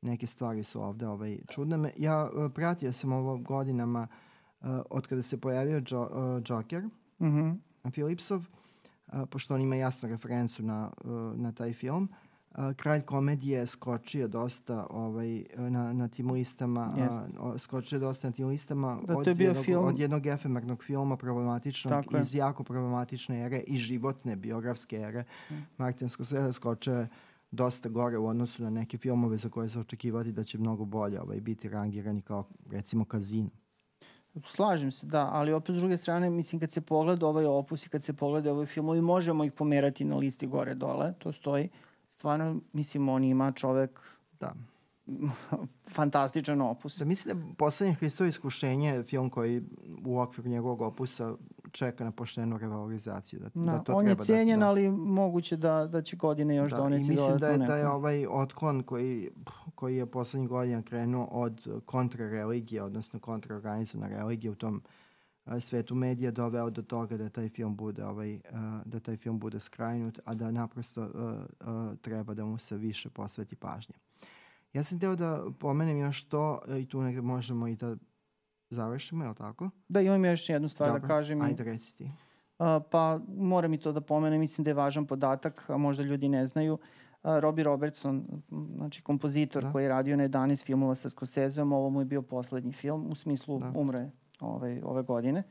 Neke 0.00 0.26
stvari 0.26 0.64
su 0.64 0.82
ovde 0.82 1.08
ovaj, 1.08 1.38
čudne. 1.48 1.76
Me, 1.76 1.90
ja 1.96 2.30
uh, 2.34 2.52
pratio 2.54 2.92
sam 2.92 3.12
ovo 3.12 3.38
godinama 3.38 4.06
uh, 4.60 4.68
od 4.90 5.06
kada 5.06 5.22
se 5.22 5.40
pojavio 5.40 5.82
jo, 5.90 6.02
uh, 6.02 6.42
Joker, 6.48 6.84
mm 6.84 7.26
-hmm. 7.26 7.58
Philipsov, 7.90 8.38
uh, 8.38 9.22
pošto 9.30 9.54
on 9.54 9.60
ima 9.60 9.76
jasnu 9.76 10.08
referencu 10.08 10.62
na, 10.62 10.90
uh, 11.04 11.38
na 11.38 11.52
taj 11.52 11.72
film. 11.72 12.08
Uh, 12.10 12.23
kralj 12.76 13.00
komedije 13.00 13.58
je 13.58 13.66
skočio 13.66 14.28
dosta 14.28 14.86
ovaj, 14.90 15.44
na, 15.56 15.92
na 15.92 16.08
tim 16.08 16.30
listama, 16.30 16.92
a, 17.40 17.58
skočio 17.58 17.98
dosta 17.98 18.28
na 18.28 18.32
tim 18.32 18.48
listama 18.48 18.98
da, 19.06 19.16
od, 19.16 19.26
jednog, 19.26 19.64
film... 19.64 19.86
od 19.86 19.98
jednog 19.98 20.26
efemernog 20.26 20.84
filma 20.84 21.16
problematičnog 21.16 22.04
Tako 22.04 22.16
iz 22.16 22.34
je. 22.34 22.38
jako 22.38 22.64
problematične 22.64 23.46
ere 23.46 23.58
i 23.66 23.76
životne 23.76 24.36
biografske 24.36 24.96
ere. 24.96 25.24
Mm. 25.50 25.54
Martin 25.78 26.08
Scorsese 26.08 26.52
skočio 26.52 26.94
je 26.94 27.08
dosta 27.50 27.88
gore 27.88 28.18
u 28.18 28.26
odnosu 28.26 28.62
na 28.62 28.70
neke 28.70 28.98
filmove 28.98 29.36
za 29.36 29.48
koje 29.48 29.68
se 29.68 29.78
očekivati 29.78 30.32
da 30.32 30.44
će 30.44 30.58
mnogo 30.58 30.84
bolje 30.84 31.20
ovaj, 31.20 31.40
biti 31.40 31.68
rangirani 31.68 32.22
kao 32.22 32.44
recimo 32.70 33.04
Kazino. 33.04 33.50
Slažem 34.44 34.92
se, 34.92 35.06
da, 35.06 35.28
ali 35.32 35.52
opet 35.52 35.76
s 35.76 35.78
druge 35.78 35.96
strane, 35.96 36.30
mislim, 36.30 36.60
kad 36.60 36.70
se 36.70 36.80
pogleda 36.80 37.26
ovaj 37.26 37.46
opus 37.46 37.86
i 37.86 37.88
kad 37.88 38.02
se 38.02 38.12
pogleda 38.12 38.52
ovaj 38.52 38.66
filmovi, 38.66 39.00
možemo 39.00 39.44
ih 39.44 39.52
pomerati 39.52 40.04
na 40.04 40.16
listi 40.16 40.46
gore-dole, 40.46 41.12
to 41.18 41.32
stoji, 41.32 41.68
stvarno, 42.14 42.60
mislim, 42.72 43.08
on 43.08 43.24
ima 43.24 43.52
čovek 43.52 44.00
da 44.40 44.54
fantastičan 45.96 46.60
opus. 46.60 46.98
Da 46.98 47.04
mislim 47.04 47.38
da 47.38 47.54
poslednje 47.54 47.94
Hristovo 47.94 48.28
iskušenje 48.28 48.88
je 48.88 49.02
film 49.02 49.30
koji 49.30 49.62
u 50.04 50.20
okviru 50.20 50.50
njegovog 50.50 50.80
opusa 50.80 51.34
čeka 51.72 52.04
na 52.04 52.10
poštenu 52.10 52.58
revalorizaciju. 52.58 53.40
Da, 53.40 53.48
da, 53.54 53.72
da 53.72 53.78
to 53.78 53.92
on 53.94 54.06
je 54.06 54.14
da- 54.14 54.24
cenjen, 54.24 54.60
da, 54.60 54.68
ali 54.68 54.90
moguće 54.90 55.56
da, 55.56 55.86
da 55.86 56.02
će 56.02 56.16
godine 56.16 56.56
još 56.56 56.70
da, 56.70 56.76
doneti 56.76 57.04
i 57.04 57.08
mislim 57.08 57.38
da 57.38 57.48
je, 57.48 57.58
da 57.58 57.76
je 57.76 57.88
ovaj 57.88 58.26
otklon 58.26 58.82
koji, 58.82 59.30
koji 59.74 59.96
je 59.96 60.06
poslednjih 60.06 60.48
godina 60.48 60.82
krenuo 60.82 61.24
od 61.24 61.82
kontrareligije, 61.86 62.82
odnosno 62.82 63.20
kontraorganizovane 63.20 64.16
religije 64.16 64.50
u 64.50 64.54
tom 64.54 64.82
svetu 65.60 65.94
medija 65.94 66.30
doveo 66.30 66.70
do 66.70 66.82
toga 66.82 67.16
da 67.16 67.28
taj 67.28 67.48
film 67.48 67.76
bude 67.76 68.04
ovaj 68.04 68.40
da 68.84 69.00
taj 69.00 69.16
film 69.16 69.38
bude 69.38 69.60
skrajnut, 69.60 70.20
a 70.24 70.34
da 70.34 70.50
naprosto 70.50 71.10
treba 72.00 72.34
da 72.34 72.44
mu 72.44 72.58
se 72.58 72.76
više 72.76 73.10
posveti 73.10 73.56
pažnje. 73.56 73.94
Ja 74.72 74.82
sam 74.82 75.00
teo 75.00 75.16
da 75.16 75.44
pomenem 75.58 75.98
još 75.98 76.24
to 76.24 76.60
i 76.78 76.86
tu 76.86 77.02
negde 77.02 77.20
možemo 77.20 77.68
i 77.68 77.76
da 77.76 77.96
završimo, 78.70 79.24
je 79.24 79.28
li 79.28 79.34
tako? 79.34 79.70
Da, 79.88 80.00
imam 80.00 80.24
još 80.24 80.48
jednu 80.48 80.68
stvar 80.68 80.88
da 80.88 80.92
Dobro, 80.92 81.08
da 81.08 81.14
kažem. 81.14 81.42
Ajde, 81.42 81.64
reci 81.64 81.96
ti. 81.96 82.04
Uh, 82.04 82.66
pa 82.90 83.20
moram 83.28 83.74
i 83.74 83.78
to 83.78 83.92
da 83.92 84.00
pomenem, 84.00 84.40
mislim 84.40 84.64
da 84.64 84.70
je 84.70 84.74
važan 84.74 85.06
podatak, 85.06 85.70
a 85.70 85.76
možda 85.76 86.02
ljudi 86.02 86.28
ne 86.28 86.46
znaju. 86.46 86.74
Uh, 86.74 87.38
Robbie 87.40 87.64
Robertson, 87.64 88.42
znači 88.76 89.02
kompozitor 89.02 89.62
da. 89.62 89.72
koji 89.72 89.82
je 89.82 89.88
radio 89.88 90.16
na 90.16 90.28
11 90.28 90.64
filmova 90.64 90.94
sa 90.94 91.10
Scorseseom, 91.10 91.72
ovo 91.72 91.90
mu 91.90 92.00
je 92.00 92.04
bio 92.04 92.22
poslednji 92.22 92.72
film, 92.72 93.10
u 93.10 93.14
smislu 93.14 93.58
da. 93.58 93.72
umre 93.74 94.10
ovaj, 94.40 94.80
ove 94.84 95.02
godine. 95.02 95.42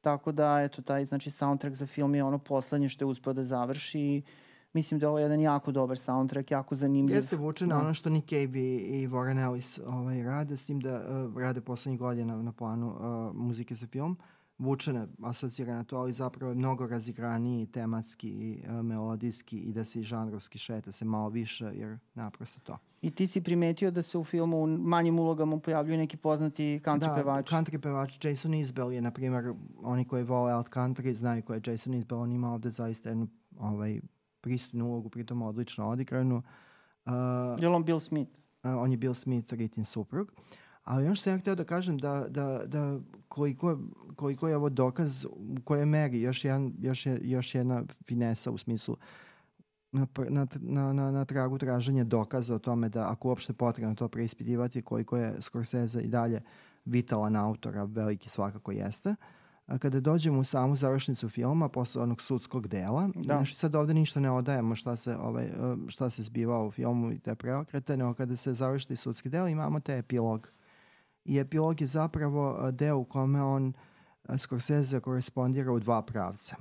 Tako 0.00 0.32
da, 0.32 0.60
eto, 0.60 0.82
taj 0.82 1.04
znači, 1.04 1.30
soundtrack 1.30 1.76
za 1.76 1.86
film 1.86 2.14
je 2.14 2.24
ono 2.24 2.38
poslednje 2.38 2.88
što 2.88 3.04
je 3.04 3.06
uspeo 3.06 3.32
da 3.32 3.44
završi 3.44 4.00
i 4.00 4.22
mislim 4.72 5.00
da 5.00 5.06
je 5.06 5.08
ovo 5.08 5.18
jedan 5.18 5.40
jako 5.40 5.72
dobar 5.72 5.98
soundtrack, 5.98 6.50
jako 6.50 6.74
zanimljiv. 6.74 7.16
Jeste 7.16 7.36
vuče 7.36 7.66
na 7.66 7.74
da. 7.74 7.80
ono 7.80 7.94
što 7.94 8.10
Nick 8.10 8.28
Cave 8.28 8.60
i, 8.60 9.02
i 9.02 9.08
Warren 9.08 9.44
Ellis 9.44 9.80
ovaj, 9.86 10.22
rade, 10.22 10.56
s 10.56 10.64
tim 10.64 10.80
da 10.80 10.94
uh, 10.94 11.42
rade 11.42 11.60
poslednjih 11.60 12.00
godina 12.00 12.42
na 12.42 12.52
planu 12.52 12.90
uh, 12.90 13.36
muzike 13.36 13.74
za 13.74 13.86
film. 13.86 14.12
Uh, 14.12 14.35
vučene 14.58 15.06
asocira 15.22 15.74
na 15.74 15.84
to, 15.84 15.96
ali 15.96 16.12
zapravo 16.12 16.50
je 16.50 16.54
mnogo 16.54 16.86
razigraniji 16.86 17.66
tematski 17.66 18.28
i 18.28 18.62
uh, 18.64 18.84
melodijski 18.84 19.58
i 19.58 19.72
da 19.72 19.84
se 19.84 20.00
i 20.00 20.02
žanrovski 20.02 20.58
šeta 20.58 20.92
se 20.92 21.04
malo 21.04 21.28
više, 21.28 21.64
jer 21.74 21.98
naprosto 22.14 22.60
to. 22.60 22.78
I 23.02 23.10
ti 23.10 23.26
si 23.26 23.40
primetio 23.40 23.90
da 23.90 24.02
se 24.02 24.18
u 24.18 24.24
filmu 24.24 24.62
u 24.62 24.66
manjim 24.66 25.18
ulogama 25.18 25.58
pojavljuju 25.58 25.98
neki 25.98 26.16
poznati 26.16 26.80
country 26.84 27.08
da, 27.08 27.14
pevači? 27.14 27.50
Da, 27.50 27.58
country 27.58 27.78
pevač 27.78 28.24
Jason 28.24 28.54
Isbell 28.54 28.92
je, 28.92 29.00
na 29.00 29.10
primjer, 29.10 29.52
oni 29.82 30.04
koji 30.04 30.24
vole 30.24 30.52
alt 30.52 30.68
country 30.68 31.12
znaju 31.12 31.42
ko 31.42 31.54
je 31.54 31.60
Jason 31.66 31.94
Isbell, 31.94 32.20
on 32.20 32.32
ima 32.32 32.52
ovde 32.52 32.70
zaista 32.70 33.08
jednu 33.08 33.28
ovaj, 33.58 34.00
pristupnu 34.40 34.86
ulogu, 34.86 35.08
pritom 35.08 35.42
odlično 35.42 35.88
odigranu. 35.88 36.42
Uh, 37.06 37.12
je 37.60 37.68
li 37.68 37.74
on 37.74 37.84
Bill 37.84 38.00
Smith? 38.00 38.30
Uh, 38.64 38.70
on 38.78 38.90
je 38.90 38.96
Bill 38.96 39.14
Smith, 39.14 39.52
Ritin 39.52 39.84
suprug. 39.84 40.32
Ali 40.86 41.06
ono 41.06 41.14
što 41.14 41.22
sam 41.22 41.32
ja 41.32 41.38
htio 41.38 41.54
da 41.54 41.64
kažem 41.64 41.98
da, 41.98 42.26
da, 42.28 42.62
da 42.66 42.98
koliko, 43.28 43.78
koliko 44.16 44.48
je 44.48 44.56
ovo 44.56 44.68
dokaz 44.68 45.24
u 45.24 45.56
kojoj 45.64 45.86
meri 45.86 46.20
još, 46.20 46.44
jedan, 46.44 46.72
još, 46.78 47.06
je, 47.06 47.20
još 47.22 47.54
jedna 47.54 47.82
finesa 48.06 48.50
u 48.50 48.58
smislu 48.58 48.96
na, 49.92 50.06
na, 50.28 50.46
na, 50.60 50.92
na, 50.92 51.10
na 51.10 51.24
tragu 51.24 51.58
traženja 51.58 52.04
dokaza 52.04 52.54
o 52.54 52.58
tome 52.58 52.88
da 52.88 53.10
ako 53.10 53.28
uopšte 53.28 53.52
potrebno 53.52 53.94
to 53.94 54.08
preispitivati 54.08 54.82
koliko 54.82 55.16
je 55.16 55.34
Scorsese 55.40 56.02
i 56.02 56.08
dalje 56.08 56.40
vitalan 56.84 57.36
autor, 57.36 57.78
a 57.78 57.84
veliki 57.84 58.28
svakako 58.28 58.72
jeste. 58.72 59.14
A 59.66 59.78
kada 59.78 60.00
dođemo 60.00 60.38
u 60.38 60.44
samu 60.44 60.76
završnicu 60.76 61.28
filma, 61.28 61.68
posle 61.68 62.02
onog 62.02 62.22
sudskog 62.22 62.68
dela, 62.68 63.08
da. 63.14 63.22
znači 63.22 63.56
sad 63.56 63.74
ovde 63.74 63.94
ništa 63.94 64.20
ne 64.20 64.30
odajemo 64.30 64.74
šta 64.74 64.96
se, 64.96 65.16
ovaj, 65.16 65.48
šta 65.88 66.10
se 66.10 66.22
zbiva 66.22 66.66
u 66.66 66.70
filmu 66.70 67.12
i 67.12 67.18
te 67.18 67.34
preokrete, 67.34 67.96
nego 67.96 68.14
kada 68.14 68.36
se 68.36 68.54
završi 68.54 68.96
sudski 68.96 69.28
deo 69.28 69.48
imamo 69.48 69.80
te 69.80 69.98
epilog 69.98 70.50
I 71.26 71.38
epilog 71.38 71.80
je 71.80 71.86
zapravo 71.86 72.70
deo 72.72 72.98
u 72.98 73.04
kome 73.04 73.42
on 73.42 73.72
Scorsese 74.38 75.00
korespondira 75.00 75.72
u 75.72 75.80
dva 75.80 76.02
pravca. 76.02 76.56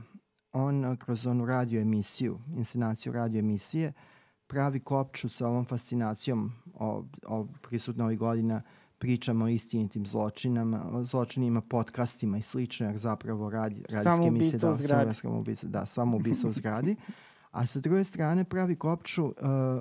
On 0.52 0.98
kroz 0.98 1.28
onu 1.28 1.46
radio 1.46 1.82
emisiju, 1.82 2.40
inscenaciju 2.56 3.14
radio 3.14 3.40
emisije, 3.40 3.94
pravi 4.48 4.80
kopču 4.80 5.30
sa 5.30 5.48
ovom 5.48 5.66
fascinacijom 5.66 6.52
o, 6.74 7.06
o 7.28 7.48
prisutno 7.62 8.04
ovih 8.06 8.20
godina 8.20 8.62
pričama 8.98 9.46
o 9.46 9.48
istinitim 9.48 10.06
zločinama, 10.06 10.86
o 10.92 11.04
zločinima, 11.04 11.62
podcastima 11.62 12.38
i 12.38 12.42
slično, 12.42 12.88
jer 12.88 12.98
zapravo 12.98 13.50
radi, 13.50 13.84
radijske 13.90 14.28
emisije 14.28 14.60
da, 14.60 15.14
samo 15.14 15.40
ubica, 15.40 15.68
da, 15.68 15.86
samo 15.86 16.18
ubica 16.18 16.48
u 16.48 16.54
zgradi. 16.54 16.96
A 17.52 17.66
sa 17.66 17.80
druge 17.80 18.04
strane 18.04 18.44
pravi 18.44 18.76
kopču 18.76 19.26
uh, 19.26 19.34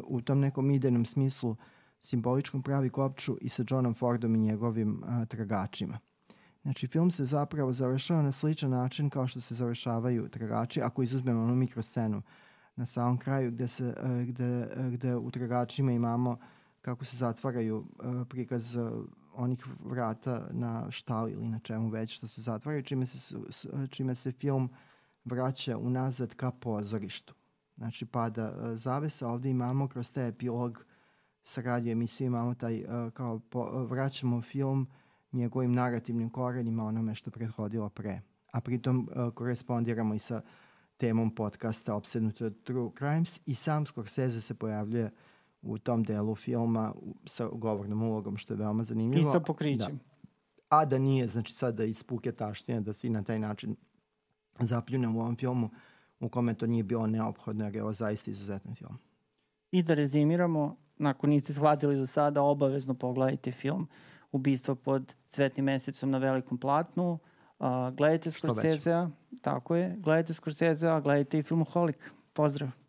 u 0.07 0.21
tom 0.21 0.41
nekom 0.41 0.71
idejnom 0.71 1.05
smislu 1.05 1.57
simboličkom 2.05 2.63
pravi 2.63 2.91
kopču 2.91 3.37
i 3.41 3.49
sa 3.49 3.65
Johnom 3.71 3.95
Fordom 3.95 4.35
i 4.35 4.39
njegovim 4.39 5.03
uh, 5.03 5.29
tragačima. 5.29 5.99
Znači, 6.63 6.87
film 6.87 7.11
se 7.11 7.25
zapravo 7.25 7.73
završava 7.73 8.23
na 8.23 8.33
sličan 8.33 8.71
način 8.71 9.11
kao 9.11 9.27
što 9.27 9.41
se 9.41 9.55
završavaju 9.55 10.29
tragači, 10.29 10.81
ako 10.83 11.03
izuzmemo 11.03 11.43
onu 11.43 11.55
mikroscenu 11.55 12.23
na 12.77 12.87
samom 12.87 13.19
kraju 13.19 13.51
gde, 13.51 13.69
se, 13.69 13.85
uh, 13.85 14.29
gde, 14.29 14.69
uh, 14.77 14.87
gde 14.93 15.17
u 15.17 15.31
tragačima 15.31 15.93
imamo 15.93 16.39
kako 16.81 17.05
se 17.05 17.17
zatvaraju 17.17 17.77
uh, 17.77 18.27
prikaz 18.29 18.77
uh, 18.77 19.05
onih 19.33 19.67
vrata 19.85 20.49
na 20.51 20.91
štali 20.91 21.33
ili 21.33 21.49
na 21.49 21.59
čemu 21.59 21.89
već 21.89 22.17
što 22.17 22.27
se 22.27 22.43
zatvaraju, 22.43 22.83
čime 22.83 23.07
se, 23.07 23.37
čime 23.91 24.15
se 24.15 24.33
film 24.33 24.71
vraća 25.25 25.79
unazad 25.79 26.35
ka 26.35 26.51
pozorištu. 26.51 27.35
Znači 27.77 28.07
pada 28.07 28.53
uh, 28.53 28.77
zavesa, 28.77 29.29
ovde 29.29 29.51
imamo 29.51 29.89
kroz 29.89 30.13
taj 30.13 30.29
epilog 30.29 30.79
sa 30.79 30.94
radio 31.57 31.93
emisije 31.93 32.27
imamo 32.27 32.55
taj, 32.55 32.85
uh, 32.85 33.13
kao 33.13 33.39
po, 33.39 33.85
vraćamo 33.85 34.43
film 34.43 34.87
njegovim 35.33 35.73
narativnim 35.73 36.31
korenima 36.31 36.85
onome 36.85 37.15
što 37.15 37.31
prethodilo 37.31 37.89
pre. 37.89 38.21
A 38.53 38.61
pritom 38.61 39.09
uh, 39.17 39.35
korespondiramo 39.35 40.15
i 40.15 40.19
sa 40.19 40.43
temom 40.97 41.35
podcasta 41.35 41.95
Obsednuto 41.95 42.51
True 42.51 42.91
Crimes 42.99 43.41
i 43.47 43.55
sam 43.55 43.87
Scorsese 43.87 44.41
se 44.41 44.55
pojavljuje 44.55 45.11
u 45.63 45.79
tom 45.79 46.03
delu 46.03 46.35
filma 46.35 46.95
sa 47.27 47.49
govornom 47.53 48.03
ulogom, 48.03 48.37
što 48.37 48.55
je 48.55 48.59
veoma 48.59 48.83
zanimljivo. 48.83 49.31
I 49.31 49.33
sa 49.33 49.41
pokrićem. 49.41 49.97
Da. 49.97 50.79
A 50.79 50.85
da 50.85 50.99
nije, 50.99 51.27
znači 51.27 51.55
sad 51.55 51.75
da 51.75 51.85
ispuke 51.85 52.33
taštine, 52.33 52.81
da 52.81 52.93
si 52.93 53.11
na 53.11 53.23
taj 53.23 53.39
način 53.39 53.77
zapljune 54.61 55.09
u 55.09 55.21
ovom 55.21 55.37
filmu 55.37 55.71
u 56.21 56.29
kome 56.29 56.55
to 56.55 56.67
nije 56.67 56.83
bilo 56.83 57.07
neophodno, 57.07 57.65
jer 57.65 57.77
je 57.77 57.83
ovo 57.83 57.93
zaista 57.93 58.31
izuzetan 58.31 58.75
film. 58.75 58.99
I 59.71 59.83
da 59.83 59.95
rezimiramo, 59.95 60.77
nakon 60.99 61.31
niste 61.31 61.53
shvatili 61.53 61.97
do 61.97 62.07
sada, 62.07 62.43
obavezno 62.43 62.95
pogledajte 62.95 63.53
film 63.53 63.89
Ubistvo 64.33 64.75
pod 64.75 65.15
cvetnim 65.31 65.65
mesecom 65.65 66.11
na 66.11 66.19
velikom 66.19 66.59
platnu. 66.59 67.19
Uh, 67.59 67.91
gledajte 67.97 68.31
Scorsese-a, 68.31 69.09
tako 69.43 69.77
je, 69.77 69.97
gledajte 69.99 70.35
Scorsese-a, 70.35 71.01
gledajte 71.01 71.39
i 71.39 71.43
Filmoholik. 71.43 72.11
Pozdrav! 72.33 72.84